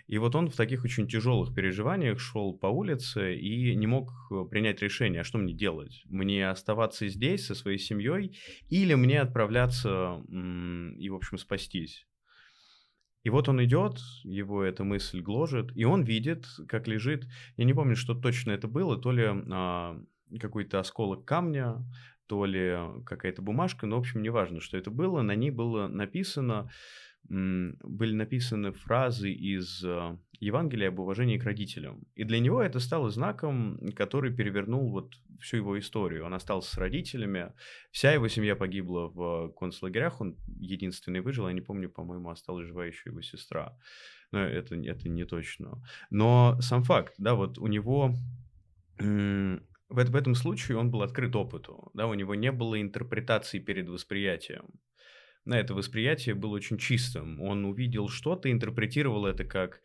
И 0.06 0.18
вот 0.18 0.34
он 0.34 0.50
в 0.50 0.56
таких 0.56 0.84
очень 0.84 1.08
тяжелых 1.08 1.54
переживаниях 1.54 2.20
шел 2.20 2.52
по 2.52 2.66
улице 2.66 3.36
и 3.36 3.74
не 3.74 3.86
мог 3.86 4.10
э, 4.30 4.44
принять 4.50 4.82
решение, 4.82 5.22
а 5.22 5.24
что 5.24 5.38
мне 5.38 5.54
делать? 5.54 6.02
Мне 6.04 6.50
оставаться 6.50 7.08
здесь 7.08 7.46
со 7.46 7.54
своей 7.54 7.78
семьей 7.78 8.38
или 8.68 8.94
мне 8.94 9.20
отправляться 9.20 10.22
и, 10.28 11.08
в 11.08 11.14
общем, 11.14 11.38
спастись? 11.38 12.06
И 13.22 13.30
вот 13.30 13.48
он 13.48 13.62
идет, 13.64 13.98
его 14.24 14.62
эта 14.62 14.82
мысль 14.84 15.20
гложет, 15.20 15.76
и 15.76 15.84
он 15.84 16.04
видит, 16.04 16.46
как 16.68 16.88
лежит, 16.88 17.26
я 17.56 17.64
не 17.64 17.74
помню, 17.74 17.96
что 17.96 18.14
точно 18.14 18.52
это 18.52 18.66
было, 18.66 18.96
то 18.96 19.12
ли 19.12 19.26
а, 19.26 20.00
какой-то 20.38 20.80
осколок 20.80 21.26
камня, 21.26 21.84
то 22.30 22.44
ли 22.44 22.76
какая-то 23.06 23.42
бумажка, 23.42 23.88
но, 23.88 23.96
в 23.96 23.98
общем, 23.98 24.22
неважно, 24.22 24.60
что 24.60 24.76
это 24.76 24.88
было, 24.88 25.20
на 25.20 25.34
ней 25.34 25.50
было 25.50 25.88
написано, 25.88 26.70
были 27.28 28.14
написаны 28.14 28.70
фразы 28.70 29.32
из 29.32 29.82
э, 29.84 30.16
Евангелия 30.38 30.90
об 30.90 31.00
уважении 31.00 31.38
к 31.38 31.44
родителям. 31.44 32.04
И 32.14 32.22
для 32.22 32.38
него 32.38 32.62
это 32.62 32.78
стало 32.78 33.10
знаком, 33.10 33.80
который 33.96 34.32
перевернул 34.32 34.92
вот 34.92 35.14
всю 35.40 35.56
его 35.56 35.76
историю. 35.76 36.24
Он 36.24 36.34
остался 36.34 36.70
с 36.70 36.78
родителями, 36.78 37.52
вся 37.90 38.12
его 38.12 38.28
семья 38.28 38.54
погибла 38.54 39.08
в 39.08 39.48
концлагерях, 39.58 40.20
он 40.20 40.36
единственный 40.60 41.22
выжил, 41.22 41.48
я 41.48 41.52
не 41.52 41.62
помню, 41.62 41.90
по-моему, 41.90 42.30
осталась 42.30 42.68
жива 42.68 42.86
еще 42.86 43.10
его 43.10 43.22
сестра. 43.22 43.76
Но 44.30 44.38
это, 44.38 44.76
это 44.76 45.08
не 45.08 45.24
точно. 45.24 45.82
Но 46.10 46.56
сам 46.60 46.84
факт, 46.84 47.14
да, 47.18 47.34
вот 47.34 47.58
у 47.58 47.66
него 47.66 48.14
в, 49.90 50.02
в 50.02 50.16
этом 50.16 50.34
случае 50.34 50.78
он 50.78 50.90
был 50.90 51.02
открыт 51.02 51.34
опыту, 51.36 51.90
да, 51.94 52.06
у 52.06 52.14
него 52.14 52.34
не 52.34 52.52
было 52.52 52.80
интерпретации 52.80 53.58
перед 53.58 53.88
восприятием. 53.88 54.64
На 55.44 55.58
это 55.58 55.74
восприятие 55.74 56.34
было 56.34 56.54
очень 56.54 56.78
чистым. 56.78 57.40
Он 57.40 57.64
увидел 57.64 58.08
что-то, 58.08 58.50
интерпретировал 58.50 59.26
это 59.26 59.44
как 59.44 59.80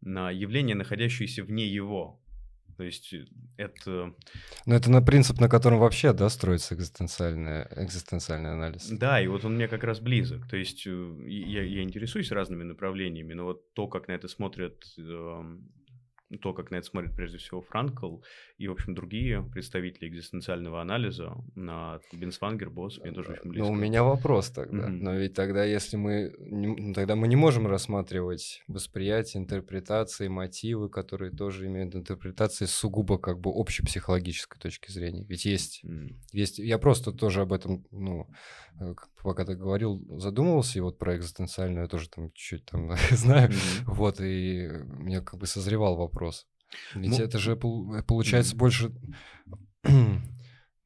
на 0.00 0.30
явление, 0.30 0.76
находящееся 0.76 1.42
вне 1.42 1.66
его. 1.66 2.20
То 2.76 2.84
есть 2.84 3.12
э, 3.12 3.26
это... 3.56 4.14
Ну, 4.66 4.74
это 4.74 4.90
на 4.90 5.02
принцип, 5.02 5.40
на 5.40 5.48
котором 5.48 5.80
вообще, 5.80 6.12
да, 6.12 6.28
строится 6.28 6.76
экзистенциальный, 6.76 7.66
экзистенциальный 7.74 8.52
анализ. 8.52 8.88
Да, 8.88 9.20
и 9.20 9.26
вот 9.26 9.44
он 9.44 9.56
мне 9.56 9.66
как 9.66 9.82
раз 9.82 9.98
близок. 9.98 10.46
То 10.48 10.56
есть 10.56 10.86
э, 10.86 11.16
я, 11.26 11.64
я 11.64 11.82
интересуюсь 11.82 12.30
разными 12.30 12.62
направлениями, 12.62 13.34
но 13.34 13.46
вот 13.46 13.74
то, 13.74 13.88
как 13.88 14.06
на 14.06 14.12
это 14.12 14.28
смотрят 14.28 14.84
э, 14.96 15.58
то, 16.36 16.52
как 16.52 16.70
на 16.70 16.76
это 16.76 16.86
смотрит 16.86 17.14
прежде 17.16 17.38
всего 17.38 17.62
Франкл 17.62 18.18
и, 18.58 18.68
в 18.68 18.72
общем, 18.72 18.94
другие 18.94 19.42
представители 19.42 20.08
экзистенциального 20.08 20.80
анализа, 20.80 21.32
на 21.54 22.00
Бенсвангер, 22.12 22.70
Босс, 22.70 22.98
мне 22.98 23.12
тоже 23.12 23.32
очень 23.32 23.50
близко. 23.50 23.66
Ну, 23.66 23.72
у 23.72 23.76
меня 23.76 24.02
вопрос 24.02 24.50
тогда. 24.50 24.88
Mm-hmm. 24.88 24.98
Но 25.00 25.14
ведь 25.14 25.34
тогда, 25.34 25.64
если 25.64 25.96
мы... 25.96 26.34
Не, 26.38 26.92
тогда 26.92 27.16
мы 27.16 27.28
не 27.28 27.36
можем 27.36 27.66
рассматривать 27.66 28.62
восприятие, 28.68 29.42
интерпретации, 29.42 30.28
мотивы, 30.28 30.90
которые 30.90 31.30
тоже 31.30 31.66
имеют 31.66 31.94
интерпретации 31.94 32.66
сугубо 32.66 33.18
как 33.18 33.38
бы 33.38 33.50
общепсихологической 33.54 34.60
точки 34.60 34.90
зрения. 34.90 35.24
Ведь 35.28 35.46
есть... 35.46 35.82
Mm-hmm. 35.84 36.16
есть 36.32 36.58
я 36.58 36.78
просто 36.78 37.12
тоже 37.12 37.42
об 37.42 37.52
этом, 37.52 37.86
ну, 37.90 38.28
э, 38.80 38.94
пока 39.22 39.44
ты 39.44 39.54
говорил, 39.54 40.04
задумывался, 40.18 40.78
и 40.78 40.82
вот 40.82 40.98
про 40.98 41.16
экзистенциальную 41.16 41.82
я 41.82 41.88
тоже 41.88 42.10
там 42.10 42.30
чуть-чуть 42.32 42.66
там 42.66 42.90
знаю. 43.10 43.50
Mm-hmm. 43.50 43.84
Вот, 43.86 44.20
и 44.20 44.68
мне 44.98 45.20
как 45.22 45.38
бы 45.38 45.46
созревал 45.46 45.96
вопрос 45.96 46.17
вопрос. 46.18 46.46
Ведь 46.94 47.18
ну, 47.18 47.24
это 47.24 47.38
же 47.38 47.52
э, 47.52 48.02
получается 48.02 48.56
больше, 48.56 48.92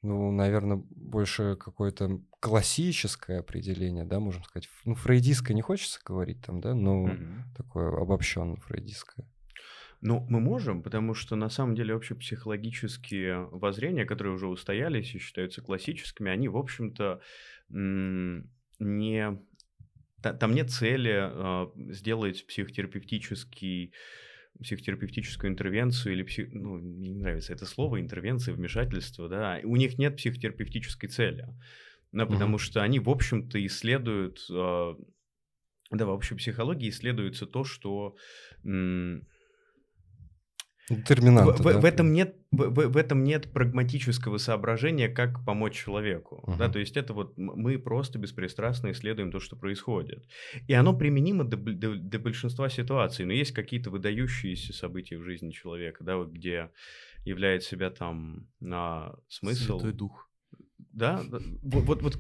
ну, 0.03 0.31
наверное, 0.31 0.83
больше 0.91 1.57
какое-то 1.57 2.21
классическое 2.41 3.41
определение, 3.41 4.05
да, 4.05 4.21
можем 4.21 4.45
сказать. 4.45 4.69
Ну, 4.85 4.95
фрейдистское 4.95 5.55
не 5.55 5.63
хочется 5.63 6.01
говорить 6.05 6.41
там, 6.45 6.61
да, 6.61 6.75
но 6.75 7.09
mm-hmm. 7.09 7.41
такое 7.57 7.89
обобщенно 8.01 8.57
фрейдистское. 8.57 9.27
Ну, 10.01 10.27
мы 10.29 10.41
можем, 10.41 10.83
потому 10.83 11.15
что 11.15 11.37
на 11.37 11.49
самом 11.49 11.77
деле 11.77 11.95
общепсихологические 11.95 13.47
воззрения, 13.53 14.05
которые 14.05 14.35
уже 14.35 14.49
устоялись 14.49 15.15
и 15.15 15.19
считаются 15.19 15.63
классическими, 15.63 16.31
они, 16.31 16.49
в 16.49 16.57
общем-то, 16.57 17.21
не... 17.71 19.39
Там 20.21 20.55
нет 20.55 20.71
цели 20.71 21.19
э, 21.21 21.93
сделать 21.93 22.47
психотерапевтический 22.47 23.93
психотерапевтическую 24.61 25.51
интервенцию 25.51 26.15
или 26.15 26.23
псих... 26.23 26.53
ну, 26.53 26.77
мне 26.77 27.11
не 27.11 27.21
нравится 27.21 27.53
это 27.53 27.67
слово, 27.67 28.01
интервенция, 28.01 28.55
вмешательство, 28.55 29.29
да, 29.29 29.61
у 29.65 29.77
них 29.77 29.99
нет 29.99 30.17
психотерапевтической 30.17 31.09
цели, 31.09 31.49
да, 32.13 32.27
потому 32.27 32.57
mm-hmm. 32.57 32.61
что 32.61 32.83
они, 32.83 32.99
в 33.01 33.09
общем-то, 33.09 33.65
исследуют, 33.67 34.45
э, 34.51 34.95
да, 35.91 36.07
в 36.07 36.11
общей 36.11 36.35
психологии 36.35 36.89
исследуется 36.91 37.47
то, 37.47 37.65
что 37.65 38.17
м- 38.65 39.27
Терминант. 40.89 41.61
В, 41.61 41.63
да? 41.63 41.79
в, 41.79 41.85
этом 41.85 42.13
нет, 42.13 42.37
в, 42.51 42.89
в 42.89 42.97
этом 42.97 43.23
нет 43.23 43.53
прагматического 43.53 44.39
соображения, 44.39 45.09
как 45.09 45.45
помочь 45.45 45.75
человеку. 45.75 46.43
Uh-huh. 46.47 46.59
Да, 46.59 46.69
то 46.69 46.81
есть 46.81 46.97
это 46.97 47.15
вот 47.15 47.39
мы 47.39 47.79
просто 47.79 48.19
беспристрастно 48.19 48.91
исследуем 48.91 49.31
то, 49.31 49.39
что 49.39 49.57
происходит. 49.57 50.27
И 50.67 50.73
оно 50.73 50.97
применимо 50.97 51.45
до, 51.45 51.57
до, 51.57 51.95
до 51.95 52.19
большинства 52.19 52.69
ситуаций. 52.69 53.25
Но 53.25 53.33
есть 53.33 53.53
какие-то 53.53 53.91
выдающиеся 53.91 54.73
события 54.73 55.19
в 55.19 55.23
жизни 55.23 55.51
человека, 55.51 56.03
да, 56.03 56.17
вот 56.17 56.31
где 56.31 56.71
являет 57.25 57.63
себя 57.63 57.91
там 57.91 58.49
на 58.59 59.15
смысл. 59.29 59.79
Святой 59.79 59.93
Дух. 59.93 60.29
Да, 60.93 61.23
вот, 61.63 61.85
вот, 61.85 62.03
вот. 62.03 62.19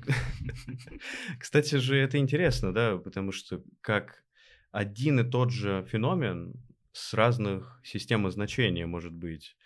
Кстати 1.39 1.77
же, 1.77 1.97
это 1.97 2.17
интересно, 2.19 2.73
да, 2.73 2.97
потому 2.97 3.33
что 3.33 3.63
как 3.81 4.23
один 4.71 5.21
и 5.21 5.25
тот 5.25 5.51
же 5.51 5.85
феномен 5.91 6.55
с 6.93 7.15
разных 7.15 7.81
систем 7.83 8.31
значения 8.31 8.87
может 8.87 9.13
быть 9.13 9.57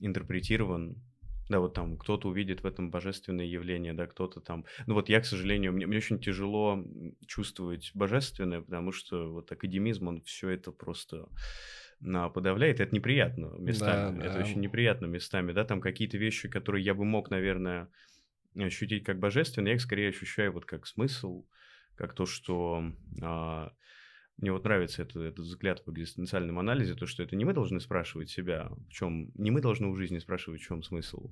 интерпретирован. 0.00 0.96
Да, 1.48 1.60
вот 1.60 1.74
там 1.74 1.98
кто-то 1.98 2.28
увидит 2.28 2.62
в 2.62 2.66
этом 2.66 2.90
божественное 2.90 3.44
явление, 3.44 3.92
да, 3.92 4.06
кто-то 4.06 4.40
там... 4.40 4.64
Ну 4.86 4.94
вот 4.94 5.08
я, 5.08 5.20
к 5.20 5.26
сожалению, 5.26 5.72
мне, 5.72 5.86
мне 5.86 5.98
очень 5.98 6.18
тяжело 6.18 6.82
чувствовать 7.26 7.90
божественное, 7.94 8.62
потому 8.62 8.92
что 8.92 9.30
вот 9.30 9.52
академизм, 9.52 10.08
он 10.08 10.22
все 10.22 10.50
это 10.50 10.72
просто 10.72 11.28
на 12.00 12.28
подавляет, 12.28 12.80
это 12.80 12.94
неприятно 12.94 13.54
местами, 13.58 14.18
да, 14.18 14.26
это 14.26 14.34
да. 14.38 14.44
очень 14.44 14.60
неприятно 14.60 15.06
местами, 15.06 15.52
да, 15.52 15.64
там 15.64 15.80
какие-то 15.80 16.16
вещи, 16.16 16.48
которые 16.48 16.84
я 16.84 16.94
бы 16.94 17.04
мог, 17.04 17.30
наверное, 17.30 17.88
ощутить 18.56 19.04
как 19.04 19.18
божественные, 19.18 19.72
я 19.72 19.76
их 19.76 19.82
скорее 19.82 20.08
ощущаю 20.08 20.52
вот 20.52 20.64
как 20.64 20.86
смысл, 20.86 21.44
как 21.96 22.14
то, 22.14 22.24
что 22.24 22.92
а, 23.20 23.72
мне 24.38 24.52
вот 24.52 24.64
нравится 24.64 25.02
это, 25.02 25.20
этот 25.20 25.44
взгляд 25.44 25.82
в 25.86 25.92
экзистенциальном 25.92 26.58
анализе, 26.58 26.94
то, 26.94 27.06
что 27.06 27.22
это 27.22 27.36
не 27.36 27.44
мы 27.44 27.52
должны 27.52 27.80
спрашивать 27.80 28.30
себя, 28.30 28.70
в 28.88 28.92
чем, 28.92 29.30
не 29.34 29.50
мы 29.50 29.60
должны 29.60 29.88
в 29.90 29.96
жизни 29.96 30.18
спрашивать, 30.18 30.60
в 30.60 30.64
чем 30.64 30.82
смысл, 30.82 31.30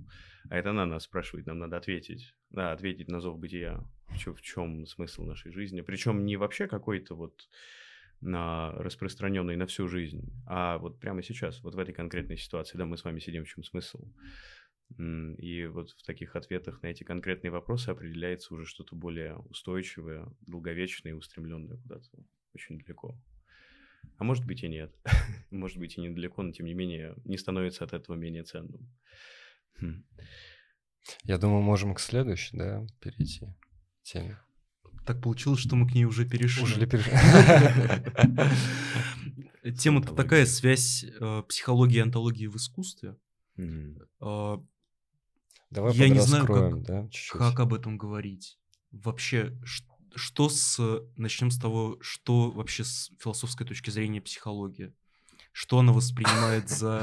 а 0.48 0.56
это 0.56 0.70
она 0.70 0.86
нас 0.86 1.04
спрашивает, 1.04 1.46
нам 1.46 1.58
надо 1.58 1.76
ответить, 1.76 2.34
да, 2.50 2.72
ответить 2.72 3.08
на 3.08 3.20
зов 3.20 3.38
бытия, 3.38 3.84
в 4.08 4.18
чем, 4.18 4.34
в 4.34 4.42
чем 4.42 4.86
смысл 4.86 5.24
нашей 5.24 5.50
жизни, 5.50 5.80
причем 5.80 6.24
не 6.24 6.36
вообще 6.36 6.66
какой-то 6.66 7.14
вот 7.14 7.48
на 8.20 8.72
распространенный 8.72 9.56
на 9.56 9.66
всю 9.66 9.88
жизнь, 9.88 10.30
а 10.46 10.78
вот 10.78 11.00
прямо 11.00 11.22
сейчас, 11.22 11.62
вот 11.62 11.74
в 11.74 11.78
этой 11.78 11.94
конкретной 11.94 12.36
ситуации, 12.36 12.76
да, 12.76 12.84
мы 12.84 12.96
с 12.96 13.04
вами 13.04 13.18
сидим, 13.18 13.44
в 13.44 13.48
чем 13.48 13.64
смысл. 13.64 14.06
И 14.98 15.66
вот 15.66 15.90
в 15.90 16.04
таких 16.04 16.34
ответах 16.34 16.82
на 16.82 16.88
эти 16.88 17.04
конкретные 17.04 17.52
вопросы 17.52 17.90
определяется 17.90 18.52
уже 18.52 18.66
что-то 18.66 18.96
более 18.96 19.36
устойчивое, 19.36 20.26
долговечное 20.40 21.12
и 21.12 21.14
устремленное 21.14 21.76
куда-то 21.76 22.08
очень 22.54 22.78
далеко. 22.78 23.18
А 24.18 24.24
может 24.24 24.46
быть 24.46 24.62
и 24.62 24.68
нет. 24.68 24.94
может 25.50 25.78
быть 25.78 25.96
и 25.96 26.00
недалеко, 26.00 26.42
но 26.42 26.52
тем 26.52 26.66
не 26.66 26.74
менее 26.74 27.14
не 27.24 27.38
становится 27.38 27.84
от 27.84 27.92
этого 27.92 28.16
менее 28.16 28.44
ценным. 28.44 28.88
Хм. 29.80 30.04
Я 31.24 31.38
думаю, 31.38 31.62
можем 31.62 31.94
к 31.94 32.00
следующей, 32.00 32.56
да, 32.56 32.86
перейти 33.00 33.46
теме. 34.02 34.38
Так 35.06 35.22
получилось, 35.22 35.60
что 35.60 35.76
мы 35.76 35.88
к 35.88 35.94
ней 35.94 36.04
уже 36.04 36.28
перешли. 36.28 36.62
Уже 36.62 36.86
перешли. 36.86 37.12
Тема-то 39.78 40.14
такая, 40.14 40.46
связь 40.46 41.04
э, 41.04 41.42
психологии 41.48 41.96
и 41.96 42.00
антологии 42.00 42.46
в 42.46 42.56
искусстве. 42.56 43.16
Э, 43.56 44.56
Давай 45.70 45.94
Я 45.94 46.08
не 46.08 46.18
знаю, 46.18 46.46
как, 46.46 46.82
да, 46.82 47.08
как 47.30 47.60
об 47.60 47.74
этом 47.74 47.96
говорить. 47.96 48.58
Вообще, 48.90 49.56
что 50.14 50.48
с... 50.48 51.02
Начнем 51.16 51.50
с 51.50 51.58
того, 51.58 51.98
что 52.00 52.50
вообще 52.50 52.84
с 52.84 53.10
философской 53.18 53.66
точки 53.66 53.90
зрения 53.90 54.20
психология? 54.20 54.92
Что 55.52 55.80
она 55.80 55.92
воспринимает 55.92 56.68
за... 56.68 57.02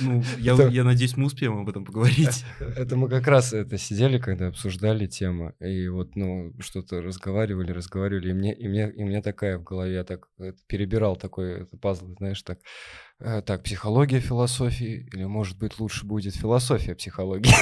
Ну, 0.00 0.22
я, 0.38 0.54
это... 0.54 0.68
я 0.68 0.84
надеюсь, 0.84 1.16
мы 1.16 1.26
успеем 1.26 1.58
об 1.58 1.68
этом 1.68 1.84
поговорить. 1.84 2.44
Это 2.60 2.96
мы 2.96 3.08
как 3.08 3.26
раз 3.26 3.52
это 3.52 3.78
сидели, 3.78 4.18
когда 4.18 4.46
обсуждали 4.46 5.06
тему, 5.06 5.52
и 5.58 5.88
вот, 5.88 6.14
ну, 6.14 6.54
что-то 6.60 7.02
разговаривали, 7.02 7.72
разговаривали, 7.72 8.30
и 8.30 8.32
мне, 8.32 8.54
и 8.54 8.68
мне, 8.68 8.92
и 8.92 9.02
мне 9.02 9.22
такая 9.22 9.58
в 9.58 9.64
голове, 9.64 9.94
я 9.94 10.04
так 10.04 10.28
перебирал 10.68 11.16
такой 11.16 11.66
пазл, 11.80 12.14
знаешь, 12.16 12.42
так 12.42 12.60
Э, 12.60 13.09
так, 13.20 13.62
психология 13.62 14.18
философии, 14.18 15.06
или, 15.12 15.24
может 15.24 15.58
быть, 15.58 15.78
лучше 15.78 16.06
будет 16.06 16.34
философия 16.34 16.94
психологии? 16.94 17.52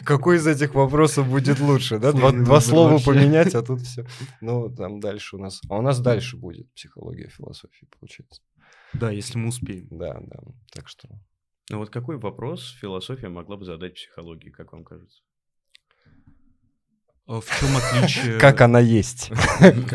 Какой 0.04 0.36
из 0.36 0.46
этих 0.46 0.74
вопросов 0.74 1.28
будет 1.28 1.58
лучше, 1.58 1.98
да? 1.98 2.12
Два 2.12 2.60
слова 2.60 2.98
поменять, 2.98 3.54
а 3.54 3.62
тут 3.62 3.80
все. 3.80 4.06
Ну, 4.42 4.68
там 4.68 5.00
дальше 5.00 5.36
у 5.36 5.38
нас... 5.38 5.60
А 5.70 5.78
у 5.78 5.82
нас 5.82 6.00
дальше 6.00 6.36
будет 6.36 6.70
психология 6.74 7.28
философии, 7.28 7.88
получается. 7.98 8.42
Да, 8.92 9.10
если 9.10 9.38
мы 9.38 9.48
успеем. 9.48 9.88
Да, 9.90 10.20
да, 10.20 10.38
так 10.70 10.88
что... 10.88 11.08
Ну 11.70 11.78
вот 11.78 11.90
какой 11.90 12.18
вопрос 12.18 12.76
философия 12.80 13.28
могла 13.28 13.56
бы 13.56 13.64
задать 13.64 13.94
психологии, 13.94 14.50
как 14.50 14.72
вам 14.72 14.84
кажется? 14.84 15.22
А 17.26 17.40
в 17.40 17.58
чем 17.58 17.76
отличие? 17.76 18.38
Как 18.38 18.60
она 18.60 18.78
есть? 18.78 19.32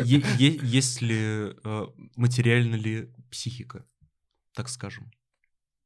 Есть 0.04 1.00
ли 1.00 1.54
э, 1.64 1.86
материальна 2.14 2.74
ли 2.74 3.10
психика? 3.30 3.86
Так 4.54 4.68
скажем. 4.68 5.10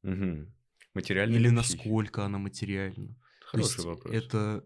Угу. 0.03 0.47
Материально 0.95 1.35
или 1.35 1.49
насколько 1.49 2.25
она 2.25 2.39
материальна. 2.39 3.17
Хороший 3.41 3.85
вопрос. 3.85 4.15
Это 4.15 4.65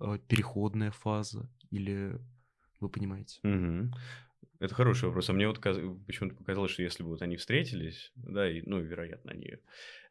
э, 0.00 0.18
переходная 0.28 0.90
фаза 0.90 1.50
или 1.70 2.18
вы 2.80 2.88
понимаете? 2.88 3.40
Угу. 3.42 3.94
Это 4.60 4.74
хороший 4.74 5.06
вопрос. 5.06 5.30
А 5.30 5.32
мне 5.32 5.46
вот 5.46 5.60
почему-то 5.60 6.34
показалось, 6.34 6.72
что 6.72 6.82
если 6.82 7.02
бы 7.02 7.10
вот 7.10 7.22
они 7.22 7.36
встретились, 7.36 8.12
да, 8.16 8.50
и, 8.50 8.62
ну, 8.62 8.80
вероятно, 8.80 9.32
они 9.32 9.58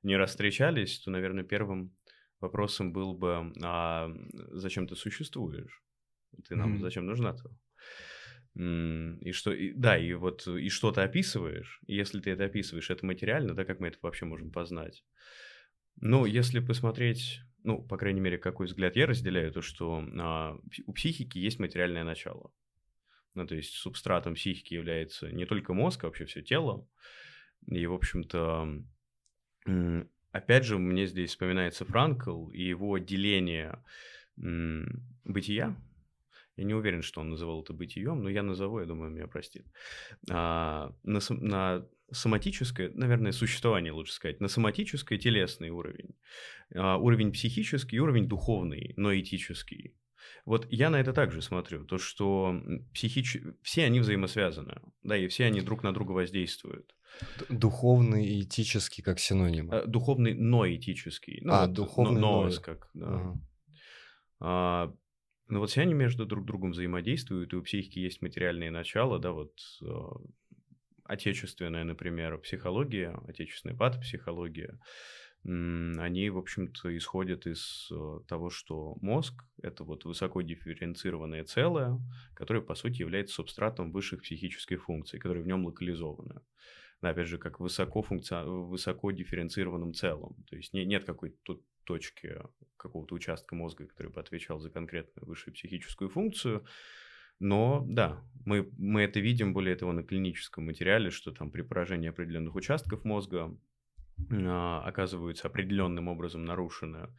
не 0.03 0.15
раз 0.15 0.31
встречались, 0.31 0.99
то, 0.99 1.11
наверное, 1.11 1.43
первым 1.43 1.93
вопросом 2.39 2.93
был 2.93 3.13
бы, 3.13 3.51
а 3.63 4.09
зачем 4.51 4.87
ты 4.87 4.95
существуешь? 4.95 5.83
Ты 6.47 6.55
нам 6.55 6.77
mm 6.77 6.79
зачем 6.79 7.05
нужна-то? 7.05 7.51
И 8.57 9.31
что, 9.33 9.53
и, 9.53 9.71
да, 9.73 9.97
и 9.99 10.13
вот 10.13 10.47
и 10.47 10.69
что 10.69 10.91
ты 10.91 11.01
описываешь, 11.01 11.79
и 11.85 11.95
если 11.95 12.19
ты 12.19 12.31
это 12.31 12.45
описываешь, 12.45 12.89
это 12.89 13.05
материально, 13.05 13.53
да, 13.53 13.65
как 13.65 13.79
мы 13.79 13.89
это 13.89 13.99
вообще 14.01 14.25
можем 14.25 14.49
познать? 14.49 15.03
Ну, 15.97 16.25
если 16.25 16.59
посмотреть, 16.59 17.41
ну, 17.63 17.83
по 17.83 17.97
крайней 17.97 18.19
мере, 18.19 18.39
какой 18.39 18.65
взгляд 18.65 18.95
я 18.95 19.05
разделяю, 19.05 19.51
то 19.51 19.61
что 19.61 20.03
а, 20.19 20.57
у 20.87 20.93
психики 20.93 21.37
есть 21.37 21.59
материальное 21.59 22.03
начало. 22.03 22.51
Ну, 23.35 23.45
то 23.45 23.53
есть 23.53 23.75
субстратом 23.75 24.33
психики 24.33 24.73
является 24.73 25.31
не 25.31 25.45
только 25.45 25.75
мозг, 25.75 26.03
а 26.03 26.07
вообще 26.07 26.25
все 26.25 26.41
тело. 26.41 26.87
И, 27.67 27.85
в 27.85 27.93
общем-то, 27.93 28.83
опять 30.31 30.65
же, 30.65 30.79
мне 30.79 31.05
здесь 31.05 31.29
вспоминается 31.29 31.85
Франкл 31.85 32.49
и 32.49 32.63
его 32.63 32.97
деление 32.97 33.83
бытия, 34.35 35.75
я 36.57 36.63
не 36.63 36.73
уверен, 36.73 37.03
что 37.03 37.21
он 37.21 37.29
называл 37.29 37.61
это 37.61 37.71
бытием, 37.73 38.23
но 38.23 38.29
я 38.29 38.43
назову, 38.43 38.79
я 38.79 38.85
думаю, 38.85 39.11
меня 39.11 39.27
простит. 39.27 39.65
А, 40.29 40.91
на, 41.03 41.19
на 41.29 41.87
соматическое, 42.11 42.91
наверное, 42.95 43.31
существование, 43.31 43.91
лучше 43.91 44.13
сказать, 44.13 44.39
на 44.41 44.47
соматическое 44.47 45.19
телесный 45.19 45.69
уровень, 45.69 46.15
а, 46.73 46.97
уровень 46.97 47.31
психический, 47.31 47.99
уровень 47.99 48.27
духовный, 48.27 48.93
но 48.97 49.13
этический. 49.13 49.95
Вот 50.45 50.67
я 50.71 50.89
на 50.89 50.99
это 50.99 51.13
также 51.13 51.41
смотрю, 51.41 51.85
то, 51.85 51.97
что 51.99 52.59
психич... 52.93 53.37
все 53.61 53.85
они 53.85 53.99
взаимосвязаны, 53.99 54.81
да, 55.03 55.15
и 55.15 55.27
все 55.27 55.45
они 55.45 55.61
друг 55.61 55.83
на 55.83 55.93
друга 55.93 56.13
воздействуют. 56.13 56.95
Духовный 57.49 58.25
и 58.25 58.41
этический 58.41 59.03
как 59.03 59.19
синонимы. 59.19 59.75
А, 59.75 59.85
духовный, 59.85 60.33
но 60.33 60.67
этический. 60.67 61.39
Ну, 61.43 61.53
а, 61.53 61.67
вот, 61.67 61.73
духовный, 61.73 62.19
но, 62.19 62.43
но, 62.43 62.61
как, 62.61 62.89
да. 62.93 63.07
Ага. 63.07 63.41
А, 64.39 64.93
ну 65.49 65.59
вот 65.59 65.69
все 65.69 65.81
они 65.81 65.93
между 65.93 66.25
друг 66.25 66.45
другом 66.45 66.71
взаимодействуют, 66.71 67.53
и 67.53 67.55
у 67.55 67.61
психики 67.61 67.99
есть 67.99 68.21
материальные 68.21 68.71
начала, 68.71 69.19
да, 69.19 69.31
вот 69.31 69.53
э, 69.81 69.87
отечественная, 71.03 71.83
например, 71.83 72.37
психология, 72.39 73.17
отечественная 73.27 73.75
патопсихология, 73.75 74.79
они, 75.43 76.29
в 76.29 76.37
общем-то, 76.37 76.95
исходят 76.97 77.45
из 77.45 77.89
э, 77.91 78.19
того, 78.27 78.49
что 78.49 78.97
мозг– 79.01 79.45
это 79.61 79.85
вот 79.85 80.03
высоко 80.03 80.41
дифференцированное 80.41 81.45
целое, 81.45 82.01
которое, 82.33 82.61
по 82.61 82.75
сути, 82.75 83.01
является 83.01 83.35
субстратом 83.35 83.91
высших 83.91 84.23
психических 84.23 84.83
функций, 84.83 85.19
которые 85.19 85.43
в 85.43 85.47
нем 85.47 85.65
локализованы 85.65 86.41
опять 87.01 87.27
же, 87.27 87.37
как 87.37 87.59
высоко, 87.59 88.01
функци... 88.01 88.35
высоко 88.43 89.11
дифференцированным 89.11 89.93
целым. 89.93 90.35
То 90.49 90.55
есть 90.55 90.73
не, 90.73 90.85
нет 90.85 91.05
какой-то 91.05 91.37
точки, 91.88 92.38
какого-то 92.75 93.15
участка 93.15 93.55
мозга, 93.55 93.88
который 93.88 94.11
бы 94.11 94.19
отвечал 94.19 94.59
за 94.59 94.69
конкретную 94.69 95.25
высшую 95.25 95.53
психическую 95.53 96.09
функцию. 96.09 96.65
Но 97.39 97.83
да, 97.88 98.23
мы, 98.45 98.69
мы 98.77 99.01
это 99.01 99.19
видим, 99.19 99.53
более 99.53 99.75
того, 99.75 99.93
на 99.93 100.03
клиническом 100.03 100.65
материале, 100.65 101.09
что 101.09 101.31
там 101.31 101.51
при 101.51 101.61
поражении 101.61 102.09
определенных 102.09 102.55
участков 102.55 103.05
мозга 103.05 103.55
а, 104.31 104.83
оказываются 104.83 105.47
определенным 105.47 106.07
образом 106.07 106.45
нарушены 106.45 107.09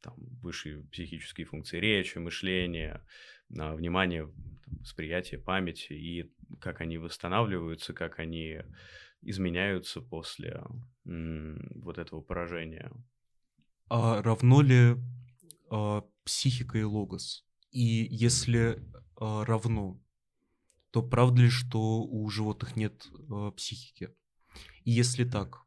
там, 0.00 0.14
высшие 0.42 0.84
психические 0.92 1.46
функции 1.46 1.80
речи, 1.80 2.18
мышления, 2.18 3.06
а, 3.58 3.74
внимания, 3.74 4.26
там, 4.64 4.78
восприятия, 4.80 5.38
памяти, 5.38 5.94
и 5.94 6.32
как 6.60 6.82
они 6.82 6.98
восстанавливаются, 6.98 7.94
как 7.94 8.18
они 8.18 8.60
изменяются 9.22 10.02
после 10.02 10.62
вот 11.04 11.98
этого 11.98 12.20
поражения. 12.20 12.92
А 13.88 14.22
равно 14.22 14.62
ли 14.62 14.96
а, 15.70 16.02
психика 16.24 16.78
и 16.78 16.82
логос? 16.82 17.44
И 17.70 18.06
если 18.10 18.82
а, 19.16 19.44
равно, 19.44 20.00
то 20.90 21.02
правда 21.02 21.42
ли, 21.42 21.48
что 21.48 22.02
у 22.02 22.28
животных 22.30 22.76
нет 22.76 23.06
а, 23.30 23.50
психики? 23.50 24.14
И 24.84 24.90
если 24.90 25.24
так? 25.24 25.62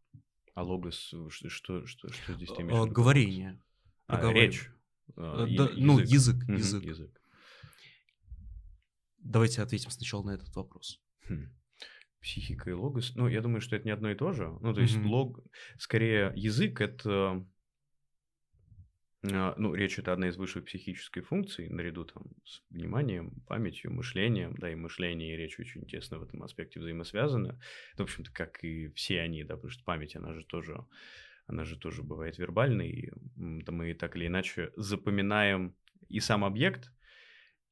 А 0.53 0.63
логос, 0.63 1.13
что, 1.29 1.49
что, 1.49 1.85
что, 1.85 2.11
что 2.11 2.33
здесь 2.33 2.49
ты 2.49 2.63
имеешь 2.63 2.79
а, 2.79 2.85
Говорение. 2.85 3.61
А, 4.07 4.31
речь. 4.31 4.71
А, 5.15 5.45
да, 5.45 5.65
язык. 5.65 5.77
Ну, 5.77 5.99
язык, 5.99 6.43
язык. 6.47 6.83
язык. 6.83 7.21
Давайте 9.19 9.61
ответим 9.61 9.91
сначала 9.91 10.23
на 10.23 10.31
этот 10.31 10.55
вопрос. 10.55 11.01
Хм. 11.27 11.53
Психика 12.21 12.69
и 12.69 12.73
логос. 12.73 13.13
Ну, 13.15 13.27
я 13.27 13.41
думаю, 13.41 13.61
что 13.61 13.75
это 13.75 13.85
не 13.85 13.91
одно 13.91 14.09
и 14.09 14.15
то 14.15 14.31
же. 14.31 14.49
Ну, 14.61 14.73
то 14.73 14.81
есть 14.81 14.95
mm-hmm. 14.95 15.07
лог, 15.07 15.43
скорее 15.77 16.33
язык 16.35 16.81
это 16.81 17.45
Ну, 19.23 19.73
речь 19.73 19.97
это 19.97 20.13
одна 20.13 20.27
из 20.27 20.37
высших 20.37 20.65
психических 20.65 21.27
функций, 21.27 21.69
наряду 21.69 22.05
там 22.05 22.23
с 22.45 22.61
вниманием, 22.69 23.41
памятью, 23.47 23.91
мышлением, 23.91 24.55
да, 24.57 24.71
и 24.71 24.75
мышление 24.75 25.33
и 25.33 25.37
речь 25.37 25.59
очень 25.59 25.85
тесно 25.85 26.19
в 26.19 26.23
этом 26.23 26.43
аспекте 26.43 26.79
взаимосвязаны. 26.79 27.59
В 27.97 28.01
общем-то, 28.01 28.31
как 28.31 28.63
и 28.63 28.89
все 28.89 29.21
они, 29.21 29.43
да, 29.43 29.55
потому 29.55 29.71
что 29.71 29.83
память, 29.83 30.15
она 30.15 30.33
же 30.33 30.43
тоже, 30.43 30.85
она 31.47 31.63
же 31.63 31.77
тоже 31.77 32.03
бывает 32.03 32.37
вербальной, 32.37 32.89
и 32.89 33.11
мы 33.35 33.93
так 33.95 34.15
или 34.15 34.27
иначе 34.27 34.71
запоминаем 34.75 35.75
и 36.09 36.19
сам 36.19 36.45
объект, 36.45 36.91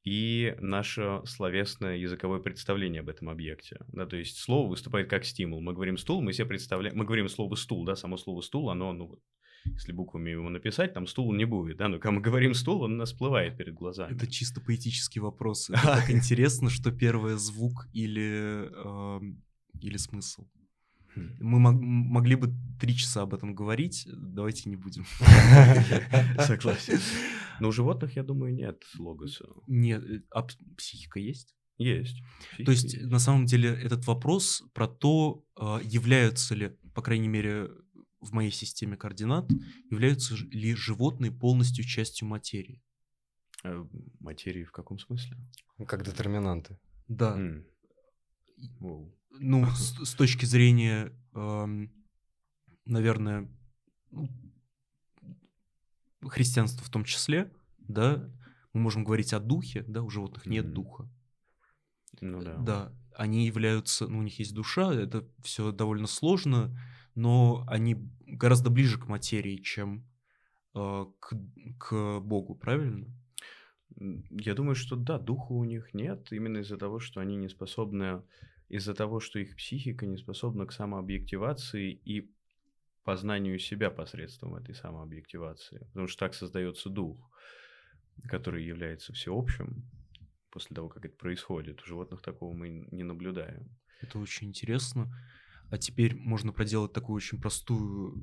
и 0.02 0.56
наше 0.60 1.20
словесное 1.26 1.96
языковое 1.96 2.40
представление 2.40 3.00
об 3.00 3.08
этом 3.08 3.28
объекте. 3.28 3.78
Да, 3.88 4.06
то 4.06 4.16
есть 4.16 4.38
слово 4.38 4.68
выступает 4.68 5.08
как 5.08 5.24
стимул. 5.24 5.60
Мы 5.60 5.72
говорим 5.72 5.96
стул, 5.96 6.22
мы 6.22 6.32
себе 6.32 6.46
представляем, 6.46 6.96
мы 6.96 7.04
говорим 7.04 7.28
слово 7.28 7.54
стул, 7.54 7.84
да, 7.84 7.96
само 7.96 8.16
слово 8.16 8.40
стул, 8.40 8.70
оно, 8.70 8.92
ну, 8.92 9.20
если 9.74 9.92
буквами 9.92 10.30
его 10.30 10.48
написать, 10.48 10.94
там 10.94 11.06
стул 11.06 11.32
не 11.32 11.44
будет, 11.44 11.76
да, 11.78 11.88
но 11.88 11.98
когда 11.98 12.12
мы 12.12 12.20
говорим 12.20 12.54
стул, 12.54 12.82
он 12.82 12.94
у 12.94 12.96
нас 12.96 13.10
всплывает 13.10 13.56
перед 13.56 13.74
глазами. 13.74 14.14
Это 14.14 14.26
чисто 14.26 14.60
поэтический 14.60 15.20
вопрос. 15.20 15.70
Это 15.70 15.82
так 15.82 16.10
интересно, 16.10 16.70
что 16.70 16.90
первое 16.90 17.36
звук 17.36 17.88
или, 17.92 18.68
эм, 18.84 19.42
или 19.80 19.96
смысл. 19.96 20.46
Хм. 21.14 21.36
Мы 21.40 21.58
мог- 21.58 21.80
могли 21.80 22.36
бы 22.36 22.52
три 22.80 22.94
часа 22.94 23.22
об 23.22 23.34
этом 23.34 23.54
говорить, 23.54 24.06
давайте 24.12 24.68
не 24.68 24.76
будем. 24.76 25.04
Согласен. 26.38 26.98
Но 27.60 27.68
у 27.68 27.72
животных, 27.72 28.16
я 28.16 28.22
думаю, 28.22 28.54
нет 28.54 28.84
логоса. 28.98 29.46
Нет, 29.66 30.02
э, 30.04 30.22
а 30.30 30.46
психика 30.76 31.18
есть? 31.18 31.54
Есть. 31.78 32.22
То 32.64 32.70
есть, 32.70 32.88
Психика 32.88 33.06
на 33.08 33.18
самом 33.18 33.46
деле, 33.46 33.70
этот 33.70 34.06
вопрос 34.06 34.62
про 34.72 34.86
то, 34.86 35.44
а, 35.56 35.80
являются 35.82 36.54
ли, 36.54 36.72
по 36.94 37.02
крайней 37.02 37.28
мере, 37.28 37.68
в 38.26 38.32
моей 38.32 38.50
системе 38.50 38.96
координат, 38.96 39.50
являются 39.90 40.34
ли 40.34 40.74
животные 40.74 41.32
полностью 41.32 41.84
частью 41.84 42.28
материи. 42.28 42.82
Э, 43.64 43.84
Материи 44.20 44.64
в 44.64 44.72
каком 44.72 44.98
смысле? 44.98 45.36
Как 45.86 46.04
детерминанты. 46.04 46.78
Да. 47.08 47.38
Воу. 48.80 49.14
Ну, 49.30 49.66
с, 49.74 50.04
с 50.04 50.14
точки 50.14 50.44
зрения, 50.44 51.12
эм, 51.34 51.92
наверное, 52.84 53.48
ну, 54.10 54.28
христианства 56.22 56.84
в 56.84 56.90
том 56.90 57.04
числе, 57.04 57.52
да, 57.78 58.30
мы 58.72 58.80
можем 58.80 59.04
говорить 59.04 59.32
о 59.32 59.40
духе, 59.40 59.84
да, 59.86 60.02
у 60.02 60.10
животных 60.10 60.46
нет 60.46 60.66
Мгм. 60.66 60.74
духа. 60.74 61.10
Ну 62.20 62.42
да. 62.42 62.56
Да, 62.56 62.92
они 63.14 63.46
являются, 63.46 64.06
ну, 64.06 64.18
у 64.18 64.22
них 64.22 64.38
есть 64.38 64.54
душа, 64.54 64.92
это 64.92 65.26
все 65.42 65.72
довольно 65.72 66.06
сложно, 66.06 66.78
но 67.16 67.64
они 67.66 67.96
гораздо 68.26 68.70
ближе 68.70 68.98
к 68.98 69.08
материи, 69.08 69.56
чем 69.56 70.06
э, 70.74 71.06
к, 71.18 71.34
к 71.78 72.20
Богу, 72.20 72.54
правильно? 72.54 73.06
Я 73.98 74.54
думаю, 74.54 74.74
что 74.74 74.94
да, 74.94 75.18
духа 75.18 75.52
у 75.52 75.64
них 75.64 75.94
нет, 75.94 76.30
именно 76.30 76.58
из-за 76.58 76.76
того, 76.76 77.00
что 77.00 77.20
они 77.20 77.36
не 77.36 77.48
способны, 77.48 78.22
из-за 78.68 78.94
того, 78.94 79.20
что 79.20 79.38
их 79.38 79.56
психика 79.56 80.06
не 80.06 80.18
способна 80.18 80.66
к 80.66 80.72
самообъективации 80.72 81.92
и 81.92 82.30
познанию 83.02 83.58
себя 83.58 83.90
посредством 83.90 84.56
этой 84.56 84.74
самообъективации. 84.74 85.78
Потому 85.92 86.08
что 86.08 86.26
так 86.26 86.34
создается 86.34 86.90
дух, 86.90 87.16
который 88.24 88.64
является 88.64 89.14
всеобщим 89.14 89.84
после 90.50 90.74
того, 90.74 90.90
как 90.90 91.06
это 91.06 91.16
происходит. 91.16 91.80
У 91.80 91.86
животных 91.86 92.20
такого 92.20 92.52
мы 92.52 92.86
не 92.90 93.04
наблюдаем. 93.04 93.70
Это 94.02 94.18
очень 94.18 94.48
интересно. 94.48 95.10
А 95.70 95.78
теперь 95.78 96.14
можно 96.16 96.52
проделать 96.52 96.92
такую 96.92 97.16
очень 97.16 97.40
простую 97.40 98.14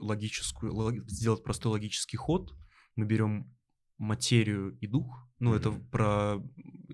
логическую, 0.00 0.72
лог- 0.74 1.08
сделать 1.08 1.42
простой 1.44 1.72
логический 1.72 2.16
ход. 2.16 2.54
Мы 2.96 3.04
берем 3.06 3.54
материю 3.98 4.76
и 4.80 4.86
дух, 4.86 5.28
ну 5.38 5.54
это 5.54 5.70
про 5.90 6.42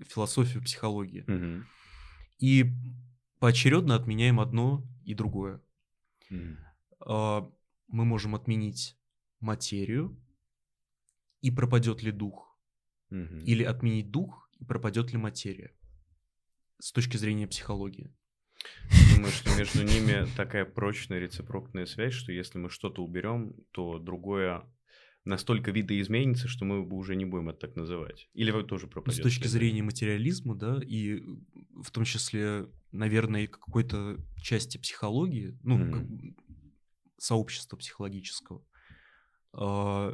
философию 0.07 0.63
психологии, 0.63 1.23
и 2.39 2.65
поочередно 3.39 3.95
отменяем 3.95 4.39
одно 4.39 4.83
и 5.05 5.13
другое. 5.13 5.61
А, 7.05 7.49
Мы 7.87 8.05
можем 8.05 8.33
отменить 8.35 8.97
материю, 9.39 10.17
и 11.41 11.51
пропадет 11.51 12.01
ли 12.03 12.11
дух, 12.11 12.57
или 13.45 13.63
отменить 13.63 14.11
дух, 14.11 14.49
и 14.59 14.65
пропадет 14.65 15.11
ли 15.11 15.17
материя 15.17 15.71
с 16.79 16.91
точки 16.91 17.17
зрения 17.17 17.47
психологии. 17.47 18.13
Думаю, 19.15 19.31
что 19.31 19.55
между 19.57 19.83
ними 19.83 20.25
такая 20.35 20.65
прочная 20.65 21.19
рецепрокная 21.19 21.85
связь, 21.85 22.13
что 22.13 22.31
если 22.31 22.57
мы 22.57 22.69
что-то 22.69 23.03
уберем, 23.03 23.53
то 23.71 23.99
другое 23.99 24.63
настолько 25.25 25.71
видоизменится, 25.71 26.47
что 26.47 26.65
мы 26.65 26.83
бы 26.83 26.97
уже 26.97 27.15
не 27.15 27.25
будем 27.25 27.49
это 27.49 27.59
так 27.59 27.75
называть. 27.75 28.29
Или 28.33 28.51
вы 28.51 28.63
тоже 28.63 28.87
Ну, 28.87 28.91
пропадет. 28.91 29.19
С 29.19 29.23
точки 29.23 29.47
зрения 29.47 29.81
материализма, 29.81 30.55
да, 30.55 30.79
и 30.85 31.21
в 31.81 31.91
том 31.91 32.03
числе, 32.03 32.67
наверное, 32.91 33.47
какой-то 33.47 34.17
части 34.41 34.77
психологии, 34.77 35.57
ну, 35.63 35.77
бы 35.77 36.35
сообщества 37.17 37.77
психологического, 37.77 38.65
а, 39.53 40.13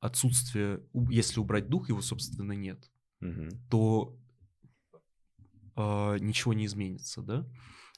отсутствие, 0.00 0.82
если 1.10 1.40
убрать 1.40 1.68
дух, 1.68 1.88
его, 1.90 2.00
собственно, 2.00 2.52
нет, 2.52 2.90
Мгм. 3.20 3.50
то 3.70 4.18
а, 5.76 6.16
ничего 6.16 6.52
не 6.52 6.66
изменится, 6.66 7.22
да. 7.22 7.46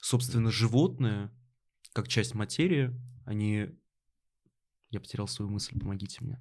Собственно, 0.00 0.50
животные, 0.50 1.30
как 1.92 2.08
часть 2.08 2.34
материи, 2.34 2.92
они... 3.24 3.70
Я 4.90 5.00
потерял 5.00 5.26
свою 5.26 5.50
мысль, 5.50 5.78
помогите 5.78 6.18
мне. 6.22 6.38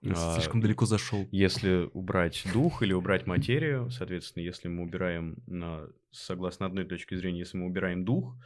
Я 0.00 0.12
А, 0.14 0.34
слишком 0.34 0.60
далеко 0.60 0.86
зашел. 0.86 1.26
Если 1.32 1.90
убрать 1.92 2.46
дух 2.52 2.82
или 2.82 2.92
убрать 2.92 3.26
материю, 3.26 3.90
соответственно, 3.90 4.44
если 4.44 4.68
мы 4.68 4.84
убираем, 4.84 5.42
на, 5.46 5.88
согласно 6.10 6.66
одной 6.66 6.84
точке 6.84 7.16
зрения, 7.16 7.40
если 7.40 7.58
мы 7.58 7.66
убираем 7.66 8.04
дух, 8.04 8.36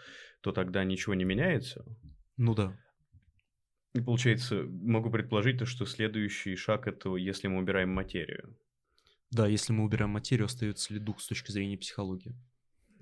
то 0.41 0.53
тогда 0.53 0.83
ничего 0.83 1.15
не 1.15 1.25
меняется. 1.25 1.85
Ну 2.37 2.55
да. 2.55 2.77
И 3.95 4.01
получается, 4.01 4.65
могу 4.65 5.11
предположить 5.11 5.59
то, 5.59 5.67
что 5.67 5.85
следующий 5.85 6.57
шаг 6.57 6.89
это, 6.89 7.17
если 7.17 7.49
мы 7.49 7.59
убираем 7.59 7.91
материю. 7.91 8.57
Да, 9.33 9.47
если 9.47 9.73
мы 9.73 9.85
убираем 9.85 10.11
материю, 10.11 10.47
остается 10.47 10.93
ли 10.93 11.01
дух 11.01 11.21
с 11.21 11.27
точки 11.27 11.51
зрения 11.51 11.77
психологии? 11.79 12.35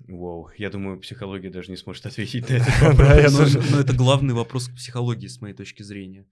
Вау, 0.07 0.49
я 0.57 0.69
думаю, 0.71 0.99
психология 0.99 1.49
даже 1.51 1.69
не 1.69 1.77
сможет 1.77 2.05
ответить 2.07 2.49
на 2.49 2.53
этот 2.55 2.97
Да, 2.97 3.29
вопрос. 3.29 3.71
но, 3.71 3.79
это 3.79 3.93
главный 3.95 4.33
вопрос 4.33 4.67
к 4.69 4.75
психологии, 4.75 5.27
с 5.27 5.41
моей 5.41 5.53
точки 5.53 5.83
зрения. 5.83 6.25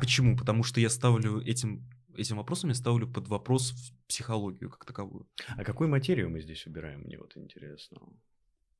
Почему? 0.00 0.36
Потому 0.36 0.62
что 0.62 0.80
я 0.80 0.88
ставлю 0.88 1.40
этим, 1.42 1.84
этим 2.16 2.36
вопросом, 2.38 2.70
я 2.70 2.74
ставлю 2.74 3.06
под 3.06 3.28
вопрос 3.28 3.72
в 3.72 4.06
психологию 4.08 4.70
как 4.70 4.84
таковую. 4.86 5.26
А 5.56 5.64
какую 5.64 5.90
материю 5.90 6.30
мы 6.30 6.40
здесь 6.40 6.66
убираем, 6.66 7.00
мне 7.02 7.18
вот 7.18 7.36
интересно. 7.36 7.98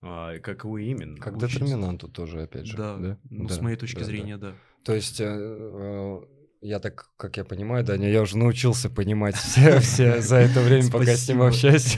А, 0.01 0.39
какую 0.39 0.85
именно? 0.85 1.17
Как 1.19 1.37
Очень- 1.37 1.49
детерминанту 1.49 2.09
тоже, 2.09 2.43
опять 2.43 2.67
же. 2.67 2.77
Да, 2.77 2.97
Да, 2.97 3.19
ну, 3.29 3.49
Да, 3.49 3.55
с 3.55 3.61
моей 3.61 3.77
точки 3.77 3.97
да, 3.97 4.01
да. 4.01 4.07
зрения, 4.07 4.37
да. 4.39 4.55
То 4.85 4.95
есть, 4.95 5.21
э, 5.21 5.25
э, 5.27 6.21
я 6.67 6.81
так, 6.81 7.11
как 7.17 7.37
я 7.37 7.45
понимаю, 7.45 7.85
Даня, 7.85 8.11
я 8.11 8.23
уже 8.23 8.37
научился 8.37 8.91
понимать 8.91 9.37
все, 9.37 9.79
все 9.79 10.21
за 10.21 10.37
это 10.37 10.61
время, 10.61 10.91
пока 10.91 11.15
с 11.17 11.29
ним 11.29 11.43
общаюсь. 11.43 11.97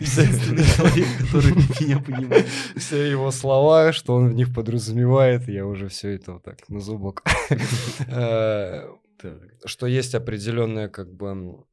Единственный 0.00 0.64
человек, 0.64 1.06
который 1.18 1.54
меня 1.80 1.98
понимает. 2.00 2.46
Все 2.76 3.10
его 3.10 3.30
слова, 3.30 3.92
что 3.92 4.14
он 4.14 4.28
в 4.28 4.34
них 4.34 4.54
подразумевает, 4.54 5.48
я 5.48 5.66
уже 5.66 5.88
все 5.88 6.10
это 6.10 6.34
вот 6.34 6.44
так 6.44 6.68
на 6.68 6.80
зубок. 6.80 7.24
Э. 8.08 8.88
Что 9.64 9.86
есть 9.86 10.14
определенная 10.14 10.88
как 10.88 11.12
бы... 11.12 11.64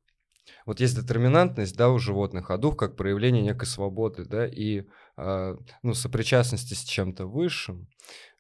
Вот 0.65 0.80
есть 0.80 0.99
детерминантность, 0.99 1.78
да, 1.78 1.89
у 1.89 1.97
животных, 1.97 2.51
а 2.51 2.57
дух 2.57 2.78
как 2.78 2.95
проявление 2.97 3.41
некой 3.41 3.68
свободы, 3.68 4.26
да, 4.26 4.45
и 4.45 4.84
а, 5.15 5.55
ну, 5.82 5.93
сопричастности 5.93 6.74
с 6.74 6.84
чем-то 6.84 7.26
высшим, 7.26 7.88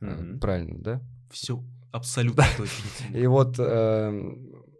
э, 0.01 0.37
правильно, 0.39 0.77
да? 0.79 1.01
Все 1.31 1.63
абсолютно 1.91 2.45
точно. 2.57 3.17
И 3.17 3.27
вот 3.27 3.55
э, 3.59 4.35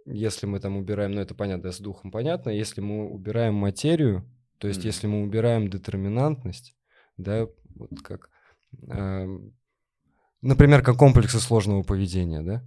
если 0.05 0.45
мы 0.45 0.59
там 0.59 0.77
убираем, 0.77 1.11
ну 1.11 1.21
это 1.21 1.35
понятно, 1.35 1.71
с 1.71 1.79
духом 1.79 2.11
понятно, 2.11 2.49
если 2.49 2.81
мы 2.81 3.09
убираем 3.09 3.55
материю, 3.55 4.25
то 4.57 4.67
есть 4.67 4.83
если 4.83 5.07
мы 5.07 5.23
убираем 5.23 5.69
детерминантность, 5.69 6.75
да, 7.17 7.47
вот 7.75 7.89
как, 8.03 8.29
эм, 8.89 9.53
например, 10.41 10.81
как 10.81 10.97
комплексы 10.97 11.39
сложного 11.39 11.83
поведения, 11.83 12.41
да, 12.41 12.63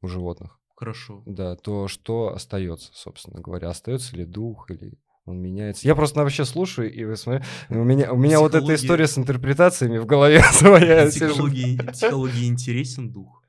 у 0.00 0.08
животных, 0.08 0.58
Хорошо. 0.76 1.22
да, 1.26 1.56
то 1.56 1.88
что 1.88 2.32
остается, 2.32 2.90
собственно 2.94 3.40
говоря, 3.40 3.68
остается 3.68 4.16
ли 4.16 4.24
дух 4.24 4.70
или 4.70 4.98
он 5.28 5.42
меняется. 5.42 5.86
Я 5.86 5.94
просто 5.94 6.20
вообще 6.20 6.44
слушаю, 6.44 6.92
и 6.92 7.04
вы 7.04 7.16
смотрите, 7.16 7.46
у 7.68 7.84
меня, 7.84 8.12
у 8.12 8.16
меня 8.16 8.40
вот 8.40 8.54
эта 8.54 8.74
история 8.74 9.06
с 9.06 9.18
интерпретациями 9.18 9.98
в 9.98 10.06
голове 10.06 10.42
своя. 10.52 11.06
Психологии, 11.10 11.76
психологии 11.92 12.46
интересен 12.46 13.12
дух, 13.12 13.42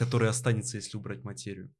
который 0.00 0.30
останется, 0.30 0.78
если 0.78 0.96
убрать 0.96 1.24
материю. 1.24 1.70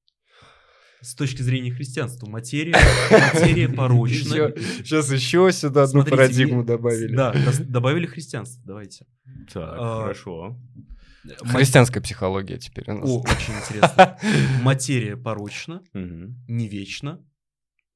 С 1.00 1.14
точки 1.14 1.40
зрения 1.40 1.72
христианства, 1.72 2.28
материя, 2.28 2.76
материя 3.10 3.66
порочна. 3.74 4.52
Сейчас 4.84 5.10
еще 5.10 5.50
сюда 5.52 5.84
одну 5.84 6.02
Смотрите, 6.02 6.16
парадигму 6.16 6.62
добавили. 6.62 7.16
Да, 7.16 7.34
добавили 7.60 8.04
христианство, 8.04 8.62
давайте. 8.66 9.06
Так, 9.50 9.74
А, 9.78 10.02
хорошо. 10.02 10.60
Христианская 11.44 12.02
психология 12.02 12.58
теперь 12.58 12.90
у 12.90 12.98
нас. 12.98 13.08
О, 13.08 13.20
очень 13.20 13.54
интересно. 13.54 14.18
Материя 14.62 15.16
порочна, 15.16 15.82
не 15.94 16.68
вечна, 16.68 17.24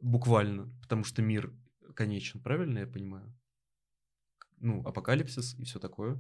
буквально, 0.01 0.73
потому 0.81 1.05
что 1.05 1.21
мир 1.21 1.53
конечен, 1.95 2.41
правильно 2.41 2.79
я 2.79 2.87
понимаю? 2.87 3.31
Ну, 4.59 4.81
апокалипсис 4.87 5.55
и 5.59 5.65
все 5.65 5.79
такое. 5.79 6.19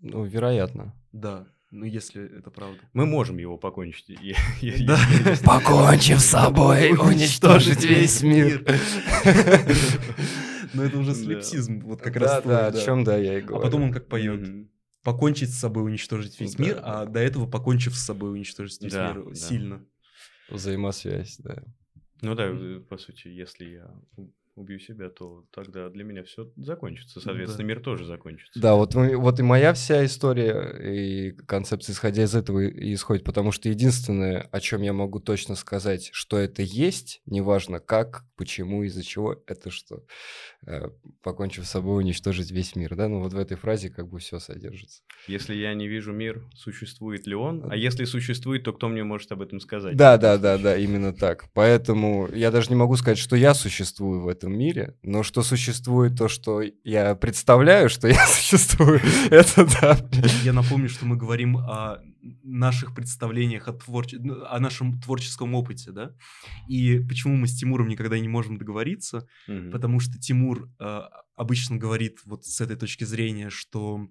Ну, 0.00 0.24
вероятно. 0.24 0.94
Да, 1.12 1.46
ну 1.72 1.84
если 1.84 2.38
это 2.38 2.50
правда. 2.50 2.78
Мы 2.92 3.06
можем 3.06 3.38
его 3.38 3.56
покончить. 3.58 4.16
Да. 4.86 4.98
Покончив 5.44 6.20
с 6.20 6.26
собой, 6.26 6.90
уничтожить 6.92 7.82
весь 7.84 8.22
мир. 8.22 8.64
Но 10.74 10.84
это 10.84 10.98
уже 10.98 11.14
слепсизм, 11.14 11.80
вот 11.80 12.00
как 12.00 12.16
раз 12.16 12.42
Да, 12.44 12.68
о 12.68 12.72
чем 12.72 13.04
да, 13.04 13.16
я 13.16 13.38
и 13.38 13.42
А 13.42 13.44
говорю. 13.44 13.62
потом 13.64 13.82
он 13.84 13.92
как 13.92 14.08
поет. 14.08 14.48
Покончить 15.02 15.50
с 15.52 15.58
собой, 15.58 15.82
уничтожить 15.84 16.38
весь 16.38 16.58
мир, 16.58 16.78
а 16.82 17.06
до 17.06 17.18
этого 17.20 17.46
покончив 17.50 17.94
с 17.96 18.04
собой, 18.04 18.32
уничтожить 18.32 18.80
весь 18.82 18.92
мир 18.94 19.34
сильно. 19.34 19.84
Взаимосвязь, 20.48 21.38
да. 21.38 21.62
Ну 22.20 22.34
да, 22.36 22.46
э, 22.46 22.80
по 22.88 22.98
сути, 22.98 23.26
если 23.28 23.64
я 23.64 23.90
у- 24.16 24.30
убью 24.54 24.78
себя, 24.78 25.08
то 25.08 25.44
тогда 25.50 25.88
для 25.88 26.04
меня 26.04 26.24
все 26.24 26.50
закончится. 26.56 27.20
Соответственно, 27.20 27.64
Да. 27.64 27.68
мир 27.68 27.80
тоже 27.80 28.04
закончится. 28.04 28.60
Да, 28.60 28.74
вот, 28.74 28.94
вот 28.94 29.40
и 29.40 29.42
моя 29.42 29.72
вся 29.72 30.04
история 30.04 30.76
и 30.78 31.32
концепция, 31.32 31.94
исходя 31.94 32.24
из 32.24 32.34
этого, 32.34 32.60
и 32.60 32.92
исходит, 32.92 33.24
потому 33.24 33.50
что 33.52 33.68
единственное, 33.70 34.40
о 34.52 34.60
чем 34.60 34.82
я 34.82 34.92
могу 34.92 35.20
точно 35.20 35.54
сказать, 35.54 36.10
что 36.12 36.36
это 36.36 36.62
есть, 36.62 37.22
неважно 37.24 37.80
как, 37.80 38.24
почему, 38.36 38.82
из-за 38.82 39.02
чего, 39.02 39.42
это 39.46 39.70
что, 39.70 40.04
э, 40.66 40.88
покончив 41.22 41.64
с 41.66 41.70
собой, 41.70 41.98
уничтожить 42.02 42.50
весь 42.50 42.76
мир, 42.76 42.94
да, 42.94 43.08
ну 43.08 43.20
вот 43.20 43.32
в 43.32 43.38
этой 43.38 43.56
фразе 43.56 43.88
как 43.88 44.08
бы 44.08 44.18
все 44.18 44.38
содержится. 44.38 45.02
Если 45.28 45.54
я 45.54 45.72
не 45.72 45.88
вижу 45.88 46.12
мир, 46.12 46.44
существует 46.54 47.26
ли 47.26 47.34
он? 47.34 47.70
А 47.70 47.76
если 47.76 48.04
существует, 48.04 48.64
то 48.64 48.72
кто 48.72 48.88
мне 48.88 49.02
может 49.02 49.32
об 49.32 49.40
этом 49.40 49.60
сказать? 49.60 49.96
Да, 49.96 50.18
да, 50.18 50.36
да, 50.36 50.58
да, 50.58 50.76
именно 50.76 51.14
так. 51.14 51.46
Поэтому 51.54 52.28
я 52.34 52.50
даже 52.50 52.68
не 52.68 52.76
могу 52.76 52.96
сказать, 52.96 53.18
что 53.18 53.34
я 53.36 53.54
существую 53.54 54.20
в 54.20 54.28
этом 54.28 54.41
мире, 54.50 54.96
но 55.02 55.22
что 55.22 55.42
существует 55.42 56.16
то, 56.16 56.28
что 56.28 56.62
я 56.84 57.14
представляю, 57.14 57.88
что 57.88 58.08
я 58.08 58.26
существую, 58.26 59.00
это 59.30 59.66
да. 59.80 59.98
Я 60.44 60.52
напомню, 60.52 60.88
что 60.88 61.06
мы 61.06 61.16
говорим 61.16 61.56
о 61.58 62.00
наших 62.42 62.94
представлениях 62.94 63.68
о, 63.68 63.72
творче- 63.72 64.18
ну, 64.18 64.44
о 64.44 64.58
нашем 64.60 65.00
творческом 65.00 65.54
опыте, 65.54 65.90
да? 65.92 66.14
И 66.68 67.00
почему 67.00 67.36
мы 67.36 67.46
с 67.46 67.54
Тимуром 67.56 67.88
никогда 67.88 68.18
не 68.18 68.28
можем 68.28 68.58
договориться? 68.58 69.26
Мгм. 69.48 69.70
Потому 69.70 70.00
что 70.00 70.18
Тимур 70.18 70.70
э, 70.78 71.00
обычно 71.36 71.76
говорит 71.76 72.20
вот 72.24 72.44
с 72.46 72.60
этой 72.60 72.76
точки 72.76 73.04
зрения, 73.04 73.50
что 73.50 74.08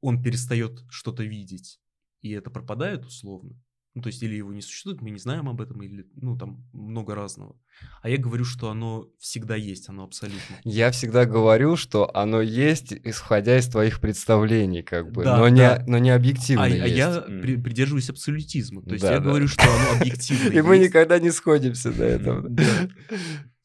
он 0.00 0.22
перестает 0.22 0.80
что-то 0.88 1.22
видеть, 1.22 1.80
и 2.22 2.30
это 2.30 2.50
пропадает 2.50 3.04
условно. 3.04 3.60
Ну, 3.94 4.02
то 4.02 4.06
есть, 4.08 4.22
или 4.22 4.36
его 4.36 4.52
не 4.52 4.62
существует, 4.62 5.00
мы 5.02 5.10
не 5.10 5.18
знаем 5.18 5.48
об 5.48 5.60
этом, 5.60 5.82
или, 5.82 6.06
ну, 6.14 6.36
там 6.38 6.64
много 6.72 7.16
разного. 7.16 7.56
А 8.02 8.08
я 8.08 8.18
говорю, 8.18 8.44
что 8.44 8.70
оно 8.70 9.08
всегда 9.18 9.56
есть, 9.56 9.88
оно 9.88 10.04
абсолютно. 10.04 10.56
Я 10.62 10.92
всегда 10.92 11.24
говорю, 11.26 11.74
что 11.76 12.08
оно 12.16 12.40
есть, 12.40 12.92
исходя 12.92 13.58
из 13.58 13.66
твоих 13.68 14.00
представлений, 14.00 14.82
как 14.84 15.10
бы, 15.10 15.24
Да, 15.24 15.38
но, 15.38 15.48
не, 15.48 15.56
да. 15.58 15.84
но 15.88 15.98
не 15.98 16.10
объективно 16.10 16.62
А, 16.62 16.66
а 16.66 16.68
есть. 16.68 16.96
я 16.96 17.20
Мгм. 17.20 17.40
при- 17.42 17.56
придерживаюсь 17.56 18.10
абсолютизма. 18.10 18.82
То 18.82 18.92
есть 18.92 19.02
Да, 19.02 19.12
я 19.14 19.18
да. 19.18 19.24
говорю, 19.24 19.48
что 19.48 19.64
оно 19.64 19.98
объективно 20.00 20.52
И 20.56 20.62
мы 20.62 20.78
никогда 20.78 21.18
не 21.18 21.32
сходимся 21.32 21.90
этом. 22.04 22.54
Да. 22.54 22.88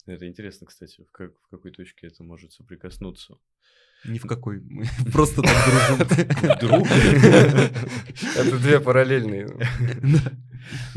Это 0.07 0.27
интересно, 0.27 0.65
кстати, 0.65 1.03
в 1.03 1.11
какой 1.51 1.71
точке 1.71 2.07
это 2.07 2.23
может 2.23 2.51
соприкоснуться. 2.51 3.35
Ни 4.07 4.19
в 4.19 4.25
какой. 4.27 4.61
Мы 4.61 4.85
просто 5.11 5.41
так 5.41 5.55
дружим. 5.65 6.59
Друг? 6.59 6.87
Это 8.37 8.59
две 8.59 8.79
параллельные. 8.79 9.47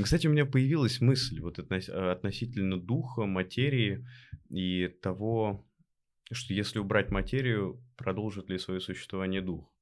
Кстати, 0.03 0.27
у 0.27 0.31
меня 0.31 0.47
появилась 0.47 1.01
мысль 1.01 1.41
вот 1.41 1.59
э, 1.59 2.11
относительно 2.11 2.81
духа, 2.81 3.27
материи 3.27 4.07
и 4.51 4.89
того, 5.03 5.67
что 6.33 6.55
если 6.55 6.79
убрать 6.79 7.11
материю, 7.11 7.83
продолжит 7.97 8.51
ли 8.51 8.59
свое 8.59 8.81
существование 8.81 9.41
дух. 9.41 9.73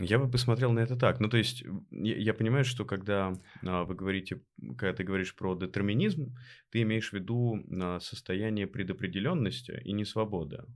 Я 0.00 0.18
бы 0.18 0.30
посмотрел 0.30 0.72
на 0.72 0.80
это 0.80 0.96
так. 0.96 1.20
Ну, 1.20 1.28
то 1.28 1.36
есть, 1.36 1.62
я, 1.90 2.16
я 2.16 2.34
понимаю, 2.34 2.64
что 2.64 2.84
когда 2.84 3.34
а, 3.62 3.84
вы 3.84 3.94
говорите, 3.94 4.40
когда 4.76 4.94
ты 4.94 5.04
говоришь 5.04 5.34
про 5.34 5.54
детерминизм, 5.54 6.34
ты 6.70 6.82
имеешь 6.82 7.10
в 7.10 7.12
виду 7.12 7.62
а, 7.70 8.00
состояние 8.00 8.66
предопределенности 8.66 9.80
и 9.84 9.92
несвобода. 9.92 10.66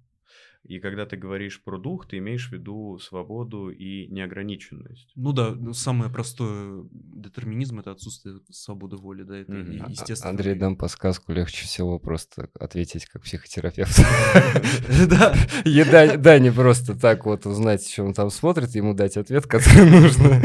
И 0.66 0.78
когда 0.78 1.04
ты 1.04 1.18
говоришь 1.18 1.62
про 1.62 1.78
дух, 1.78 2.08
ты 2.08 2.16
имеешь 2.16 2.48
в 2.48 2.52
виду 2.52 2.98
свободу 2.98 3.68
и 3.68 4.06
неограниченность. 4.06 5.12
Ну 5.14 5.32
да, 5.34 5.50
ну, 5.50 5.74
самое 5.74 6.10
простое 6.10 6.84
детерминизм 6.90 7.80
это 7.80 7.90
отсутствие 7.90 8.36
свободы 8.50 8.96
воли, 8.96 9.24
да, 9.24 9.36
это 9.36 9.52
и- 9.52 9.78
А- 9.78 9.84
а- 9.84 9.90
естественно. 9.90 10.30
Андрей, 10.30 10.54
дам 10.54 10.76
подсказку, 10.76 11.32
легче 11.32 11.66
всего 11.66 11.98
просто 11.98 12.48
ответить 12.58 13.04
как 13.04 13.22
психотерапевт. 13.24 13.94
Да. 15.08 15.34
Еда, 15.66 16.16
да, 16.16 16.38
не 16.38 16.50
просто 16.50 16.98
так 16.98 17.26
вот 17.26 17.44
узнать, 17.44 17.86
что 17.86 18.04
он 18.04 18.14
там 18.14 18.30
смотрит, 18.30 18.70
ему 18.74 18.94
дать 18.94 19.18
ответ, 19.18 19.46
который 19.46 19.90
нужно. 19.90 20.42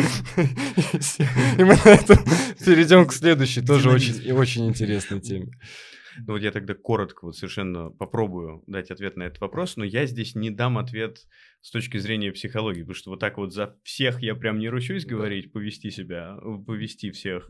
И 1.58 1.64
мы 1.64 1.76
на 1.86 1.90
этом 1.92 2.18
перейдем 2.66 3.06
к 3.08 3.14
следующей, 3.14 3.62
тоже 3.62 3.84
Динамизм. 3.84 4.18
очень, 4.20 4.28
и 4.28 4.32
очень 4.34 4.68
интересной 4.68 5.22
теме. 5.22 5.52
Ну 6.18 6.34
вот 6.34 6.42
я 6.42 6.52
тогда 6.52 6.74
коротко 6.74 7.26
вот 7.26 7.36
совершенно 7.36 7.90
попробую 7.90 8.64
дать 8.68 8.92
ответ 8.92 9.18
на 9.18 9.24
этот 9.24 9.42
вопрос, 9.42 9.78
но 9.78 9.84
я 9.84 10.06
здесь 10.06 10.36
не 10.36 10.50
дам 10.50 10.78
ответ 10.78 11.28
с 11.62 11.72
точки 11.72 11.98
зрения 11.98 12.32
психологии, 12.32 12.82
потому 12.82 12.96
что 12.96 13.10
вот 13.12 13.20
так 13.20 13.38
вот 13.38 13.54
за 13.54 13.78
всех 13.84 14.22
я 14.22 14.36
прям 14.36 14.60
не 14.60 14.70
ручусь 14.70 15.06
говорить, 15.06 15.52
повести 15.52 15.92
себя, 15.92 16.38
э, 16.42 16.58
повести 16.66 17.12
всех 17.12 17.50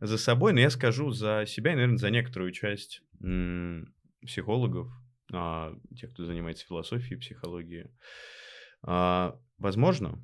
за 0.00 0.18
собой, 0.18 0.52
но 0.52 0.60
я 0.60 0.70
скажу 0.70 1.10
за 1.10 1.44
себя 1.46 1.72
и, 1.72 1.74
наверное, 1.74 1.98
за 1.98 2.10
некоторую 2.10 2.52
часть 2.52 3.02
м, 3.22 3.92
психологов, 4.22 4.88
а, 5.32 5.74
тех, 5.96 6.12
кто 6.12 6.24
занимается 6.24 6.66
философией, 6.66 7.18
психологией. 7.18 7.90
А, 8.82 9.38
возможно, 9.58 10.22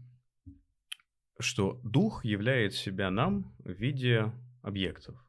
что 1.39 1.81
дух 1.85 2.25
являет 2.25 2.75
себя 2.75 3.11
нам 3.11 3.55
в 3.59 3.71
виде 3.71 4.33
объектов. 4.63 5.26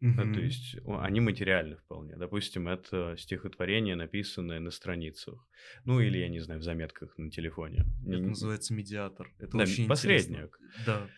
Мгм. 0.00 0.34
то 0.34 0.40
есть 0.40 0.76
они 1.00 1.20
материальны 1.20 1.76
вполне. 1.76 2.16
Допустим, 2.16 2.68
это 2.68 3.16
стихотворение, 3.18 3.96
написанное 3.96 4.60
на 4.60 4.70
страницах. 4.70 5.48
Ну, 5.84 6.00
или, 6.00 6.18
я 6.18 6.28
не 6.28 6.40
знаю, 6.40 6.60
в 6.60 6.64
заметках 6.64 7.16
на 7.18 7.30
телефоне. 7.30 7.84
Не- 8.02 8.12
Это 8.14 8.22
не- 8.22 8.28
называется 8.28 8.74
медиатор. 8.74 9.32
Это 9.38 9.56
Да, 9.56 9.62
очень 9.64 9.88
посредник. 9.88 10.58
интересно. 10.58 10.84
Да. 10.86 11.08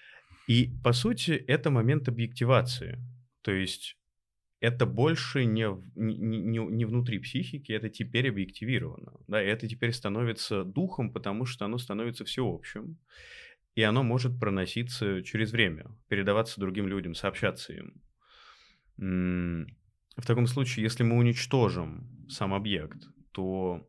И, 0.47 0.71
по 0.85 0.93
сути, 0.93 1.33
это 1.33 1.71
момент 1.71 2.09
объективации. 2.09 2.99
То 3.43 3.51
есть 3.53 3.97
это 4.61 4.87
больше 4.87 5.45
не, 5.45 5.67
не, 5.97 6.17
не- 6.17 6.41
не- 6.41 6.67
не 6.77 6.85
внутри 6.85 7.19
психики, 7.19 7.73
это 7.73 7.89
теперь 7.91 8.29
объективировано. 8.29 9.13
Да, 9.27 9.43
и 9.43 9.47
это 9.47 9.69
теперь 9.69 9.93
становится 9.93 10.65
духом, 10.65 11.13
потому 11.13 11.47
что 11.47 11.65
оно 11.65 11.79
становится 11.79 12.25
всеобщим. 12.25 12.97
И 13.75 13.83
оно 13.83 14.03
может 14.03 14.39
проноситься 14.41 15.23
через 15.23 15.53
время, 15.53 15.87
передаваться 16.09 16.61
другим 16.61 16.89
людям, 16.89 17.15
сообщаться 17.15 17.73
им. 17.73 17.93
В 18.99 20.27
таком 20.27 20.47
случае, 20.47 20.83
если 20.83 21.05
мы 21.05 21.17
уничтожим 21.17 22.27
сам 22.29 22.53
объект, 22.53 23.05
то 23.33 23.89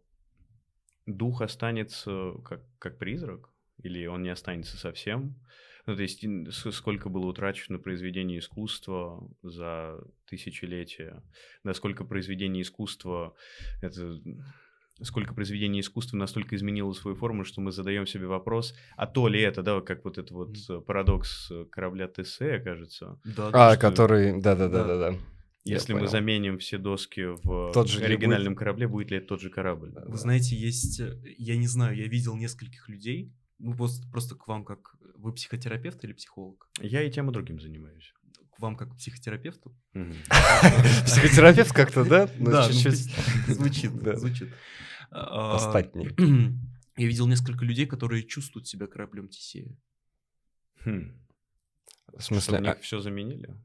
дух 1.05 1.41
останется 1.41 2.33
как, 2.45 2.61
как 2.77 2.99
призрак, 2.99 3.49
или 3.81 4.05
он 4.05 4.21
не 4.21 4.29
останется 4.29 4.77
совсем. 4.77 5.39
Ну, 5.85 5.95
то 5.95 6.03
есть, 6.03 6.23
сколько 6.71 7.09
было 7.09 7.25
утрачено 7.25 7.79
произведений 7.79 8.37
искусства 8.37 9.27
за 9.41 9.99
тысячелетия, 10.27 11.23
да, 11.63 11.73
сколько 11.73 12.05
произведений 12.05 12.61
искусства, 12.61 13.33
это, 13.81 14.19
сколько 15.03 15.33
произведений 15.33 15.79
искусства 15.81 16.17
настолько 16.17 16.55
изменило 16.55 16.93
свою 16.93 17.15
форму, 17.15 17.43
что 17.45 17.61
мы 17.61 17.71
задаем 17.71 18.05
себе 18.07 18.27
вопрос, 18.27 18.75
а 18.97 19.07
то 19.07 19.27
ли 19.27 19.39
это, 19.41 19.63
да, 19.63 19.81
как 19.81 20.03
вот 20.05 20.17
этот 20.17 20.31
вот 20.31 20.57
э, 20.69 20.79
парадокс 20.81 21.49
э, 21.51 21.65
корабля 21.71 22.07
Тесея, 22.07 22.59
кажется, 22.59 23.19
Да, 23.23 23.49
А, 23.53 23.71
что- 23.73 23.81
который, 23.81 24.33
Да. 24.41 24.55
да-да-да-да-да. 24.55 25.17
Я 25.65 25.75
если 25.75 25.93
мы 25.93 25.99
понял. 25.99 26.11
заменим 26.11 26.57
все 26.57 26.77
доски 26.77 27.21
в 27.43 27.71
Тот 27.73 27.89
же 27.89 28.01
оригинальном 28.03 28.55
корабле, 28.55 28.87
будет 28.87 29.11
ли 29.11 29.17
это 29.17 29.27
тот 29.27 29.41
же 29.41 29.49
корабль? 29.49 29.91
Да. 29.91 30.05
Вы 30.07 30.17
знаете, 30.17 30.55
есть, 30.55 30.99
э, 30.99 31.17
я 31.37 31.57
не 31.57 31.67
знаю, 31.67 31.95
я 31.97 32.07
видел 32.07 32.35
нескольких 32.35 32.87
людей, 32.89 33.31
ну 33.59 33.75
просто, 33.75 34.07
просто 34.09 34.35
к 34.35 34.47
вам 34.47 34.63
как, 34.63 34.95
вы 35.15 35.33
психотерапевт 35.33 36.03
или 36.05 36.13
психолог? 36.13 36.69
Я 36.81 37.03
и 37.03 37.11
тем, 37.11 37.29
и 37.29 37.33
другим 37.33 37.59
занимаюсь. 37.59 38.13
К 38.59 38.61
вам 38.61 38.75
как 38.75 38.91
к 38.91 38.97
психотерапевту? 38.97 39.73
Психотерапевт 39.93 41.71
как-то, 41.71 42.03
да? 42.03 42.29
Ну, 42.37 42.51
Да, 42.51 42.63
звучит, 42.69 43.91
звучит. 44.17 44.53
А, 45.11 45.55
Остатней. 45.55 46.09
Я 46.97 47.07
видел 47.07 47.25
несколько 47.27 47.63
людей, 47.63 47.85
которые 47.85 48.23
чувствуют 48.23 48.67
себя 48.67 48.87
кораблем 48.87 49.29
Тесея. 49.29 49.73
Хм. 50.83 51.17
В 52.07 52.21
Что, 52.21 52.21
смысле, 52.21 52.57
в 52.57 52.61
них 52.63 52.71
а- 52.71 52.81
все 52.81 52.99
заменили? 52.99 53.55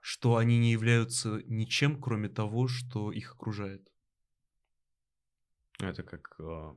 Что 0.00 0.36
они 0.36 0.56
не 0.58 0.70
являются 0.70 1.42
ничем, 1.46 2.00
кроме 2.00 2.28
того, 2.28 2.68
что 2.68 3.10
их 3.10 3.32
окружает. 3.32 3.90
Это 5.80 6.04
как... 6.04 6.36
а, 6.38 6.76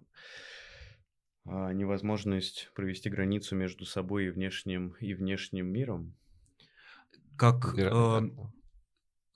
невозможность 1.73 2.71
провести 2.73 3.11
границу 3.11 3.55
между 3.55 3.86
собой 3.86 4.25
и 4.25 4.30
внешним, 4.32 4.95
и 4.99 5.13
внешним 5.13 5.67
миром. 5.67 6.15
Как, 7.38 7.74
э, 7.78 8.30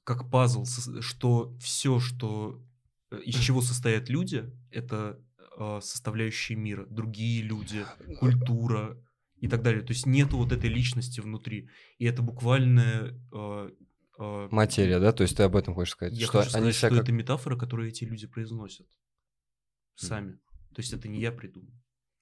как 0.04 0.30
пазл, 0.30 0.66
что 1.02 1.56
все, 1.60 2.00
что 2.00 2.62
э, 3.12 3.20
из 3.22 3.36
чего 3.36 3.62
состоят 3.62 4.10
люди, 4.10 4.52
это 4.72 5.24
э, 5.58 5.80
составляющие 5.82 6.58
мира, 6.58 6.86
другие 6.88 7.42
люди, 7.44 7.86
культура 8.20 8.98
и 9.38 9.48
так 9.48 9.62
далее. 9.62 9.82
То 9.82 9.94
есть 9.94 10.06
нету 10.06 10.38
вот 10.38 10.52
этой 10.52 10.70
личности 10.70 11.20
внутри. 11.22 11.70
И 11.98 12.06
это 12.06 12.22
буквально... 12.22 13.18
э, 13.32 13.72
э, 14.20 14.48
Материя, 14.52 15.00
да? 15.00 15.12
То 15.14 15.24
есть 15.24 15.38
ты 15.38 15.44
об 15.44 15.56
этом 15.56 15.74
хочешь 15.74 15.94
сказать? 15.94 16.14
Я 16.14 16.26
что 16.26 16.40
хочу 16.40 16.50
сказать, 16.50 16.64
они 16.64 16.74
что 16.74 16.90
как- 16.90 17.00
это 17.00 17.12
метафора, 17.12 17.58
которую 17.58 17.90
эти 17.90 18.04
люди 18.04 18.28
произносят 18.28 18.88
сами. 19.96 20.34
То 20.74 20.80
есть 20.80 20.94
это 20.94 21.08
не 21.08 21.20
я 21.20 21.32
придумал. 21.32 21.74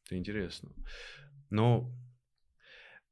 Это 0.06 0.18
интересно. 0.18 0.72
Но 1.50 1.94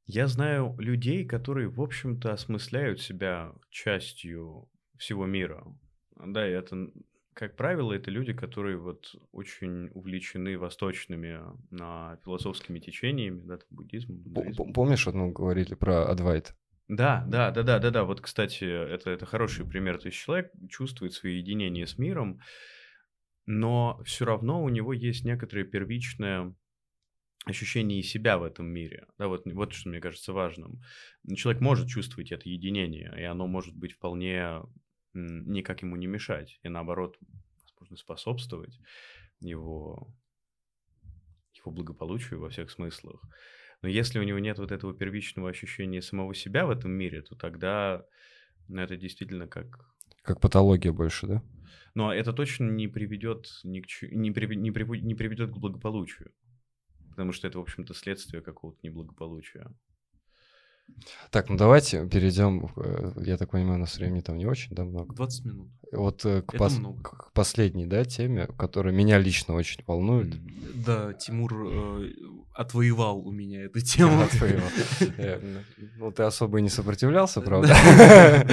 я 0.08 0.26
знаю 0.26 0.74
людей, 0.78 1.24
которые, 1.26 1.68
в 1.68 1.80
общем-то, 1.80 2.32
осмысляют 2.32 3.00
себя 3.00 3.52
частью 3.70 4.68
всего 4.96 5.26
мира. 5.26 5.64
Да, 6.16 6.48
и 6.48 6.50
это, 6.52 6.88
как 7.34 7.56
правило, 7.56 7.92
это 7.92 8.10
люди, 8.10 8.32
которые 8.32 8.78
вот 8.78 9.14
очень 9.32 9.90
увлечены 9.92 10.58
восточными 10.58 11.38
а, 11.78 12.16
философскими 12.24 12.80
течениями, 12.80 13.42
да, 13.44 13.58
там, 13.58 13.78
иудаизмом. 13.78 14.24
п- 14.34 14.72
Помнишь, 14.72 15.06
мы 15.06 15.30
говорили 15.30 15.74
про 15.74 16.08
Адвайт? 16.08 16.54
Да, 16.88 17.26
да, 17.28 17.50
да, 17.50 17.62
да, 17.62 17.78
да, 17.78 17.90
да. 17.90 18.04
Вот, 18.04 18.22
кстати, 18.22 18.64
это, 18.64 19.10
это 19.10 19.26
хороший 19.26 19.66
пример. 19.66 19.98
То 19.98 20.06
есть 20.06 20.18
человек 20.18 20.50
чувствует 20.70 21.12
свое 21.12 21.38
единение 21.38 21.86
с 21.86 21.98
миром, 21.98 22.40
но 23.44 24.00
все 24.04 24.24
равно 24.24 24.62
у 24.64 24.70
него 24.70 24.94
есть 24.94 25.24
некоторое 25.24 25.64
первичное 25.64 26.54
ощущение 27.48 28.02
себя 28.02 28.38
в 28.38 28.44
этом 28.44 28.66
мире. 28.66 29.06
Да, 29.18 29.28
вот, 29.28 29.44
вот 29.46 29.72
что 29.72 29.88
мне 29.88 30.00
кажется 30.00 30.32
важным. 30.32 30.82
Человек 31.36 31.62
может 31.62 31.88
чувствовать 31.88 32.32
это 32.32 32.48
единение, 32.48 33.12
и 33.18 33.22
оно 33.22 33.46
может 33.46 33.74
быть 33.76 33.92
вполне 33.92 34.62
никак 35.14 35.82
ему 35.82 35.96
не 35.96 36.06
мешать, 36.06 36.58
и 36.62 36.68
наоборот, 36.68 37.18
возможно, 37.74 37.96
способствовать 37.96 38.78
его, 39.40 40.14
его 41.54 41.72
благополучию 41.72 42.40
во 42.40 42.50
всех 42.50 42.70
смыслах. 42.70 43.20
Но 43.82 43.88
если 43.88 44.18
у 44.18 44.24
него 44.24 44.38
нет 44.38 44.58
вот 44.58 44.72
этого 44.72 44.92
первичного 44.94 45.50
ощущения 45.50 46.02
самого 46.02 46.34
себя 46.34 46.66
в 46.66 46.70
этом 46.70 46.90
мире, 46.90 47.22
то 47.22 47.36
тогда 47.36 48.04
ну, 48.68 48.80
это 48.80 48.96
действительно 48.96 49.46
как... 49.46 49.78
Как 50.22 50.40
патология 50.40 50.92
больше, 50.92 51.26
да? 51.26 51.42
Но 51.94 52.12
это 52.12 52.32
точно 52.32 52.70
не 52.70 52.86
приведет, 52.86 53.48
ни 53.64 53.80
к 53.80 53.86
не, 54.02 54.30
приви- 54.30 54.56
не, 54.56 54.70
приву- 54.70 54.96
не 54.96 55.14
приведет 55.14 55.50
к 55.50 55.56
благополучию. 55.56 56.32
Потому 57.18 57.32
что 57.32 57.48
это, 57.48 57.58
в 57.58 57.62
общем-то, 57.62 57.94
следствие 57.94 58.40
какого-то 58.40 58.78
неблагополучия. 58.84 59.74
Так, 61.30 61.48
ну 61.48 61.56
давайте 61.56 62.06
перейдем. 62.06 62.70
э, 62.76 63.12
Я 63.24 63.36
так 63.36 63.50
понимаю, 63.50 63.76
у 63.76 63.80
нас 63.80 63.96
времени 63.96 64.20
там 64.20 64.36
не 64.38 64.46
очень, 64.46 64.74
да, 64.74 64.84
много. 64.84 65.14
20 65.14 65.44
минут. 65.44 65.68
Вот 65.92 66.24
э, 66.26 66.42
к, 66.42 66.54
пос- 66.54 66.78
много. 66.78 67.02
к 67.02 67.32
последней, 67.32 67.86
да, 67.86 68.04
теме, 68.04 68.46
которая 68.58 68.92
меня 68.94 69.18
лично 69.18 69.54
очень 69.54 69.82
волнует. 69.86 70.34
Да, 70.84 71.14
Тимур 71.14 71.54
э, 71.66 72.10
отвоевал 72.54 73.20
у 73.26 73.32
меня 73.32 73.62
эту 73.64 73.80
тему. 73.80 74.20
Отвоевал. 74.22 74.68
Э, 75.16 75.40
Ну, 75.96 76.12
ты 76.12 76.24
особо 76.24 76.58
и 76.58 76.62
не 76.62 76.68
сопротивлялся, 76.68 77.40
Да. 77.40 77.46
правда? 77.46 77.74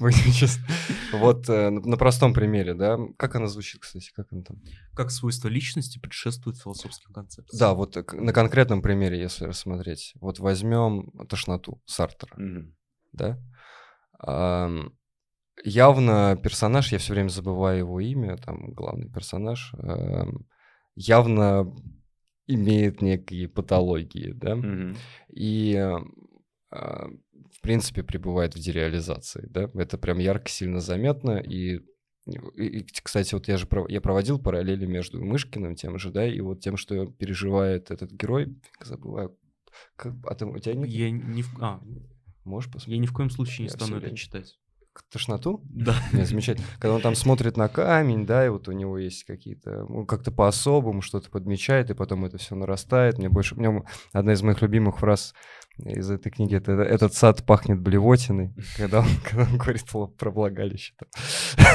Будем 0.00 0.32
честны. 0.32 0.64
Вот 1.12 1.46
на 1.48 1.96
простом 1.98 2.32
примере, 2.32 2.72
да. 2.74 2.98
Как 3.18 3.36
она 3.36 3.48
звучит, 3.48 3.82
кстати, 3.82 4.10
как 4.14 4.28
она 4.32 4.42
там? 4.42 4.56
Как 4.94 5.10
свойство 5.10 5.48
личности 5.48 5.98
предшествует 5.98 6.56
философским 6.58 7.12
концепциям. 7.12 7.58
Да, 7.58 7.74
вот 7.74 7.96
на 8.14 8.32
конкретном 8.32 8.80
примере, 8.80 9.20
если 9.20 9.44
рассмотреть. 9.44 10.14
Вот 10.20 10.38
возьмем 10.38 11.10
тошноту 11.28 11.61
Сартера. 11.86 12.34
Мгм. 12.36 12.74
да. 13.12 13.38
Ам, 14.18 14.92
явно 15.64 16.38
персонаж, 16.42 16.92
я 16.92 16.98
все 16.98 17.12
время 17.12 17.28
забываю 17.28 17.78
его 17.78 18.00
имя, 18.00 18.36
там 18.36 18.72
главный 18.72 19.08
персонаж, 19.10 19.74
ам, 19.78 20.46
явно 20.94 21.74
имеет 22.46 23.02
некие 23.02 23.48
патологии, 23.48 24.32
да, 24.32 24.56
Мгм. 24.56 24.96
и 25.28 25.76
а, 26.70 27.08
в 27.10 27.60
принципе 27.60 28.02
пребывает 28.02 28.54
в 28.54 28.58
дереализации, 28.58 29.46
да, 29.50 29.70
это 29.74 29.98
прям 29.98 30.18
ярко, 30.18 30.48
сильно 30.48 30.80
заметно, 30.80 31.38
и 31.38 31.80
и, 32.24 32.78
и, 32.78 32.86
кстати, 33.02 33.34
вот 33.34 33.48
я 33.48 33.56
же 33.56 33.66
пров- 33.66 33.90
я 33.90 34.00
проводил 34.00 34.38
параллели 34.38 34.86
между 34.86 35.20
Мышкиным 35.24 35.74
тем 35.74 35.98
же, 35.98 36.12
да, 36.12 36.24
и 36.24 36.40
вот 36.40 36.60
тем, 36.60 36.76
что 36.76 37.06
переживает 37.06 37.90
этот 37.90 38.12
герой, 38.12 38.56
забываю, 38.80 39.36
как, 39.96 40.14
а 40.26 40.34
ты, 40.34 40.46
у 40.46 40.58
тебя 40.58 40.74
нет? 40.74 40.88
Я 40.88 41.10
ни 41.10 41.42
в, 41.42 41.62
а, 41.62 41.80
Можешь 42.44 42.70
посмотреть? 42.70 42.96
я 42.96 43.02
ни 43.02 43.06
в 43.06 43.12
коем 43.12 43.30
случае 43.30 43.66
не 43.66 43.70
Я 43.70 43.76
стану 43.76 43.96
это 43.98 44.16
читать. 44.16 44.58
Тошноту? 45.10 45.60
Да. 45.64 45.94
Нет, 46.12 46.28
замечательно. 46.28 46.66
Когда 46.78 46.94
он 46.94 47.00
там 47.00 47.14
смотрит 47.14 47.56
на 47.56 47.68
камень, 47.68 48.26
да, 48.26 48.46
и 48.46 48.48
вот 48.48 48.68
у 48.68 48.72
него 48.72 48.98
есть 48.98 49.24
какие-то, 49.24 49.86
ну, 49.88 50.06
как-то 50.06 50.30
по-особому 50.30 51.02
что-то 51.02 51.30
подмечает, 51.30 51.90
и 51.90 51.94
потом 51.94 52.24
это 52.24 52.38
все 52.38 52.54
нарастает. 52.54 53.18
Мне 53.18 53.28
больше, 53.28 53.54
мне 53.54 53.84
одна 54.12 54.32
из 54.32 54.42
моих 54.42 54.62
любимых 54.62 54.98
фраз 54.98 55.34
из 55.78 56.10
этой 56.10 56.30
книги, 56.30 56.56
это 56.56 56.72
«Этот 56.72 57.14
сад 57.14 57.46
пахнет 57.46 57.80
блевотиной», 57.80 58.54
когда 58.76 59.00
он, 59.00 59.06
когда 59.24 59.44
он 59.44 59.56
говорит 59.56 59.84
про 60.18 60.30
влагалище. 60.30 60.94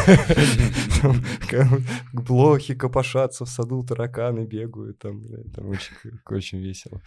Блохи 2.13 2.75
копошатся 2.75 3.45
в 3.45 3.49
саду, 3.49 3.83
тараканы 3.83 4.45
бегают, 4.45 4.99
там, 4.99 5.23
там 5.53 5.69
очень, 5.69 5.93
очень 6.29 6.59
весело. 6.59 7.01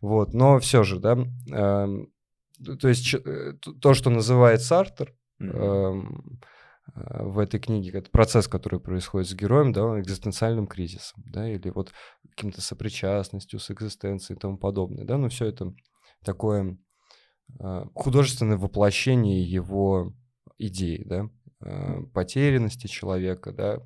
Вот, 0.00 0.34
но 0.34 0.60
все 0.60 0.84
же, 0.84 1.00
да, 1.00 1.18
то 2.80 2.88
есть 2.88 3.14
э, 3.14 3.54
то, 3.80 3.94
что 3.94 4.10
называет 4.10 4.62
Сартер, 4.62 5.14
Эм, 5.40 6.40
э, 6.94 7.22
в 7.24 7.38
этой 7.38 7.60
книге, 7.60 7.98
это 7.98 8.10
процесс, 8.10 8.48
который 8.48 8.80
происходит 8.80 9.28
с 9.28 9.34
героем, 9.34 9.72
да, 9.72 10.00
экзистенциальным 10.00 10.66
кризисом, 10.66 11.22
да, 11.26 11.48
или 11.48 11.70
вот 11.70 11.92
каким-то 12.30 12.60
сопричастностью 12.60 13.60
с 13.60 13.70
экзистенцией 13.70 14.36
и 14.36 14.40
тому 14.40 14.58
подобное, 14.58 15.04
да, 15.04 15.16
но 15.16 15.28
все 15.28 15.46
это 15.46 15.74
такое 16.24 16.76
э, 17.60 17.84
художественное 17.94 18.56
воплощение 18.56 19.42
его 19.42 20.12
идеи, 20.58 21.04
да, 21.04 21.28
э, 21.60 22.00
потерянности 22.12 22.88
человека, 22.88 23.52
да, 23.52 23.78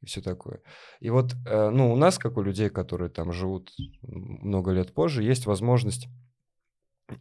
и 0.00 0.06
все 0.06 0.22
такое. 0.22 0.60
И 1.00 1.08
вот, 1.08 1.34
ну, 1.46 1.90
у 1.90 1.96
нас, 1.96 2.18
как 2.18 2.36
у 2.36 2.42
людей, 2.42 2.68
которые 2.68 3.08
там 3.08 3.32
живут 3.32 3.72
много 4.02 4.70
лет 4.70 4.92
позже, 4.92 5.22
есть 5.22 5.46
возможность 5.46 6.08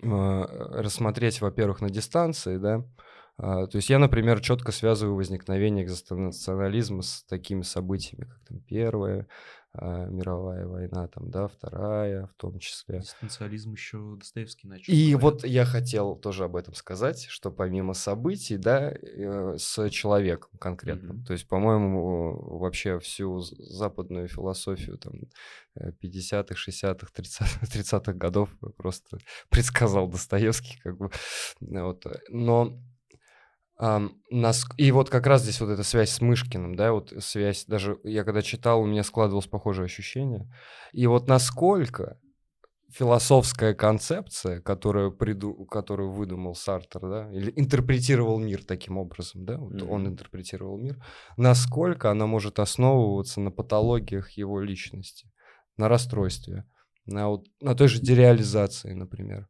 рассмотреть, 0.01 1.39
во-первых, 1.39 1.79
на 1.79 1.89
дистанции, 1.89 2.57
да, 2.57 2.85
то 3.37 3.69
есть 3.73 3.89
я, 3.89 3.99
например, 3.99 4.41
четко 4.41 4.71
связываю 4.71 5.15
возникновение 5.15 5.85
экзистенциализма 5.85 7.01
с 7.01 7.23
такими 7.23 7.63
событиями, 7.63 8.25
как 8.25 8.39
там 8.47 8.59
Первая 8.59 9.27
а, 9.75 10.05
мировая 10.05 10.67
война, 10.67 11.07
там, 11.07 11.31
да, 11.31 11.47
Вторая 11.47 12.27
в 12.27 12.33
том 12.35 12.59
числе. 12.59 12.99
Экзистенциализм 12.99 13.71
еще 13.71 14.15
Достоевский 14.17 14.67
начал. 14.67 14.93
И 14.93 15.13
говорят. 15.13 15.21
вот 15.21 15.45
я 15.45 15.65
хотел 15.65 16.15
тоже 16.15 16.43
об 16.43 16.55
этом 16.55 16.75
сказать, 16.75 17.25
что 17.27 17.49
помимо 17.49 17.95
событий, 17.95 18.57
да, 18.57 18.91
э, 18.91 19.55
с 19.57 19.89
человеком 19.89 20.51
конкретно. 20.59 21.13
Мгм. 21.13 21.25
То 21.25 21.33
есть, 21.33 21.47
по-моему, 21.47 22.59
вообще 22.59 22.99
всю 22.99 23.39
западную 23.39 24.27
философию 24.27 24.99
там 24.99 25.13
э, 25.73 25.91
50-х, 25.99 26.53
60-х, 26.53 27.07
30-х, 27.11 27.65
30-х 27.65 28.13
годов 28.13 28.51
просто 28.77 29.17
предсказал 29.49 30.07
Достоевский, 30.07 30.79
как 30.83 30.97
бы. 30.99 31.09
Вот. 31.61 32.05
Но. 32.29 32.79
И 34.77 34.91
вот 34.91 35.09
как 35.09 35.27
раз 35.27 35.43
здесь 35.43 35.59
вот 35.61 35.69
эта 35.69 35.83
связь 35.83 36.11
с 36.11 36.21
Мышкиным, 36.21 36.75
да, 36.75 36.91
вот 36.93 37.13
связь, 37.19 37.65
даже 37.65 37.99
я 38.03 38.23
когда 38.23 38.41
читал, 38.41 38.81
у 38.81 38.85
меня 38.85 39.03
складывалось 39.03 39.47
похожее 39.47 39.85
ощущение. 39.85 40.49
И 40.91 41.07
вот 41.07 41.27
насколько 41.27 42.19
философская 42.91 43.73
концепция, 43.73 44.61
которую, 44.61 45.11
приду, 45.11 45.65
которую 45.65 46.11
выдумал 46.11 46.55
Сартер, 46.55 47.01
да, 47.01 47.31
или 47.31 47.51
интерпретировал 47.55 48.39
мир 48.39 48.63
таким 48.65 48.97
образом, 48.97 49.45
да, 49.45 49.57
вот 49.57 49.81
он 49.83 50.03
Мгм. 50.03 50.07
интерпретировал 50.07 50.77
мир, 50.77 51.03
насколько 51.37 52.11
она 52.11 52.27
может 52.27 52.59
основываться 52.59 53.41
на 53.41 53.51
патологиях 53.51 54.31
его 54.31 54.61
личности, 54.61 55.31
на 55.77 55.89
расстройстве, 55.89 56.65
на, 57.05 57.29
вот, 57.29 57.47
на 57.61 57.75
той 57.75 57.87
же 57.87 57.99
дереализации, 57.99 58.93
например. 58.93 59.49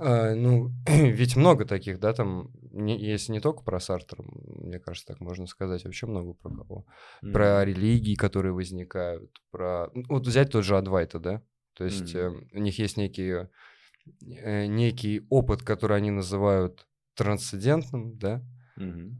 А, 0.00 0.34
ну, 0.34 0.70
ведь 0.86 1.36
много 1.36 1.64
таких, 1.64 2.00
да, 2.00 2.12
там, 2.12 2.50
не, 2.72 2.98
если 2.98 3.32
не 3.32 3.40
только 3.40 3.62
про 3.62 3.80
Сартер, 3.80 4.18
мне 4.22 4.78
кажется, 4.78 5.06
так 5.06 5.20
можно 5.20 5.46
сказать, 5.46 5.84
вообще 5.84 6.06
много 6.06 6.34
про 6.34 6.50
кого 6.50 6.86
про 7.32 7.64
религии, 7.64 8.14
которые 8.14 8.52
возникают, 8.52 9.30
про... 9.50 9.90
Вот 10.08 10.26
взять 10.26 10.50
тот 10.50 10.64
же 10.64 10.76
Адвайта, 10.76 11.18
да? 11.18 11.42
То 11.74 11.84
есть 11.84 12.14
э, 12.14 12.28
у 12.52 12.58
них 12.58 12.78
есть 12.78 12.96
некие, 12.96 13.50
э, 14.20 14.66
некий 14.66 15.26
опыт, 15.30 15.62
который 15.62 15.96
они 15.96 16.10
называют 16.10 16.86
трансцендентным, 17.14 18.18
да? 18.18 18.42
Мгм. 18.76 19.18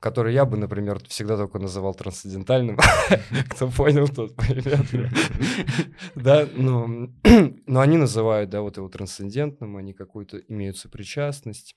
Который 0.00 0.32
я 0.32 0.46
бы, 0.46 0.56
например, 0.56 0.98
всегда 1.08 1.36
только 1.36 1.58
называл 1.58 1.94
трансцендентальным. 1.94 2.78
Кто 3.50 3.68
понял, 3.68 4.08
тот 4.08 4.34
поймет. 4.34 4.86
Да, 6.14 6.48
но, 6.54 7.08
но 7.66 7.80
они 7.80 7.98
называют, 7.98 8.48
да, 8.48 8.62
вот 8.62 8.78
его 8.78 8.88
трансцендентным, 8.88 9.76
они 9.76 9.92
какую-то 9.92 10.38
имеют 10.48 10.78
сопричастность. 10.78 11.76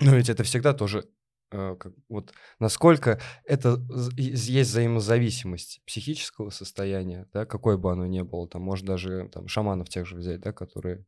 Но 0.00 0.14
ведь 0.16 0.28
это 0.28 0.42
всегда 0.42 0.74
тоже 0.74 1.08
э, 1.50 1.76
как, 1.78 1.92
вот 2.08 2.32
насколько 2.58 3.20
это 3.44 3.80
есть 4.16 4.68
взаимозависимость 4.68 5.80
психического 5.86 6.50
состояния, 6.50 7.26
да, 7.32 7.46
какое 7.46 7.76
бы 7.76 7.90
оно 7.90 8.06
ни 8.06 8.22
было, 8.22 8.48
там, 8.48 8.62
может 8.62 8.84
даже 8.84 9.28
там 9.32 9.48
шаманов 9.48 9.88
тех 9.88 10.06
же 10.06 10.16
взять, 10.16 10.40
да, 10.40 10.52
которые 10.52 11.04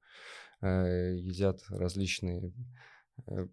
э, 0.61 1.17
едят 1.17 1.61
различные 1.69 2.53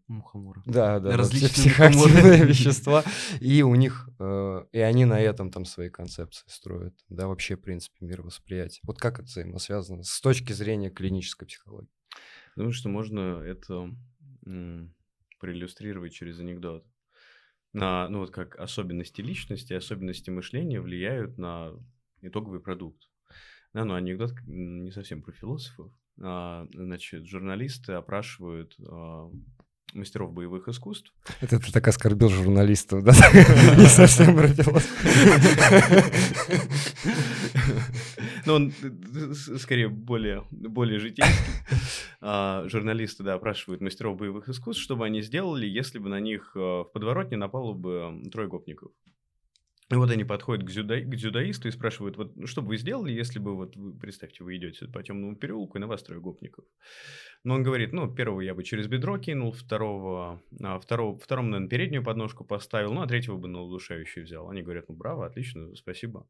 мухомора. 0.08 0.62
Да, 0.66 1.00
да, 1.00 1.18
различные 1.18 1.52
психоактивные 1.52 2.46
вещества, 2.46 3.04
и 3.42 3.62
у 3.64 3.76
них, 3.76 4.10
э, 4.20 4.66
и 4.72 4.80
они 4.80 5.06
на 5.06 5.20
этом 5.20 5.52
там 5.52 5.66
свои 5.66 5.90
концепции 5.90 6.46
строят, 6.48 6.94
да, 7.10 7.28
вообще, 7.28 7.56
в 7.56 7.62
принципе, 7.62 8.06
мировосприятие. 8.06 8.82
Вот 8.84 9.00
как 9.00 9.20
это 9.20 9.28
взаимосвязано 9.28 10.04
с 10.04 10.20
точки 10.22 10.54
зрения 10.54 10.90
клинической 10.90 11.48
психологии? 11.48 11.90
Думаю, 12.56 12.74
что 12.74 12.90
можно 12.90 13.42
это 13.42 13.92
проиллюстрировать 15.40 16.14
через 16.14 16.40
анекдот. 16.40 16.86
На, 17.74 18.10
ну 18.10 18.20
вот 18.20 18.32
как 18.32 18.56
особенности 18.56 19.22
личности, 19.22 19.74
особенности 19.74 20.30
мышления 20.30 20.82
влияют 20.82 21.38
на 21.38 21.74
итоговый 22.22 22.60
продукт. 22.60 23.08
Да, 23.74 23.86
но 23.86 23.96
анекдот 23.96 24.32
не 24.46 24.92
совсем 24.92 25.22
про 25.22 25.32
философов. 25.32 25.92
А, 26.20 26.68
значит, 26.74 27.28
журналисты 27.28 27.94
опрашивают 27.94 28.76
а, 28.80 29.32
мастеров 29.94 30.34
боевых 30.34 30.68
искусств. 30.68 31.14
Это 31.42 31.60
ты 31.60 31.72
так 31.72 31.88
оскорбил 31.88 32.30
журналистов, 32.30 33.04
да? 33.04 33.12
Не 33.78 33.88
совсем 33.88 34.40
родилось. 34.40 34.88
Ну, 38.46 38.54
он 38.54 38.74
скорее 39.58 39.90
более, 39.90 40.44
более 40.52 41.00
житейский. 41.00 41.36
А, 42.22 42.68
журналисты, 42.68 43.24
да, 43.24 43.36
опрашивают 43.36 43.82
мастеров 43.82 44.18
боевых 44.18 44.50
искусств, 44.50 44.84
что 44.84 44.96
бы 44.96 45.06
они 45.06 45.22
сделали, 45.22 45.66
если 45.66 46.00
бы 46.00 46.10
на 46.10 46.20
них 46.20 46.52
в 46.56 46.90
подворотне 46.94 47.38
напало 47.38 47.74
бы 47.74 48.22
трое 48.32 48.48
гопников. 48.48 48.92
И 49.90 49.96
вот 49.96 50.12
они 50.12 50.26
подходят 50.26 50.66
к, 50.66 50.70
дзюдо, 50.70 51.00
к 51.00 51.16
дзюдоисту 51.16 51.70
и 51.70 51.72
спрашивают, 51.72 52.18
вот 52.18 52.34
что 52.46 52.62
бы 52.62 52.70
вы 52.70 52.78
сделали, 52.78 53.14
если 53.14 53.40
бы, 53.40 53.56
вот 53.56 53.78
вы, 53.78 53.98
представьте, 53.98 54.44
вы 54.44 54.58
идете 54.58 54.86
по 54.88 55.02
темному 55.02 55.38
переулку, 55.38 55.78
и 55.78 55.82
на 55.82 55.88
вас 55.88 56.04
трое 56.04 56.20
гопников. 56.20 56.66
Но 57.46 57.56
он 57.56 57.64
говорит, 57.64 57.94
ну, 57.94 58.14
первого 58.14 58.42
я 58.42 58.54
бы 58.54 58.64
через 58.64 58.88
бедро 58.88 59.18
кинул, 59.18 59.54
второго, 59.54 60.42
а, 60.62 60.80
второго, 60.80 61.18
второму, 61.18 61.50
наверное, 61.50 61.70
переднюю 61.70 62.04
подножку 62.04 62.44
поставил, 62.44 62.94
ну, 62.94 63.02
а 63.02 63.08
третьего 63.08 63.38
бы 63.38 63.48
на 63.48 63.62
удушающий 63.62 64.24
взял. 64.24 64.50
Они 64.50 64.62
говорят, 64.62 64.90
ну, 64.90 64.96
браво, 64.96 65.26
отлично, 65.26 65.74
спасибо. 65.76 66.28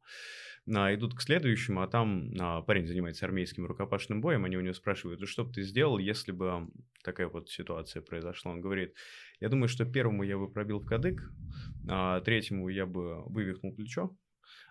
А, 0.76 0.93
идут 0.93 1.15
к 1.15 1.22
следующему, 1.22 1.82
а 1.82 1.88
там 1.88 2.30
а, 2.39 2.61
парень 2.61 2.88
занимается 2.88 3.26
армейским 3.26 3.65
рукопашным 3.65 4.20
боем, 4.20 4.43
они 4.43 4.57
у 4.57 4.61
него 4.61 4.74
спрашивают, 4.74 5.22
ну, 5.22 5.26
что 5.26 5.45
бы 5.45 5.53
ты 5.53 5.63
сделал, 5.63 5.97
если 5.97 6.32
бы 6.32 6.68
такая 7.03 7.28
вот 7.28 7.49
ситуация 7.49 8.01
произошла? 8.01 8.51
Он 8.51 8.59
говорит, 8.59 8.93
я 9.39 9.47
думаю, 9.49 9.70
что 9.70 9.86
первому 9.86 10.24
я 10.24 10.38
бы 10.38 10.51
пробил 10.51 10.80
в 10.80 10.86
кадык, 10.86 11.22
а 11.88 12.20
третьему 12.22 12.68
я 12.68 12.86
бы 12.86 13.24
вывихнул 13.26 13.74
плечо, 13.74 14.18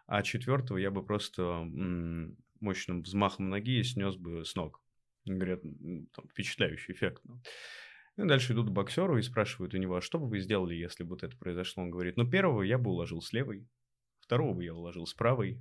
а 0.07 0.23
четвертого 0.23 0.77
я 0.77 0.91
бы 0.91 1.05
просто 1.05 1.43
м- 1.43 2.37
мощным 2.61 3.03
взмахом 3.03 3.49
ноги 3.49 3.83
снес 3.83 4.17
бы 4.17 4.45
с 4.45 4.55
ног. 4.55 4.83
Говорят, 5.25 5.63
там, 5.63 6.29
впечатляющий 6.29 6.93
эффект. 6.93 7.23
И 8.19 8.23
дальше 8.23 8.53
идут 8.53 8.69
к 8.69 8.73
боксеру 8.73 9.19
и 9.19 9.23
спрашивают 9.23 9.75
у 9.75 9.79
него, 9.79 9.97
а 9.97 10.01
что 10.01 10.19
бы 10.19 10.29
вы 10.29 10.41
сделали, 10.41 10.75
если 10.75 11.05
бы 11.05 11.11
вот 11.11 11.23
это 11.23 11.37
произошло? 11.37 11.83
Он 11.83 11.91
говорит, 11.91 12.17
ну, 12.17 12.29
первого 12.29 12.63
я 12.63 12.79
бы 12.79 12.91
уложил 12.91 13.21
с 13.21 13.33
левой, 13.33 13.67
второго 14.21 14.55
бы 14.55 14.65
я 14.65 14.75
уложил 14.75 15.07
с 15.07 15.15
правой, 15.15 15.61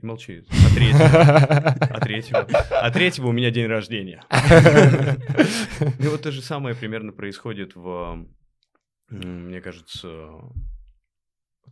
и 0.00 0.06
молчит. 0.06 0.48
А 0.50 0.74
третьего? 0.74 1.88
А 1.90 2.00
третьего? 2.00 2.40
А 2.70 2.90
третьего 2.90 3.28
у 3.28 3.32
меня 3.32 3.50
день 3.50 3.66
рождения. 3.66 4.22
И 5.98 6.06
вот 6.06 6.22
то 6.22 6.30
же 6.30 6.42
самое 6.42 6.74
примерно 6.74 7.12
происходит 7.12 7.74
в, 7.74 8.26
мне 9.08 9.60
кажется, 9.60 10.30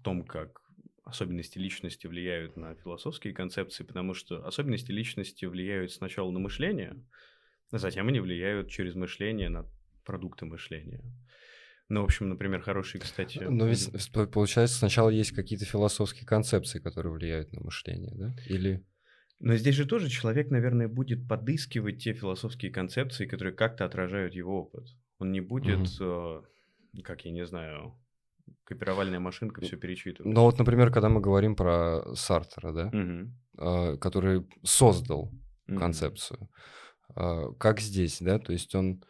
том, 0.07 0.25
как 0.25 0.61
особенности 1.03 1.59
личности 1.59 2.07
влияют 2.07 2.57
на 2.57 2.77
философские 2.77 3.35
концепции, 3.35 3.83
потому 3.83 4.15
что 4.15 4.47
особенности 4.47 4.93
личности 4.93 5.45
влияют 5.45 5.91
сначала 5.91 6.31
на 6.31 6.39
мышление, 6.39 6.95
а 7.73 7.79
затем 7.79 8.07
они 8.07 8.21
влияют 8.21 8.71
через 8.71 8.95
мышление 8.95 9.49
на 9.49 9.67
продукты 10.05 10.47
мышления. 10.47 11.03
Ну, 11.89 12.03
в 12.03 12.05
общем, 12.05 12.29
например, 12.29 12.63
хороший, 12.63 13.01
кстати... 13.01 13.39
Но 13.39 13.67
ведь 13.67 13.91
получается, 14.33 14.77
сначала 14.77 15.09
есть 15.09 15.31
какие-то 15.31 15.65
философские 15.65 16.27
концепции, 16.27 16.81
которые 16.81 17.13
влияют 17.13 17.53
на 17.53 17.61
мышление, 17.61 18.13
да? 18.15 18.35
Или... 18.47 18.85
Но 19.39 19.55
здесь 19.57 19.75
же 19.77 19.87
тоже 19.87 20.09
человек, 20.09 20.51
наверное, 20.51 20.89
будет 20.89 21.29
подыскивать 21.29 22.03
те 22.03 22.13
философские 22.13 22.73
концепции, 22.73 23.27
которые 23.27 23.55
как-то 23.55 23.85
отражают 23.85 24.35
его 24.35 24.63
опыт. 24.63 24.87
Он 25.19 25.31
не 25.31 25.41
будет, 25.41 26.01
угу. 26.01 26.43
э, 26.97 27.03
как 27.03 27.25
я 27.25 27.31
не 27.31 27.47
знаю, 27.47 27.95
копировальная 28.65 29.21
машинка 29.21 29.61
все 29.61 29.77
перечитывать. 29.77 30.33
Но 30.33 30.45
вот, 30.45 30.59
например, 30.59 30.91
когда 30.91 31.09
мы 31.09 31.21
говорим 31.21 31.55
про 31.55 32.15
Сартера, 32.15 32.73
да, 32.73 32.87
угу. 32.87 33.31
э, 33.59 33.97
который 33.99 34.47
создал 34.65 35.33
угу. 35.69 35.79
концепцию, 35.79 36.51
э, 37.15 37.53
как 37.59 37.81
здесь, 37.81 38.19
да, 38.21 38.39
то 38.39 38.53
есть 38.53 38.75
он 38.75 39.05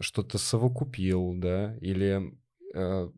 что-то 0.00 0.38
совокупил, 0.38 1.34
да, 1.34 1.76
или, 1.80 2.34
э, 2.74 3.10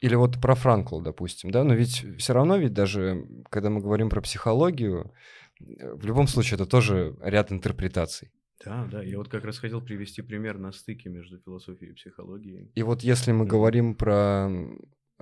или 0.00 0.14
вот 0.14 0.40
про 0.40 0.54
Франкла, 0.54 1.02
допустим, 1.02 1.50
да, 1.50 1.64
но 1.64 1.74
ведь 1.74 2.04
все 2.18 2.32
равно 2.32 2.56
ведь 2.56 2.72
даже, 2.72 3.26
когда 3.50 3.70
мы 3.70 3.80
говорим 3.80 4.10
про 4.10 4.20
психологию, 4.20 5.12
э, 5.60 5.94
в 5.94 6.04
любом 6.06 6.26
случае 6.26 6.56
это 6.56 6.66
тоже 6.66 7.16
ряд 7.20 7.52
интерпретаций. 7.52 8.32
Да, 8.64 8.88
да, 8.90 9.02
я 9.02 9.18
вот 9.18 9.28
как 9.28 9.44
раз 9.44 9.58
хотел 9.58 9.82
привести 9.82 10.22
пример 10.22 10.58
на 10.58 10.72
стыке 10.72 11.10
между 11.10 11.38
философией 11.38 11.92
и 11.92 11.94
психологией. 11.94 12.70
И 12.74 12.82
вот 12.82 13.02
если 13.02 13.32
мы 13.32 13.44
говорим 13.44 13.94
про 13.94 14.50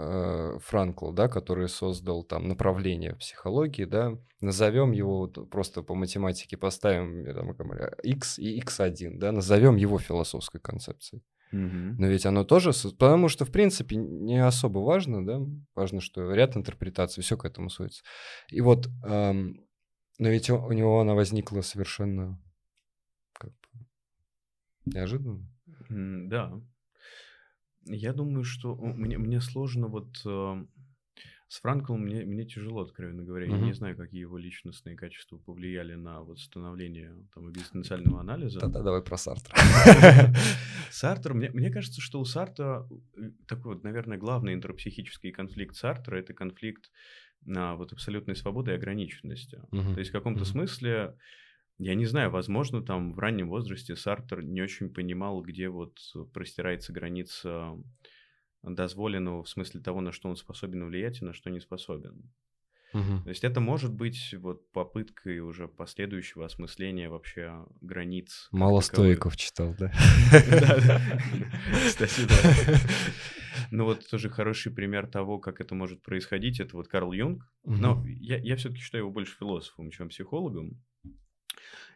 э, 0.02 0.58
Франкла, 0.60 1.12
да, 1.12 1.28
который 1.28 1.68
создал 1.68 2.24
там 2.24 2.48
направление 2.48 3.14
психологии, 3.14 3.84
да, 3.84 4.18
назовем 4.40 4.92
его 4.92 5.18
вот 5.18 5.50
просто 5.50 5.82
по 5.82 5.94
математике 5.94 6.56
поставим 6.56 7.24
там, 7.24 7.72
x 8.02 8.38
и 8.38 8.60
x1, 8.60 9.18
да, 9.18 9.32
назовем 9.32 9.76
его 9.76 9.98
философской 9.98 10.60
концепцией. 10.60 11.22
Угу. 11.52 11.96
Но 11.98 12.06
ведь 12.06 12.24
оно 12.24 12.44
тоже, 12.44 12.72
потому 12.98 13.28
что, 13.28 13.44
в 13.44 13.52
принципе, 13.52 13.96
не 13.96 14.44
особо 14.44 14.78
важно, 14.78 15.24
да, 15.24 15.40
важно, 15.74 16.00
что 16.00 16.32
ряд 16.32 16.56
интерпретаций, 16.56 17.22
все 17.22 17.36
к 17.36 17.44
этому 17.44 17.68
сводится. 17.68 18.02
И 18.48 18.60
вот, 18.60 18.88
эм, 19.04 19.66
но 20.18 20.28
ведь 20.28 20.48
у, 20.48 20.56
у 20.56 20.72
него 20.72 21.00
она 21.00 21.14
возникла 21.14 21.60
совершенно 21.60 22.40
как 23.34 23.50
бы, 23.50 23.86
неожиданно. 24.86 25.46
Да, 25.90 26.60
я 27.86 28.12
думаю, 28.12 28.44
что 28.44 28.74
мне, 28.74 29.18
мне 29.18 29.40
сложно 29.40 29.88
вот 29.88 30.20
э, 30.24 30.64
с 31.52 31.60
Франклом 31.60 32.00
мне, 32.00 32.24
мне 32.24 32.46
тяжело, 32.46 32.80
откровенно 32.80 33.24
говоря. 33.24 33.46
Mm-hmm. 33.46 33.58
Я 33.60 33.66
не 33.66 33.72
знаю, 33.74 33.94
какие 33.94 34.22
его 34.22 34.38
личностные 34.38 34.96
качества 34.96 35.36
повлияли 35.36 35.94
на 35.94 36.22
вот 36.22 36.38
становление 36.40 37.14
там, 37.34 37.50
экзистенциального 37.50 38.20
анализа. 38.20 38.58
Тогда 38.58 38.82
давай 38.82 39.02
про 39.02 39.18
Сартра. 39.18 39.54
Сартр, 40.90 41.34
мне, 41.34 41.50
мне 41.50 41.70
кажется, 41.70 42.00
что 42.00 42.20
у 42.20 42.24
Сартра 42.24 42.88
э, 43.18 43.32
такой 43.46 43.74
вот, 43.74 43.84
наверное, 43.84 44.16
главный 44.16 44.54
интерпсихический 44.54 45.30
конфликт 45.30 45.76
Сартра– 45.76 46.16
это 46.18 46.32
конфликт 46.32 46.90
на 47.44 47.74
вот 47.76 47.92
абсолютной 47.92 48.34
свободы 48.34 48.70
и 48.70 48.74
ограниченности. 48.74 49.60
Mm-hmm. 49.72 49.92
То 49.92 49.98
есть 49.98 50.10
в 50.10 50.14
каком-то 50.14 50.44
mm-hmm. 50.44 50.52
смысле 50.52 51.16
я 51.82 51.94
не 51.94 52.06
знаю, 52.06 52.30
возможно, 52.30 52.82
там 52.82 53.12
в 53.12 53.18
раннем 53.18 53.48
возрасте 53.48 53.96
Сартер 53.96 54.42
не 54.42 54.62
очень 54.62 54.88
понимал, 54.88 55.42
где 55.42 55.68
вот 55.68 55.98
простирается 56.32 56.92
граница 56.92 57.76
дозволенного 58.62 59.42
в 59.42 59.48
смысле 59.48 59.80
того, 59.80 60.00
на 60.00 60.12
что 60.12 60.28
он 60.28 60.36
способен 60.36 60.84
влиять 60.84 61.20
и 61.20 61.24
на 61.24 61.32
что 61.32 61.50
не 61.50 61.58
способен. 61.58 62.30
Угу. 62.94 63.22
То 63.24 63.28
есть 63.30 63.42
это 63.42 63.60
может 63.60 63.92
быть 63.92 64.34
вот 64.38 64.70
попыткой 64.70 65.40
уже 65.40 65.66
последующего 65.66 66.44
осмысления 66.44 67.08
вообще 67.08 67.64
границ. 67.80 68.48
Мало 68.52 68.80
стоиков 68.80 69.36
читал, 69.36 69.74
да? 69.76 69.90
Кстати, 71.86 72.28
да. 72.28 72.78
Ну 73.70 73.86
вот 73.86 74.06
тоже 74.08 74.28
хороший 74.28 74.70
пример 74.70 75.06
того, 75.06 75.38
как 75.38 75.60
это 75.60 75.74
может 75.74 76.02
происходить, 76.02 76.60
это 76.60 76.76
вот 76.76 76.86
Карл 76.86 77.12
Юнг. 77.12 77.50
Но 77.64 78.04
я 78.06 78.56
все-таки 78.56 78.82
считаю 78.82 79.04
его 79.04 79.10
больше 79.10 79.36
философом, 79.36 79.90
чем 79.90 80.10
психологом. 80.10 80.80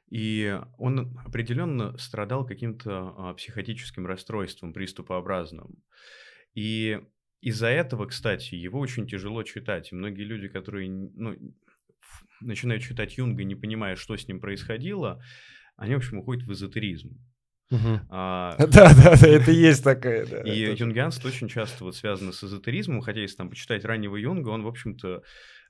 И 0.08 0.60
он 0.78 1.18
определенно 1.24 1.96
страдал 1.98 2.46
каким-то 2.46 3.14
а, 3.16 3.34
психотическим 3.34 4.06
расстройством, 4.06 4.72
приступообразным. 4.72 5.82
И 6.54 7.00
из-за 7.40 7.68
этого, 7.68 8.06
кстати, 8.06 8.54
его 8.54 8.78
очень 8.78 9.06
тяжело 9.06 9.42
читать. 9.42 9.92
И 9.92 9.94
многие 9.94 10.22
люди, 10.22 10.48
которые 10.48 10.90
ну, 10.90 11.36
начинают 12.40 12.82
читать 12.82 13.16
Юнга, 13.18 13.44
не 13.44 13.56
понимая, 13.56 13.96
что 13.96 14.16
с 14.16 14.28
ним 14.28 14.40
происходило, 14.40 15.22
они, 15.76 15.94
в 15.94 15.98
общем, 15.98 16.18
уходят 16.18 16.44
в 16.44 16.52
эзотеризм. 16.52 17.18
А, 18.08 18.56
да, 18.58 18.94
да, 18.94 19.16
да, 19.20 19.28
это 19.28 19.50
есть 19.50 19.82
такая. 19.82 20.26
Да, 20.26 20.42
и 20.42 20.74
юнгианство 20.76 21.28
очень 21.28 21.48
часто 21.48 21.84
вот 21.84 21.96
связано 21.96 22.32
с 22.32 22.42
эзотеризмом, 22.44 23.00
хотя 23.00 23.20
если 23.20 23.36
там 23.36 23.50
почитать 23.50 23.84
раннего 23.84 24.16
Юнга, 24.16 24.50
он, 24.50 24.62
в 24.62 24.68
общем-то, 24.68 25.22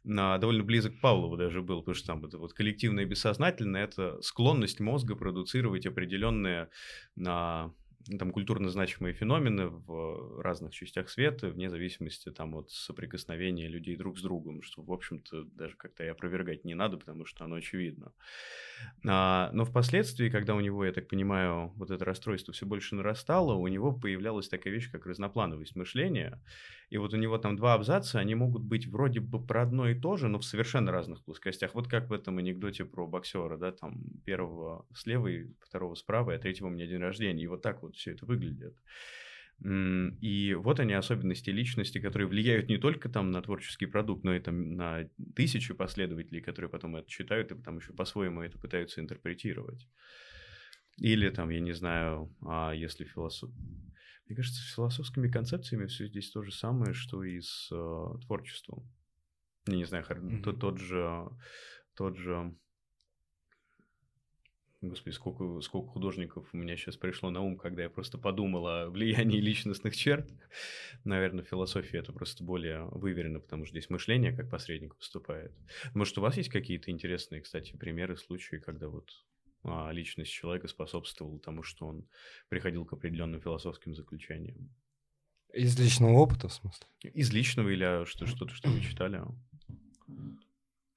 довольно 0.07 0.63
близок 0.63 0.97
к 0.97 1.01
Павлову 1.01 1.37
даже 1.37 1.63
был, 1.63 1.81
потому 1.81 1.95
что 1.95 2.07
там 2.07 2.25
это 2.25 2.39
вот 2.39 2.53
коллективное 2.53 3.05
и 3.05 3.07
бессознательное, 3.07 3.85
это 3.85 4.21
склонность 4.23 4.81
мозга 4.81 5.17
продуцировать 5.17 5.87
определенные 5.87 6.69
на 7.17 7.73
там 8.19 8.31
культурно 8.31 8.71
значимые 8.71 9.15
феномены 9.15 9.67
в 9.69 10.41
разных 10.41 10.73
частях 10.73 11.09
света, 11.09 11.49
вне 11.49 11.69
зависимости 11.71 12.31
там 12.31 12.55
от 12.55 12.71
соприкосновения 12.71 13.69
людей 13.69 13.97
друг 13.97 14.19
с 14.19 14.23
другом, 14.23 14.63
что, 14.63 14.83
в 14.83 14.93
общем-то, 14.93 15.45
даже 15.45 15.75
как-то 15.77 16.05
и 16.05 16.09
опровергать 16.09 16.65
не 16.65 16.75
надо, 16.75 16.99
потому 16.99 17.25
что 17.25 17.45
оно 17.45 17.57
очевидно. 17.57 18.13
А, 19.05 19.51
но 19.53 19.65
впоследствии, 19.65 20.31
когда 20.31 20.55
у 20.55 20.61
него, 20.61 20.85
я 20.85 20.93
так 20.93 21.09
понимаю, 21.09 21.73
вот 21.77 21.91
это 21.91 22.05
расстройство 22.05 22.55
все 22.55 22.67
больше 22.67 22.95
нарастало, 22.95 23.55
у 23.55 23.67
него 23.67 23.93
появлялась 23.93 24.49
такая 24.49 24.73
вещь, 24.73 24.91
как 24.91 25.07
разноплановость 25.07 25.75
мышления, 25.75 26.41
и 26.89 26.99
вот 26.99 27.13
у 27.13 27.17
него 27.17 27.37
там 27.39 27.57
два 27.57 27.75
абзаца, 27.75 28.21
они 28.21 28.35
могут 28.35 28.63
быть 28.63 28.87
вроде 28.87 29.21
бы 29.21 29.45
про 29.45 29.63
одно 29.63 29.89
и 29.89 29.99
то 29.99 30.17
же, 30.17 30.29
но 30.29 30.39
в 30.39 30.45
совершенно 30.45 30.93
разных 30.93 31.25
плоскостях. 31.25 31.75
Вот 31.75 31.89
как 31.89 32.09
в 32.09 32.13
этом 32.13 32.39
анекдоте 32.39 32.85
про 32.85 33.07
боксера, 33.09 33.57
да, 33.57 33.73
там 33.73 34.03
первого 34.25 34.87
слева 34.95 35.27
и 35.27 35.47
второго 35.61 35.97
справа, 35.97 36.35
а 36.35 36.39
третьего 36.39 36.69
у 36.69 36.71
меня 36.71 36.87
день 36.87 37.01
рождения. 37.01 37.43
И 37.43 37.49
вот 37.49 37.63
так 37.63 37.83
вот 37.83 37.97
все 37.97 38.13
это 38.13 38.25
выглядит. 38.25 38.77
И 39.65 40.55
вот 40.55 40.81
они 40.81 40.93
особенности 40.93 41.51
личности, 41.51 41.99
которые 41.99 42.29
влияют 42.29 42.69
не 42.69 42.77
только 42.77 43.09
там 43.09 43.31
на 43.31 43.43
творческий 43.43 43.87
продукт, 43.87 44.23
но 44.23 44.35
и 44.35 44.41
там 44.41 44.77
на 44.77 45.09
тысячи 45.35 45.75
последователей, 45.75 46.43
которые 46.43 46.71
потом 46.71 46.95
это 46.95 47.09
читают 47.09 47.51
и 47.51 47.55
потом 47.55 47.79
еще 47.79 47.95
по-своему 47.95 48.43
это 48.43 48.59
пытаются 48.59 49.01
интерпретировать. 49.01 49.89
Или 50.99 51.31
там, 51.31 51.51
я 51.51 51.61
не 51.61 51.73
знаю, 51.73 52.33
а 52.43 52.73
если 52.73 53.05
философ... 53.05 53.51
Мне 54.27 54.37
кажется, 54.37 54.61
с 54.61 54.75
философскими 54.75 55.29
концепциями 55.29 55.87
все 55.87 56.07
здесь 56.09 56.31
то 56.31 56.43
же 56.43 56.51
самое, 56.51 56.95
что 56.95 57.23
и 57.23 57.41
с 57.41 57.69
э, 57.71 58.19
творчеством. 58.27 58.85
Я 59.67 59.77
не 59.77 59.85
знаю, 59.85 60.05
mm-hmm. 60.05 60.43
тот, 60.43 60.61
тот 60.61 60.79
же, 60.79 61.29
тот 61.95 62.17
же, 62.17 62.57
господи, 64.81 65.15
сколько, 65.15 65.61
сколько 65.61 65.89
художников 65.91 66.49
у 66.53 66.57
меня 66.57 66.77
сейчас 66.77 66.97
пришло 66.97 67.31
на 67.31 67.41
ум, 67.41 67.57
когда 67.57 67.85
я 67.85 67.91
просто 67.91 68.19
подумал 68.19 68.67
о 68.67 68.91
влиянии 68.91 69.41
личностных 69.41 69.95
черт. 69.95 70.29
Наверное, 71.05 71.45
философия 71.45 71.99
это 71.99 72.13
просто 72.13 72.43
более 72.43 72.85
выверено, 72.87 73.39
потому 73.39 73.65
что 73.65 73.73
здесь 73.73 73.91
мышление 73.91 74.33
как 74.33 74.51
посредник 74.51 74.97
выступает. 74.97 75.53
Может, 75.95 76.19
у 76.19 76.21
вас 76.21 76.37
есть 76.37 76.51
какие-то 76.51 76.91
интересные, 76.91 77.43
кстати, 77.43 77.77
примеры, 77.77 78.17
случаи, 78.17 78.57
когда 78.57 78.89
вот 78.89 79.11
личность 79.91 80.33
человека 80.33 80.69
способствовала 80.69 81.39
тому, 81.41 81.63
что 81.63 81.87
он 81.87 82.09
приходил 82.49 82.85
к 82.85 82.93
определенным 82.93 83.41
философским 83.41 83.95
заключениям. 83.95 84.75
Из 85.53 85.79
личного 85.79 86.13
опыта, 86.13 86.49
в 86.49 86.53
смысле? 86.53 86.87
Из 87.03 87.33
личного 87.33 87.71
или 87.71 88.05
что, 88.05 88.27
что-то, 88.27 88.55
что 88.55 88.69
вы 88.69 88.81
читали? 88.81 89.23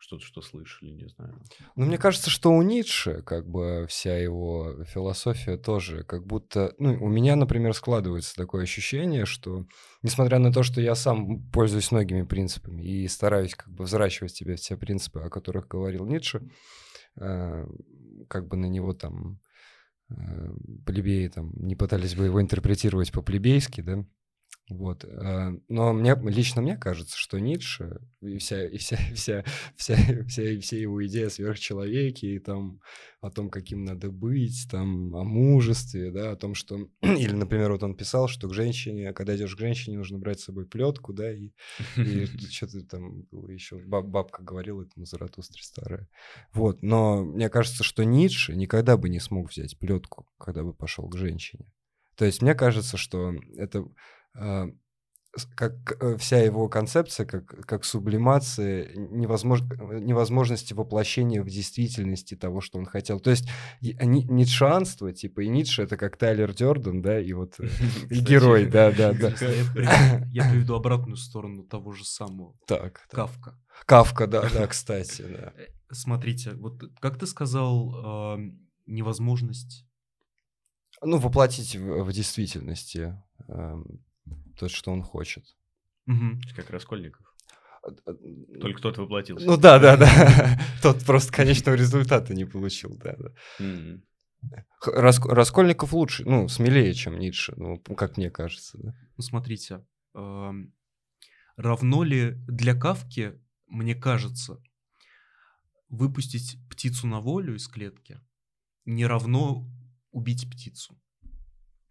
Что-то, 0.02 0.24
что 0.24 0.42
слышали, 0.42 0.92
не 0.92 1.08
знаю. 1.08 1.42
Ну, 1.76 1.86
мне 1.86 1.98
кажется, 1.98 2.30
что 2.30 2.52
у 2.52 2.62
Ницше, 2.62 3.22
как 3.22 3.48
бы, 3.48 3.86
вся 3.88 4.18
его 4.18 4.84
философия 4.86 5.58
тоже, 5.58 6.04
как 6.04 6.26
будто... 6.26 6.74
Ну, 6.80 6.98
у 7.04 7.10
меня, 7.10 7.36
например, 7.36 7.74
складывается 7.74 8.34
такое 8.36 8.64
ощущение, 8.64 9.26
что, 9.26 9.66
несмотря 10.02 10.40
на 10.40 10.54
то, 10.54 10.64
что 10.64 10.80
я 10.82 10.96
сам 10.96 11.50
пользуюсь 11.52 11.92
многими 11.92 12.24
принципами 12.24 12.82
и 12.82 13.08
стараюсь, 13.08 13.56
как 13.56 13.70
бы, 13.74 13.84
взращивать 13.84 14.32
в 14.32 14.38
себе 14.38 14.56
все 14.56 14.78
принципы, 14.78 15.20
о 15.20 15.30
которых 15.30 15.68
говорил 15.68 16.06
Ницше, 16.06 16.50
э, 17.18 17.68
как 18.28 18.48
бы 18.48 18.58
на 18.58 18.66
него 18.66 18.94
там 18.94 19.40
э, 20.10 20.54
плебеи 20.86 21.28
там 21.28 21.52
не 21.56 21.76
пытались 21.76 22.16
бы 22.16 22.26
его 22.26 22.42
интерпретировать 22.42 23.12
по-плебейски, 23.12 23.82
да, 23.82 24.06
вот. 24.70 25.04
Э, 25.04 25.52
но 25.68 25.94
мне, 25.94 26.16
лично 26.24 26.62
мне 26.62 26.78
кажется, 26.78 27.18
что 27.18 27.40
Ницше 27.40 28.02
и 28.22 28.38
вся, 28.38 28.66
и 28.66 28.78
вся, 28.78 28.98
вся, 29.16 29.44
вся, 29.76 29.96
вся, 30.28 30.60
вся 30.60 30.78
его 30.78 31.06
идея 31.06 31.28
о 31.28 31.30
сверхчеловеке, 31.32 32.36
и 32.36 32.40
там 32.40 32.80
о 33.22 33.30
том, 33.32 33.50
каким 33.50 33.84
надо 33.84 34.10
быть, 34.10 34.68
там, 34.72 35.14
о 35.16 35.24
мужестве, 35.24 36.12
да, 36.12 36.32
о 36.32 36.36
том, 36.36 36.56
что... 36.56 36.88
Или, 37.02 37.34
например, 37.34 37.72
вот 37.72 37.84
он 37.84 37.96
писал, 37.96 38.28
что 38.28 38.48
к 38.48 38.54
женщине, 38.54 39.12
когда 39.12 39.36
идешь 39.36 39.56
к 39.56 39.60
женщине, 39.60 39.98
нужно 39.98 40.20
брать 40.20 40.40
с 40.40 40.46
собой 40.46 40.66
плетку, 40.66 41.12
да, 41.12 41.32
и, 41.32 41.52
и 41.98 42.26
что-то 42.50 42.82
там 42.86 43.24
еще 43.50 43.78
баб, 43.80 44.06
бабка 44.06 44.44
говорила 44.44 44.84
этому 44.84 45.06
Заратустре 45.06 45.62
старая. 45.64 46.08
Вот. 46.54 46.82
Но 46.82 47.26
мне 47.26 47.50
кажется, 47.50 47.84
что 47.84 48.04
Ницше 48.04 48.56
никогда 48.56 48.96
бы 48.96 49.10
не 49.10 49.20
смог 49.20 49.50
взять 49.50 49.78
плетку, 49.78 50.28
когда 50.38 50.64
бы 50.64 50.74
пошел 50.74 51.08
к 51.10 51.18
женщине. 51.18 51.66
То 52.16 52.26
есть 52.26 52.42
мне 52.42 52.54
кажется, 52.54 52.98
что 52.98 53.34
это 53.58 53.86
как 55.56 55.98
э, 56.02 56.18
вся 56.18 56.40
его 56.40 56.68
концепция, 56.68 57.26
как, 57.26 57.46
как 57.46 57.86
сублимация 57.86 58.92
невозмож, 58.96 59.62
невозможности 59.62 60.74
воплощения 60.74 61.44
в 61.44 61.50
действительности 61.50 62.36
того, 62.36 62.62
что 62.62 62.80
он 62.80 62.86
хотел. 62.86 63.20
То 63.20 63.30
есть 63.30 63.48
ницшанство, 63.82 65.14
типа, 65.14 65.42
и 65.42 65.50
Ницше— 65.50 65.82
это 65.84 65.98
как 65.98 66.18
Тайлер 66.18 66.54
Дёрден, 66.54 67.02
да, 67.02 67.20
и 67.20 67.34
вот 67.34 67.60
э, 67.60 67.68
и 68.10 68.20
герой, 68.20 68.66
да, 68.66 68.92
да, 68.92 69.14
да. 69.14 69.30
Я 70.32 70.50
приведу 70.50 70.76
обратную 70.76 71.18
сторону 71.18 71.64
того 71.64 71.92
же 71.92 72.06
самого. 72.06 72.56
Так. 72.66 73.08
Кавка. 73.12 73.56
Кавка, 73.86 74.28
да, 74.28 74.50
да, 74.50 74.68
кстати, 74.68 75.22
да. 75.22 75.54
Э, 75.56 75.68
смотрите, 75.92 76.54
вот 76.54 76.82
как 77.00 77.20
ты 77.20 77.28
сказал, 77.28 78.38
невозможность... 78.88 79.86
Ну, 81.02 81.18
воплотить 81.18 81.76
в 81.76 82.12
действительности 82.12 83.16
то, 84.60 84.70
что 84.70 84.92
он 84.92 85.02
хочет. 85.02 85.46
Угу. 86.08 86.42
Как 86.56 86.70
Раскольников. 86.70 87.26
Только 88.62 88.82
тот 88.82 88.98
воплотился. 88.98 89.46
Ну 89.46 89.58
да, 89.58 89.80
да, 89.80 89.96
да. 89.96 90.60
Тот 90.82 91.06
просто 91.06 91.32
конечного 91.32 91.76
результата 91.76 92.34
не 92.34 92.46
получил, 92.46 92.98
да. 92.98 93.16
да. 93.18 94.02
Раскольников 94.82 95.94
лучше, 95.94 96.26
ну, 96.26 96.50
смелее, 96.50 96.94
чем 96.94 97.18
Ницше, 97.18 97.54
ну, 97.56 97.80
как 97.80 98.18
мне 98.18 98.30
кажется. 98.30 98.78
Да. 98.82 98.94
Ну, 99.16 99.24
смотрите, 99.24 99.86
равно 101.56 102.04
ли 102.04 102.36
для 102.48 102.76
Кавки, 102.76 103.40
мне 103.68 103.96
кажется, 103.96 104.62
выпустить 105.88 106.58
птицу 106.70 107.08
на 107.08 107.22
волю 107.22 107.56
из 107.56 107.68
клетки 107.68 108.20
не 108.86 109.06
равно 109.06 109.70
убить 110.12 110.50
птицу. 110.50 111.00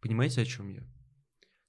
Понимаете, 0.00 0.42
о 0.42 0.46
чем 0.46 0.68
я? 0.70 0.82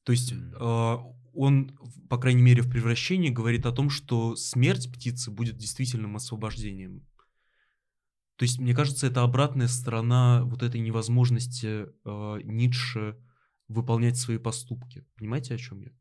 То 0.04 0.12
есть 0.12 0.32
э, 0.34 0.98
он, 1.34 1.78
по 2.10 2.18
крайней 2.18 2.42
мере, 2.42 2.62
в 2.62 2.70
превращении 2.70 3.30
говорит 3.30 3.66
о 3.66 3.72
том, 3.72 3.90
что 3.90 4.36
смерть 4.36 4.92
птицы 4.92 5.32
будет 5.32 5.58
действительным 5.58 6.16
освобождением. 6.16 7.06
То 8.36 8.44
есть, 8.44 8.58
мне 8.58 8.74
кажется, 8.74 9.08
это 9.08 9.24
обратная 9.24 9.68
сторона 9.68 10.44
вот 10.46 10.64
этой 10.64 10.80
невозможности 10.80 11.88
э, 12.06 12.42
Ницше 12.44 13.18
выполнять 13.68 14.18
свои 14.18 14.38
поступки. 14.38 15.06
Понимаете, 15.18 15.56
о 15.56 15.58
чем 15.58 15.82
я? 15.82 15.92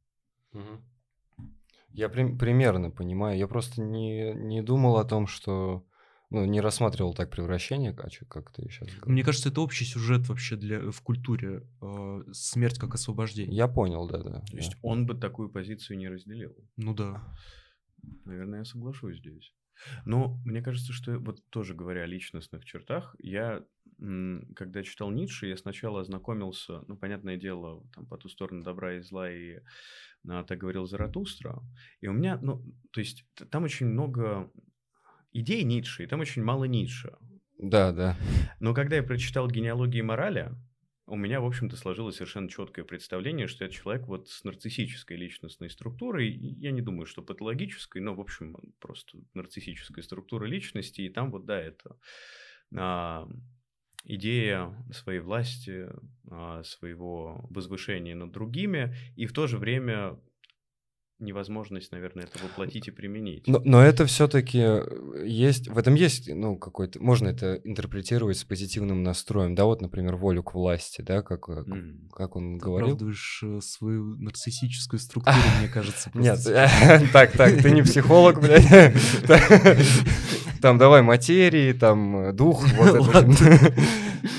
Я 1.89 2.09
при- 2.09 2.37
примерно 2.37 2.91
понимаю. 2.91 3.39
Я 3.39 3.49
просто 3.49 3.83
не, 3.83 4.35
не 4.35 4.63
думал 4.63 4.99
о 4.99 5.05
том, 5.05 5.27
что 5.27 5.85
ну, 6.31 6.45
не 6.45 6.61
рассматривал 6.61 7.15
так 7.15 7.31
превращение, 7.31 7.91
а 7.91 8.25
как 8.29 8.53
ты 8.53 8.63
сейчас 8.69 8.89
говоришь. 8.89 9.07
Мне 9.07 9.25
кажется, 9.25 9.49
это 9.49 9.63
общий 9.63 9.85
сюжет 9.85 10.29
вообще 10.29 10.57
для, 10.57 10.91
в 10.91 11.01
культуре. 11.01 11.67
Э, 11.81 12.23
смерть 12.33 12.79
как 12.79 12.95
освобождение. 12.95 13.57
Я 13.57 13.67
понял, 13.67 14.07
да-да. 14.07 14.41
То 14.41 14.57
есть 14.57 14.77
он 14.83 15.07
бы 15.07 15.15
такую 15.15 15.49
позицию 15.49 15.99
не 15.99 16.09
разделил. 16.09 16.55
Ну 16.77 16.95
да. 16.95 17.23
Наверное, 18.25 18.61
я 18.61 18.65
соглашусь 18.65 19.19
здесь. 19.19 19.55
Но 20.05 20.39
мне 20.45 20.61
кажется, 20.61 20.93
что 20.93 21.19
вот 21.19 21.43
тоже 21.51 21.75
говоря 21.75 22.03
о 22.03 22.07
личностных 22.07 22.65
чертах, 22.65 23.15
я, 23.21 23.65
когда 23.97 24.83
читал 24.83 25.11
Ницше, 25.11 25.47
я 25.47 25.57
сначала 25.57 26.01
ознакомился, 26.01 26.83
ну, 26.89 26.97
понятное 26.97 27.37
дело, 27.37 27.87
там, 27.95 28.07
по 28.07 28.17
ту 28.19 28.29
сторону 28.29 28.65
добра 28.65 28.97
и 28.97 29.01
зла, 29.01 29.31
и 29.31 29.61
так 30.27 30.59
говорил 30.59 30.87
Заратустра. 30.87 31.63
И 32.01 32.09
у 32.09 32.13
меня, 32.13 32.39
ну, 32.43 32.63
то 32.91 33.01
есть 33.01 33.25
там 33.51 33.65
очень 33.65 33.87
много 33.87 34.51
идей 35.33 35.63
Ницше, 35.65 36.05
и 36.05 36.07
там 36.07 36.21
очень 36.21 36.43
мало 36.43 36.65
Ницше. 36.65 37.17
Да, 37.59 37.93
да. 37.93 38.17
Но 38.61 38.75
когда 38.75 38.97
я 38.97 39.03
прочитал 39.03 39.49
«Генеалогии 39.49 40.01
морали», 40.01 40.53
у 41.09 41.17
меня, 41.17 41.41
в 41.41 41.47
общем-то, 41.47 41.75
сложилось 41.77 42.17
совершенно 42.17 42.51
четкое 42.51 42.85
представление, 42.85 43.47
что 43.47 43.65
это 43.65 43.73
человек 43.73 44.07
вот 44.07 44.29
с 44.29 44.45
нарциссической 44.45 45.17
личностной 45.17 45.71
структурой. 45.71 46.29
Я 46.31 46.71
не 46.71 46.83
думаю, 46.83 47.07
что 47.07 47.23
патологической, 47.23 48.03
но, 48.03 48.15
в 48.15 48.21
общем, 48.21 48.55
просто 48.79 49.19
нарциссическая 49.33 50.05
структура 50.05 50.45
личности. 50.45 51.01
И 51.01 51.09
там 51.09 51.31
вот, 51.31 51.47
да, 51.47 51.59
это 51.59 51.97
а, 52.77 53.27
идея 54.05 54.75
своей 54.93 55.21
власти, 55.21 55.89
а, 56.31 56.63
своего 56.63 57.47
возвышения 57.49 58.15
над 58.15 58.31
другими, 58.31 58.95
и 59.17 59.25
в 59.25 59.33
то 59.33 59.47
же 59.47 59.57
время 59.57 60.21
невозможность, 61.21 61.93
наверное, 61.93 62.25
это 62.25 62.39
воплотить 62.43 62.89
и 62.89 62.91
применить. 62.91 63.47
Но, 63.47 63.61
но 63.65 63.83
это 63.83 64.07
все-таки 64.07 64.61
э, 64.61 65.25
есть, 65.27 65.69
в 65.69 65.77
этом 65.77 65.95
есть, 65.95 66.29
ну, 66.33 66.57
какой-то, 66.57 67.03
можно 67.03 67.29
это 67.29 67.61
интерпретировать 67.65 68.39
с 68.39 68.45
позитивным 68.45 69.03
настроем, 69.03 69.55
да, 69.55 69.65
вот, 69.65 69.83
например, 69.83 70.17
волю 70.17 70.43
к 70.43 70.55
власти, 70.55 71.03
да, 71.03 71.23
как, 71.23 71.49
mm. 71.49 72.11
как 72.13 72.37
он 72.37 72.59
Ты 72.59 72.65
говорил. 72.65 72.89
оправдываешь 72.89 73.41
э, 73.43 73.61
свою 73.61 74.17
нарциссическую 74.17 75.01
структуру, 75.01 75.37
мне 75.59 75.69
кажется. 75.73 76.11
Нет, 76.15 76.39
так, 77.13 77.33
так, 77.33 77.63
ты 77.63 77.71
не 77.73 77.83
психолог, 77.83 78.41
блядь. 78.41 78.67
Там 80.61 80.77
давай 80.77 81.03
материи, 81.03 81.73
там 81.73 82.35
дух, 82.35 82.67
вот 82.73 82.97
это. 82.97 83.75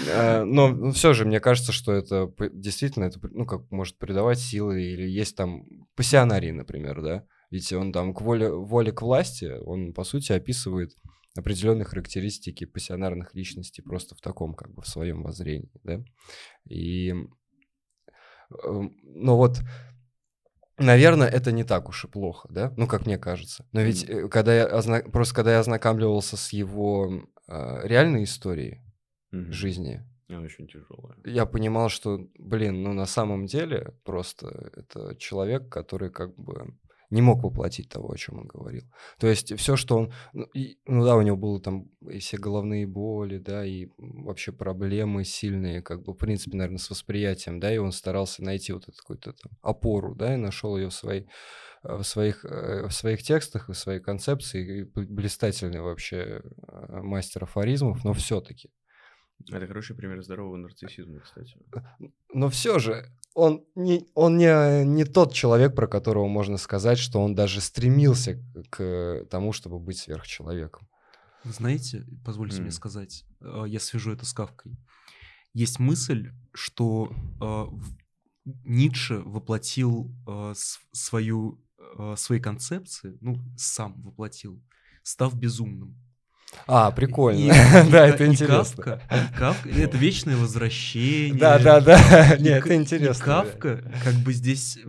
Э, 0.08 0.44
но 0.44 0.92
все 0.92 1.14
же, 1.14 1.26
мне 1.26 1.40
кажется, 1.40 1.72
что 1.72 1.94
это 1.94 2.32
действительно, 2.54 3.06
это, 3.06 3.20
ну, 3.32 3.46
как 3.46 3.70
может 3.72 3.98
придавать 3.98 4.40
силы, 4.40 4.82
или 4.82 5.08
есть 5.08 5.36
там 5.36 5.66
пассионарий, 5.96 6.52
например, 6.52 7.02
да, 7.02 7.26
ведь 7.52 7.72
он 7.74 7.92
там 7.92 8.14
к 8.14 8.22
воле, 8.22 8.52
воле 8.52 8.92
к 8.92 9.02
власти, 9.02 9.58
он, 9.66 9.94
по 9.94 10.04
сути, 10.04 10.32
описывает 10.32 10.96
определенные 11.38 11.86
характеристики 11.86 12.66
пассионарных 12.66 13.34
личностей 13.34 13.82
просто 13.82 14.16
в 14.16 14.22
таком, 14.22 14.54
как 14.54 14.74
бы, 14.74 14.82
в 14.82 14.88
своем 14.88 15.24
воззрении, 15.24 15.72
да, 15.84 16.04
и, 16.66 17.14
эм, 18.64 18.98
ну 19.04 19.36
вот, 19.36 19.62
Наверное, 20.80 21.28
это 21.28 21.52
не 21.52 21.66
так 21.66 21.90
уж 21.90 22.06
и 22.06 22.08
плохо, 22.08 22.48
да? 22.50 22.74
Ну, 22.78 22.88
как 22.88 23.06
мне 23.06 23.18
кажется. 23.18 23.66
Но 23.74 23.82
ведь 23.82 24.06
mm. 24.06 24.30
когда 24.30 24.56
я 24.56 24.66
озна... 24.66 25.02
просто 25.02 25.36
когда 25.36 25.52
я 25.52 25.60
ознакомливался 25.60 26.38
с 26.38 26.54
его 26.54 27.28
э, 27.50 27.82
реальной 27.84 28.24
историей, 28.24 28.82
mm-hmm. 29.32 29.52
жизни. 29.52 30.06
Она 30.28 30.42
очень 30.42 30.68
тяжелая. 30.68 31.18
Я 31.26 31.46
понимал, 31.46 31.90
что, 31.90 32.20
блин, 32.38 32.84
ну 32.84 32.94
на 32.94 33.06
самом 33.06 33.46
деле 33.46 33.96
просто 34.04 34.72
это 34.76 35.16
человек, 35.16 35.70
который 35.70 36.12
как 36.12 36.36
бы 36.36 36.78
не 37.10 37.22
мог 37.22 37.44
воплотить 37.44 37.90
того, 37.90 38.12
о 38.12 38.18
чем 38.18 38.40
он 38.40 38.48
говорил. 38.48 38.84
То 39.20 39.28
есть 39.28 39.58
все, 39.58 39.76
что 39.76 39.98
он... 39.98 40.14
Ну, 40.34 40.44
и, 40.54 40.78
ну 40.86 41.04
да, 41.04 41.16
у 41.16 41.22
него 41.22 41.38
было 41.38 41.60
там 41.60 41.86
и 42.08 42.20
все 42.20 42.38
головные 42.38 42.86
боли, 42.86 43.40
да, 43.40 43.66
и 43.66 43.88
вообще 43.98 44.52
проблемы 44.52 45.24
сильные, 45.24 45.82
как 45.82 46.04
бы, 46.04 46.14
в 46.14 46.18
принципе, 46.18 46.56
наверное, 46.56 46.78
с 46.78 46.90
восприятием, 46.90 47.60
да, 47.60 47.74
и 47.74 47.78
он 47.78 47.92
старался 47.92 48.44
найти 48.44 48.74
вот 48.74 48.84
эту 48.84 48.98
какую-то 48.98 49.34
там 49.34 49.52
опору, 49.62 50.14
да, 50.16 50.36
и 50.36 50.38
нашел 50.38 50.78
ее 50.78 50.90
в 50.90 50.94
своей 50.94 51.28
в 51.82 52.04
своих, 52.04 52.44
э, 52.44 52.88
в 52.88 52.92
своих 52.92 53.24
текстах, 53.24 53.70
в 53.70 53.74
своей 53.74 54.02
концепции, 54.02 54.84
блистательный 54.84 55.80
вообще 55.80 56.42
э, 56.68 57.02
мастер 57.02 57.46
афоризмов, 57.46 58.04
но 58.04 58.12
все-таки. 58.14 58.70
Это 59.48 59.68
хороший 59.68 59.96
пример 59.96 60.24
здорового 60.24 60.58
нарциссизма, 60.58 61.20
кстати. 61.20 61.58
Но 62.34 62.50
все 62.50 62.80
же, 62.80 63.06
он 63.34 63.66
не, 63.76 64.08
он 64.14 64.38
не, 64.38 64.84
не 64.86 65.06
тот 65.06 65.34
человек, 65.34 65.76
про 65.76 65.88
которого 65.88 66.28
можно 66.28 66.58
сказать, 66.58 66.98
что 66.98 67.20
он 67.22 67.36
даже 67.36 67.62
стремился 67.62 68.44
к 68.70 69.26
тому, 69.30 69.54
чтобы 69.54 69.80
быть 69.80 69.98
сверхчеловеком. 69.98 70.88
Знаете, 71.46 72.06
позвольте 72.26 72.58
mm. 72.58 72.62
мне 72.62 72.72
сказать, 72.72 73.26
э, 73.40 73.64
я 73.68 73.80
свяжу 73.80 74.12
это 74.12 74.26
с 74.26 74.34
Кавкой. 74.34 74.78
Есть 75.54 75.80
мысль, 75.80 76.32
что 76.54 77.12
э, 77.42 77.66
Ницше 78.66 79.20
воплотил 79.20 80.14
э, 80.28 80.54
свою, 80.92 81.64
э, 81.98 82.16
свои 82.18 82.40
концепции, 82.40 83.18
ну, 83.22 83.40
сам 83.58 84.02
воплотил, 84.02 84.62
став 85.04 85.34
безумным. 85.36 85.98
А, 86.68 86.92
прикольно. 86.92 87.54
да, 87.92 88.08
это 88.08 88.26
интересно. 88.26 89.02
Кавка, 89.38 89.70
это 89.70 89.98
вечное 89.98 90.36
возвращение. 90.36 91.40
Да, 91.40 91.60
да, 91.60 91.80
да. 91.80 92.38
Нет, 92.38 92.66
это 92.66 92.76
интересно. 92.76 93.26
Кавка, 93.26 93.92
как 94.04 94.16
бы 94.16 94.34
здесь, 94.34 94.80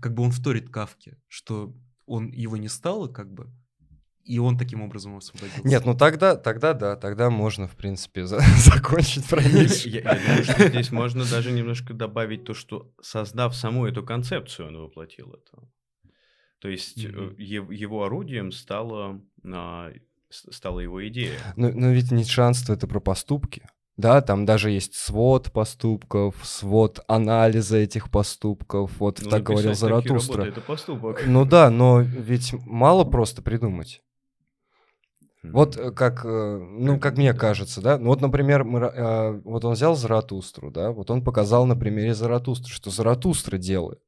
как 0.00 0.14
бы 0.14 0.22
он 0.22 0.30
вторит 0.30 0.70
Кавке, 0.70 1.16
что 1.28 1.74
он 2.06 2.30
его 2.32 2.56
не 2.56 2.68
стало, 2.68 3.08
как 3.08 3.32
бы, 3.32 3.50
и 4.24 4.38
он 4.38 4.58
таким 4.58 4.82
образом 4.82 5.16
освободился. 5.16 5.66
Нет, 5.66 5.86
ну 5.86 5.96
тогда, 5.96 6.36
тогда 6.36 6.74
да, 6.74 6.96
тогда 6.96 7.30
можно, 7.30 7.66
в 7.66 7.76
принципе, 7.76 8.26
за 8.26 8.40
закончить 8.58 9.26
про 9.26 9.42
Ницше. 9.42 9.88
Я, 9.88 10.00
я 10.00 10.14
думаю, 10.14 10.44
что 10.44 10.68
здесь 10.68 10.92
можно 10.92 11.24
даже 11.24 11.50
немножко 11.50 11.94
добавить 11.94 12.44
то, 12.44 12.52
что 12.52 12.92
создав 13.00 13.56
саму 13.56 13.86
эту 13.86 14.04
концепцию, 14.04 14.68
он 14.68 14.78
воплотил 14.78 15.32
это. 15.32 15.62
То 16.58 16.68
есть 16.68 16.98
mm-hmm. 16.98 17.72
его 17.72 18.04
орудием 18.04 18.52
стало 18.52 19.22
а, 19.44 19.92
стала 20.30 20.80
его 20.80 21.06
идея. 21.08 21.38
Но, 21.56 21.70
но 21.70 21.88
ведь 21.88 22.10
ницшанство— 22.10 22.72
это 22.74 22.86
про 22.86 23.00
поступки. 23.00 23.62
Да, 23.96 24.20
там 24.20 24.46
даже 24.46 24.70
есть 24.70 24.94
свод 24.94 25.50
поступков, 25.50 26.36
свод 26.44 27.00
анализа 27.08 27.78
этих 27.78 28.10
поступков. 28.10 28.92
Вот 29.00 29.20
ну, 29.20 29.28
так 29.28 29.42
говорил 29.42 29.74
Заратустра. 29.74 30.44
это 30.44 30.60
поступок. 30.60 31.22
Ну 31.26 31.44
да, 31.44 31.68
но 31.68 32.00
ведь 32.00 32.52
мало 32.64 33.04
просто 33.04 33.42
придумать. 33.42 34.00
Вот 35.42 35.76
э, 35.76 35.90
как, 35.90 36.24
э, 36.24 36.58
ну, 36.58 36.98
как 36.98 37.16
мне 37.16 37.32
кажется, 37.32 37.80
да, 37.80 37.98
ну 37.98 38.06
вот, 38.06 38.20
например, 38.20 38.64
мы, 38.64 38.80
э, 38.80 39.40
вот 39.44 39.64
он 39.64 39.74
взял 39.74 39.94
Заратустру, 39.94 40.70
да, 40.70 40.90
вот 40.90 41.10
он 41.10 41.22
показал 41.22 41.64
на 41.64 41.76
примере 41.76 42.14
Заратустры, 42.14 42.72
что 42.72 42.90
Заратустра 42.90 43.56
делает, 43.56 44.02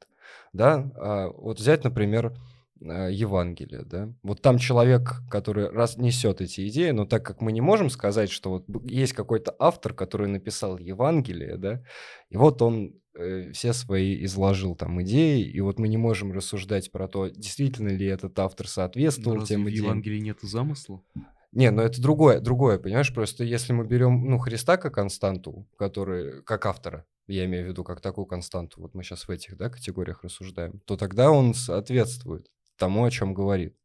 да, 0.52 0.90
а 0.96 1.28
вот 1.28 1.60
взять, 1.60 1.84
например, 1.84 2.34
Евангелие, 2.80 3.82
да. 3.84 4.12
Вот 4.22 4.40
там 4.40 4.58
человек, 4.58 5.22
который 5.30 5.68
раз 5.68 5.96
несет 5.96 6.40
эти 6.40 6.66
идеи, 6.68 6.90
но 6.90 7.04
так 7.04 7.24
как 7.24 7.40
мы 7.40 7.52
не 7.52 7.60
можем 7.60 7.90
сказать, 7.90 8.30
что 8.30 8.50
вот 8.50 8.64
есть 8.84 9.12
какой-то 9.12 9.54
автор, 9.58 9.92
который 9.92 10.28
написал 10.28 10.78
Евангелие, 10.78 11.56
да, 11.56 11.82
и 12.30 12.36
вот 12.36 12.62
он 12.62 12.94
э, 13.14 13.52
все 13.52 13.72
свои 13.72 14.24
изложил 14.24 14.74
там 14.74 15.02
идеи, 15.02 15.42
и 15.42 15.60
вот 15.60 15.78
мы 15.78 15.88
не 15.88 15.98
можем 15.98 16.32
рассуждать 16.32 16.90
про 16.90 17.06
то, 17.06 17.28
действительно 17.28 17.88
ли 17.88 18.06
этот 18.06 18.38
автор 18.38 18.66
соответствовал 18.66 19.36
но 19.38 19.46
тем 19.46 19.68
идеям. 19.68 19.84
в 19.84 19.86
Евангелии 19.88 20.20
нету 20.20 20.46
замысла? 20.46 21.02
Не, 21.52 21.70
но 21.72 21.82
это 21.82 22.00
другое, 22.00 22.40
другое, 22.40 22.78
понимаешь, 22.78 23.12
просто 23.12 23.42
если 23.42 23.72
мы 23.72 23.84
берем, 23.84 24.24
ну, 24.24 24.38
Христа 24.38 24.76
как 24.76 24.94
константу, 24.94 25.66
который, 25.76 26.42
как 26.44 26.64
автора, 26.64 27.06
я 27.26 27.44
имею 27.44 27.66
в 27.66 27.68
виду 27.68 27.82
как 27.84 28.00
такую 28.00 28.26
константу, 28.26 28.80
вот 28.80 28.94
мы 28.94 29.02
сейчас 29.02 29.26
в 29.26 29.30
этих, 29.30 29.56
да, 29.56 29.68
категориях 29.68 30.22
рассуждаем, 30.22 30.80
то 30.86 30.96
тогда 30.96 31.30
он 31.30 31.54
соответствует 31.54 32.48
тому, 32.80 33.04
о 33.04 33.10
чем 33.10 33.34
говорит. 33.34 33.76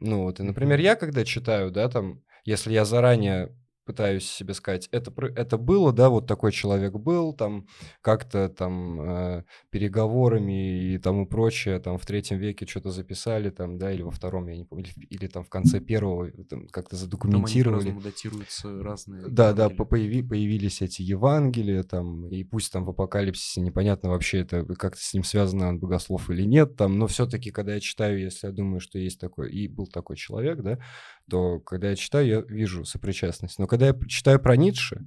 Ну 0.00 0.24
вот, 0.24 0.40
и, 0.40 0.42
например, 0.42 0.78
я 0.80 0.96
когда 0.96 1.24
читаю, 1.24 1.70
да, 1.70 1.88
там, 1.88 2.22
если 2.44 2.72
я 2.72 2.84
заранее 2.84 3.56
пытаюсь 3.86 4.28
себе 4.28 4.52
сказать, 4.52 4.88
это, 4.90 5.12
это 5.36 5.56
было, 5.56 5.92
да, 5.92 6.10
вот 6.10 6.26
такой 6.26 6.50
человек 6.50 6.94
был, 6.94 7.32
там, 7.32 7.66
как-то 8.02 8.48
там 8.48 9.00
э, 9.00 9.44
переговорами 9.70 10.94
и 10.94 10.98
тому 10.98 11.26
прочее, 11.26 11.78
там, 11.78 11.96
в 11.96 12.04
третьем 12.04 12.38
веке 12.38 12.66
что-то 12.66 12.90
записали, 12.90 13.50
там, 13.50 13.78
да, 13.78 13.92
или 13.92 14.02
во 14.02 14.10
втором, 14.10 14.48
я 14.48 14.56
не 14.56 14.64
помню, 14.64 14.86
или, 14.96 15.06
или 15.06 15.26
там 15.28 15.44
в 15.44 15.48
конце 15.48 15.80
первого 15.80 16.30
как-то 16.72 16.96
задокументировали. 16.96 17.90
Там 17.90 18.00
датируются 18.00 18.82
разные 18.82 19.28
Да, 19.28 19.52
да, 19.52 19.70
появи, 19.70 20.22
появились 20.22 20.82
эти 20.82 21.02
Евангелия, 21.02 21.84
там, 21.84 22.26
и 22.26 22.42
пусть 22.42 22.72
там 22.72 22.84
в 22.84 22.90
апокалипсисе 22.90 23.60
непонятно 23.60 24.10
вообще 24.10 24.40
это 24.40 24.64
как-то 24.74 25.00
с 25.00 25.14
ним 25.14 25.22
связано 25.22 25.68
он 25.68 25.78
богослов 25.78 26.28
или 26.28 26.42
нет, 26.42 26.76
там, 26.76 26.98
но 26.98 27.06
все-таки, 27.06 27.52
когда 27.52 27.74
я 27.74 27.80
читаю, 27.80 28.20
если 28.20 28.48
я 28.48 28.52
думаю, 28.52 28.80
что 28.80 28.98
есть 28.98 29.20
такой, 29.20 29.52
и 29.52 29.68
был 29.68 29.86
такой 29.86 30.16
человек, 30.16 30.60
да, 30.62 30.80
то 31.28 31.60
когда 31.60 31.90
я 31.90 31.96
читаю, 31.96 32.26
я 32.26 32.40
вижу 32.40 32.84
сопричастность. 32.84 33.58
Но 33.58 33.66
когда 33.66 33.88
я 33.88 33.94
читаю 34.08 34.40
про 34.40 34.56
Ницше, 34.56 35.06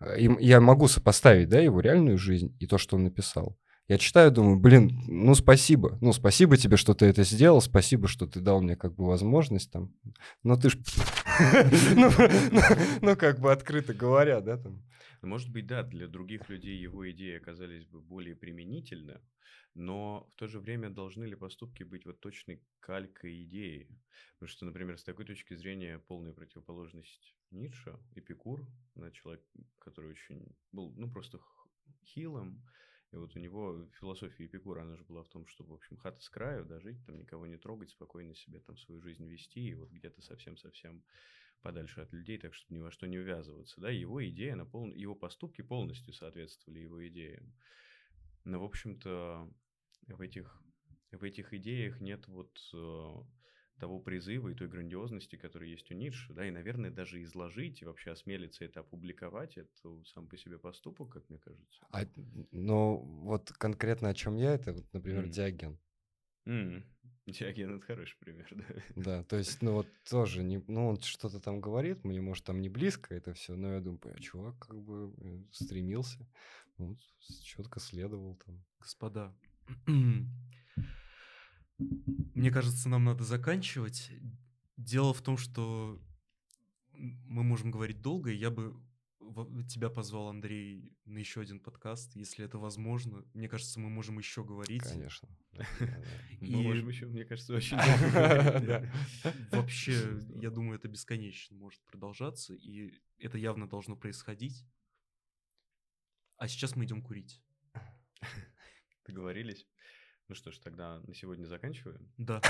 э, 0.00 0.16
я 0.40 0.60
могу 0.60 0.88
сопоставить, 0.88 1.48
да, 1.48 1.60
его 1.60 1.80
реальную 1.80 2.18
жизнь 2.18 2.56
и 2.58 2.66
то, 2.66 2.78
что 2.78 2.96
он 2.96 3.04
написал. 3.04 3.56
Я 3.88 3.98
читаю, 3.98 4.30
думаю, 4.30 4.58
блин, 4.58 5.02
ну 5.06 5.34
спасибо, 5.34 5.98
ну 6.00 6.12
спасибо 6.12 6.56
тебе, 6.56 6.76
что 6.76 6.94
ты 6.94 7.06
это 7.06 7.24
сделал, 7.24 7.60
спасибо, 7.60 8.08
что 8.08 8.26
ты 8.26 8.40
дал 8.40 8.62
мне 8.62 8.76
как 8.76 8.94
бы 8.94 9.06
возможность 9.06 9.70
там. 9.70 9.92
Но 10.42 10.56
ты 10.56 10.70
ж, 10.70 10.78
ну, 11.96 12.10
ну, 12.52 12.60
ну 13.00 13.16
как 13.16 13.40
бы 13.40 13.52
открыто 13.52 13.92
говоря, 13.92 14.40
да 14.40 14.56
там. 14.56 14.82
Может 15.22 15.50
быть, 15.52 15.66
да, 15.66 15.84
для 15.84 16.08
других 16.08 16.48
людей 16.48 16.76
его 16.78 17.08
идеи 17.12 17.36
оказались 17.36 17.86
бы 17.86 18.00
более 18.02 18.34
применительны, 18.34 19.22
но 19.72 20.28
в 20.32 20.34
то 20.34 20.48
же 20.48 20.58
время 20.58 20.90
должны 20.90 21.24
ли 21.24 21.36
поступки 21.36 21.84
быть 21.84 22.04
вот 22.06 22.20
точной 22.20 22.66
калькой 22.80 23.44
идеи? 23.44 24.02
Потому 24.34 24.48
что, 24.48 24.66
например, 24.66 24.98
с 24.98 25.04
такой 25.04 25.24
точки 25.24 25.54
зрения 25.54 26.00
полная 26.00 26.32
противоположность 26.32 27.36
Ницше, 27.52 28.00
Эпикур, 28.16 28.68
человек, 29.12 29.46
который 29.78 30.10
очень 30.10 30.56
был, 30.72 30.92
ну, 30.96 31.10
просто 31.10 31.38
хилым, 32.04 32.64
и 33.12 33.16
вот 33.16 33.36
у 33.36 33.38
него 33.38 33.88
философия 33.92 34.46
Эпикура, 34.46 34.82
она 34.82 34.96
же 34.96 35.04
была 35.04 35.22
в 35.22 35.28
том, 35.28 35.46
чтобы, 35.46 35.70
в 35.70 35.74
общем, 35.74 35.98
хата 35.98 36.20
с 36.20 36.28
краю, 36.28 36.64
да, 36.64 36.80
жить, 36.80 37.04
там 37.04 37.16
никого 37.16 37.46
не 37.46 37.58
трогать, 37.58 37.90
спокойно 37.90 38.34
себе 38.34 38.58
там 38.58 38.76
свою 38.76 39.00
жизнь 39.00 39.26
вести, 39.28 39.60
и 39.68 39.74
вот 39.74 39.90
где-то 39.90 40.20
совсем-совсем 40.22 41.04
подальше 41.62 42.00
от 42.00 42.12
людей, 42.12 42.38
так 42.38 42.54
чтобы 42.54 42.74
ни 42.74 42.80
во 42.80 42.90
что 42.90 43.06
не 43.06 43.18
ввязываться, 43.18 43.80
да, 43.80 43.90
его 43.90 44.24
идея, 44.28 44.56
на 44.56 44.66
пол... 44.66 44.92
его 44.92 45.14
поступки 45.14 45.62
полностью 45.62 46.12
соответствовали 46.12 46.80
его 46.80 47.06
идеям. 47.08 47.52
Но, 48.44 48.60
в 48.60 48.64
общем-то, 48.64 49.48
в 50.08 50.20
этих, 50.20 50.62
в 51.12 51.22
этих 51.22 51.54
идеях 51.54 52.00
нет 52.00 52.26
вот 52.26 52.58
э, 52.74 53.14
того 53.78 53.98
призыва 53.98 54.48
и 54.48 54.54
той 54.54 54.68
грандиозности, 54.68 55.36
которая 55.36 55.68
есть 55.68 55.90
у 55.90 55.94
Ницше, 55.94 56.32
да, 56.34 56.46
и, 56.46 56.50
наверное, 56.50 56.90
даже 56.90 57.22
изложить 57.22 57.82
и 57.82 57.84
вообще 57.84 58.12
осмелиться 58.12 58.64
это 58.64 58.80
опубликовать, 58.80 59.56
это 59.56 59.70
сам 60.04 60.28
по 60.28 60.36
себе 60.36 60.58
поступок, 60.58 61.10
как 61.10 61.28
мне 61.28 61.38
кажется. 61.38 61.84
А, 61.90 62.02
ну, 62.52 62.96
вот 62.96 63.50
конкретно 63.52 64.08
о 64.08 64.14
чем 64.14 64.36
я, 64.36 64.54
это, 64.54 64.72
вот, 64.72 64.84
например, 64.92 65.24
mm. 65.24 65.30
Диоген. 65.30 65.78
Диоген 66.44 67.76
это 67.76 67.86
хороший 67.86 68.18
пример, 68.18 68.48
да. 68.50 68.64
Да, 68.96 69.22
то 69.24 69.36
есть, 69.36 69.62
ну 69.62 69.74
вот 69.74 69.86
тоже, 70.10 70.42
не, 70.42 70.58
ну 70.66 70.88
он 70.88 71.00
что-то 71.00 71.38
там 71.38 71.60
говорит, 71.60 72.04
мне, 72.04 72.20
может, 72.20 72.44
там 72.44 72.60
не 72.60 72.68
близко 72.68 73.14
это 73.14 73.32
все, 73.32 73.54
но 73.54 73.74
я 73.74 73.80
думаю, 73.80 74.18
чувак 74.18 74.58
как 74.58 74.82
бы 74.82 75.14
э, 75.18 75.44
стремился, 75.52 76.28
вот, 76.78 76.98
четко 77.44 77.78
следовал 77.78 78.34
там. 78.44 78.64
Господа, 78.80 79.32
мне 81.78 82.50
кажется, 82.50 82.88
нам 82.88 83.04
надо 83.04 83.22
заканчивать. 83.22 84.10
Дело 84.76 85.14
в 85.14 85.22
том, 85.22 85.36
что 85.36 86.00
мы 86.92 87.44
можем 87.44 87.70
говорить 87.70 88.02
долго, 88.02 88.32
и 88.32 88.36
я 88.36 88.50
бы 88.50 88.74
тебя 89.68 89.90
позвал, 89.90 90.28
Андрей, 90.28 90.96
на 91.04 91.18
еще 91.18 91.40
один 91.40 91.60
подкаст, 91.60 92.14
если 92.14 92.44
это 92.44 92.58
возможно. 92.58 93.24
Мне 93.34 93.48
кажется, 93.48 93.80
мы 93.80 93.88
можем 93.88 94.18
еще 94.18 94.44
говорить. 94.44 94.82
Конечно. 94.82 95.28
Мы 96.40 96.62
можем 96.62 96.88
еще, 96.88 97.06
мне 97.06 97.24
кажется, 97.24 97.54
очень 97.54 97.76
вообще, 99.50 100.20
я 100.40 100.50
думаю, 100.50 100.78
это 100.78 100.88
бесконечно 100.88 101.56
может 101.56 101.80
продолжаться, 101.82 102.54
и 102.54 103.00
это 103.18 103.38
явно 103.38 103.68
должно 103.68 103.96
происходить. 103.96 104.66
А 106.36 106.48
сейчас 106.48 106.74
мы 106.74 106.84
идем 106.84 107.02
курить. 107.02 107.40
Договорились. 109.06 109.66
Ну 110.32 110.36
что 110.36 110.50
ж, 110.50 110.56
тогда 110.60 110.98
на 111.00 111.14
сегодня 111.14 111.44
заканчиваем. 111.44 112.10
Да. 112.16 112.40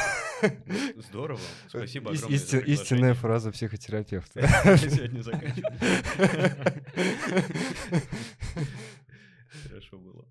Здорово. 0.98 1.40
Спасибо 1.66 2.12
огромное 2.12 2.38
за 2.38 2.44
исти- 2.44 2.50
приглашение. 2.60 2.74
Истинная 2.84 3.14
фраза 3.14 3.50
психотерапевта. 3.50 4.40
На 4.64 4.76
сегодня 4.78 5.20
заканчиваем. 5.20 6.84
Хорошо 9.68 9.98
было. 9.98 10.28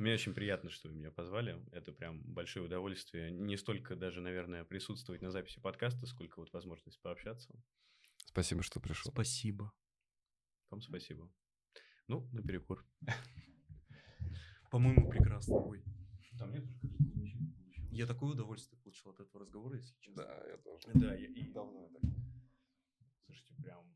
Мне 0.00 0.14
очень 0.14 0.34
приятно, 0.34 0.70
что 0.70 0.88
вы 0.88 0.96
меня 0.96 1.12
позвали. 1.12 1.56
Это 1.70 1.92
прям 1.92 2.20
большое 2.24 2.66
удовольствие. 2.66 3.30
Не 3.30 3.56
столько 3.56 3.94
даже, 3.94 4.20
наверное, 4.20 4.64
присутствовать 4.64 5.22
на 5.22 5.30
записи 5.30 5.60
подкаста, 5.60 6.06
сколько 6.06 6.40
вот 6.40 6.52
возможность 6.52 7.00
пообщаться. 7.00 7.54
Спасибо, 8.26 8.64
что 8.64 8.80
пришел. 8.80 9.12
Спасибо. 9.12 9.70
Вам 10.70 10.80
спасибо. 10.82 11.30
Ну, 12.08 12.28
на 12.32 12.42
перекур. 12.42 12.84
По-моему, 14.74 15.08
прекрасно. 15.08 15.54
Ой. 15.54 15.84
Да, 16.32 16.46
мне 16.46 16.60
тоже 16.60 16.74
кажется. 16.80 17.06
Я 17.92 18.06
такое 18.06 18.32
удовольствие 18.32 18.76
получил 18.82 19.12
от 19.12 19.20
этого 19.20 19.38
разговора, 19.42 19.76
если 19.76 19.94
честно. 20.00 20.24
Да, 20.24 20.48
я 20.48 20.56
тоже. 20.56 20.88
Да, 20.94 21.14
я 21.14 21.28
и... 21.28 21.52
Давно 21.52 21.80
я 21.80 21.88
так. 21.90 22.02
Слушайте, 23.24 23.54
прям 23.62 23.86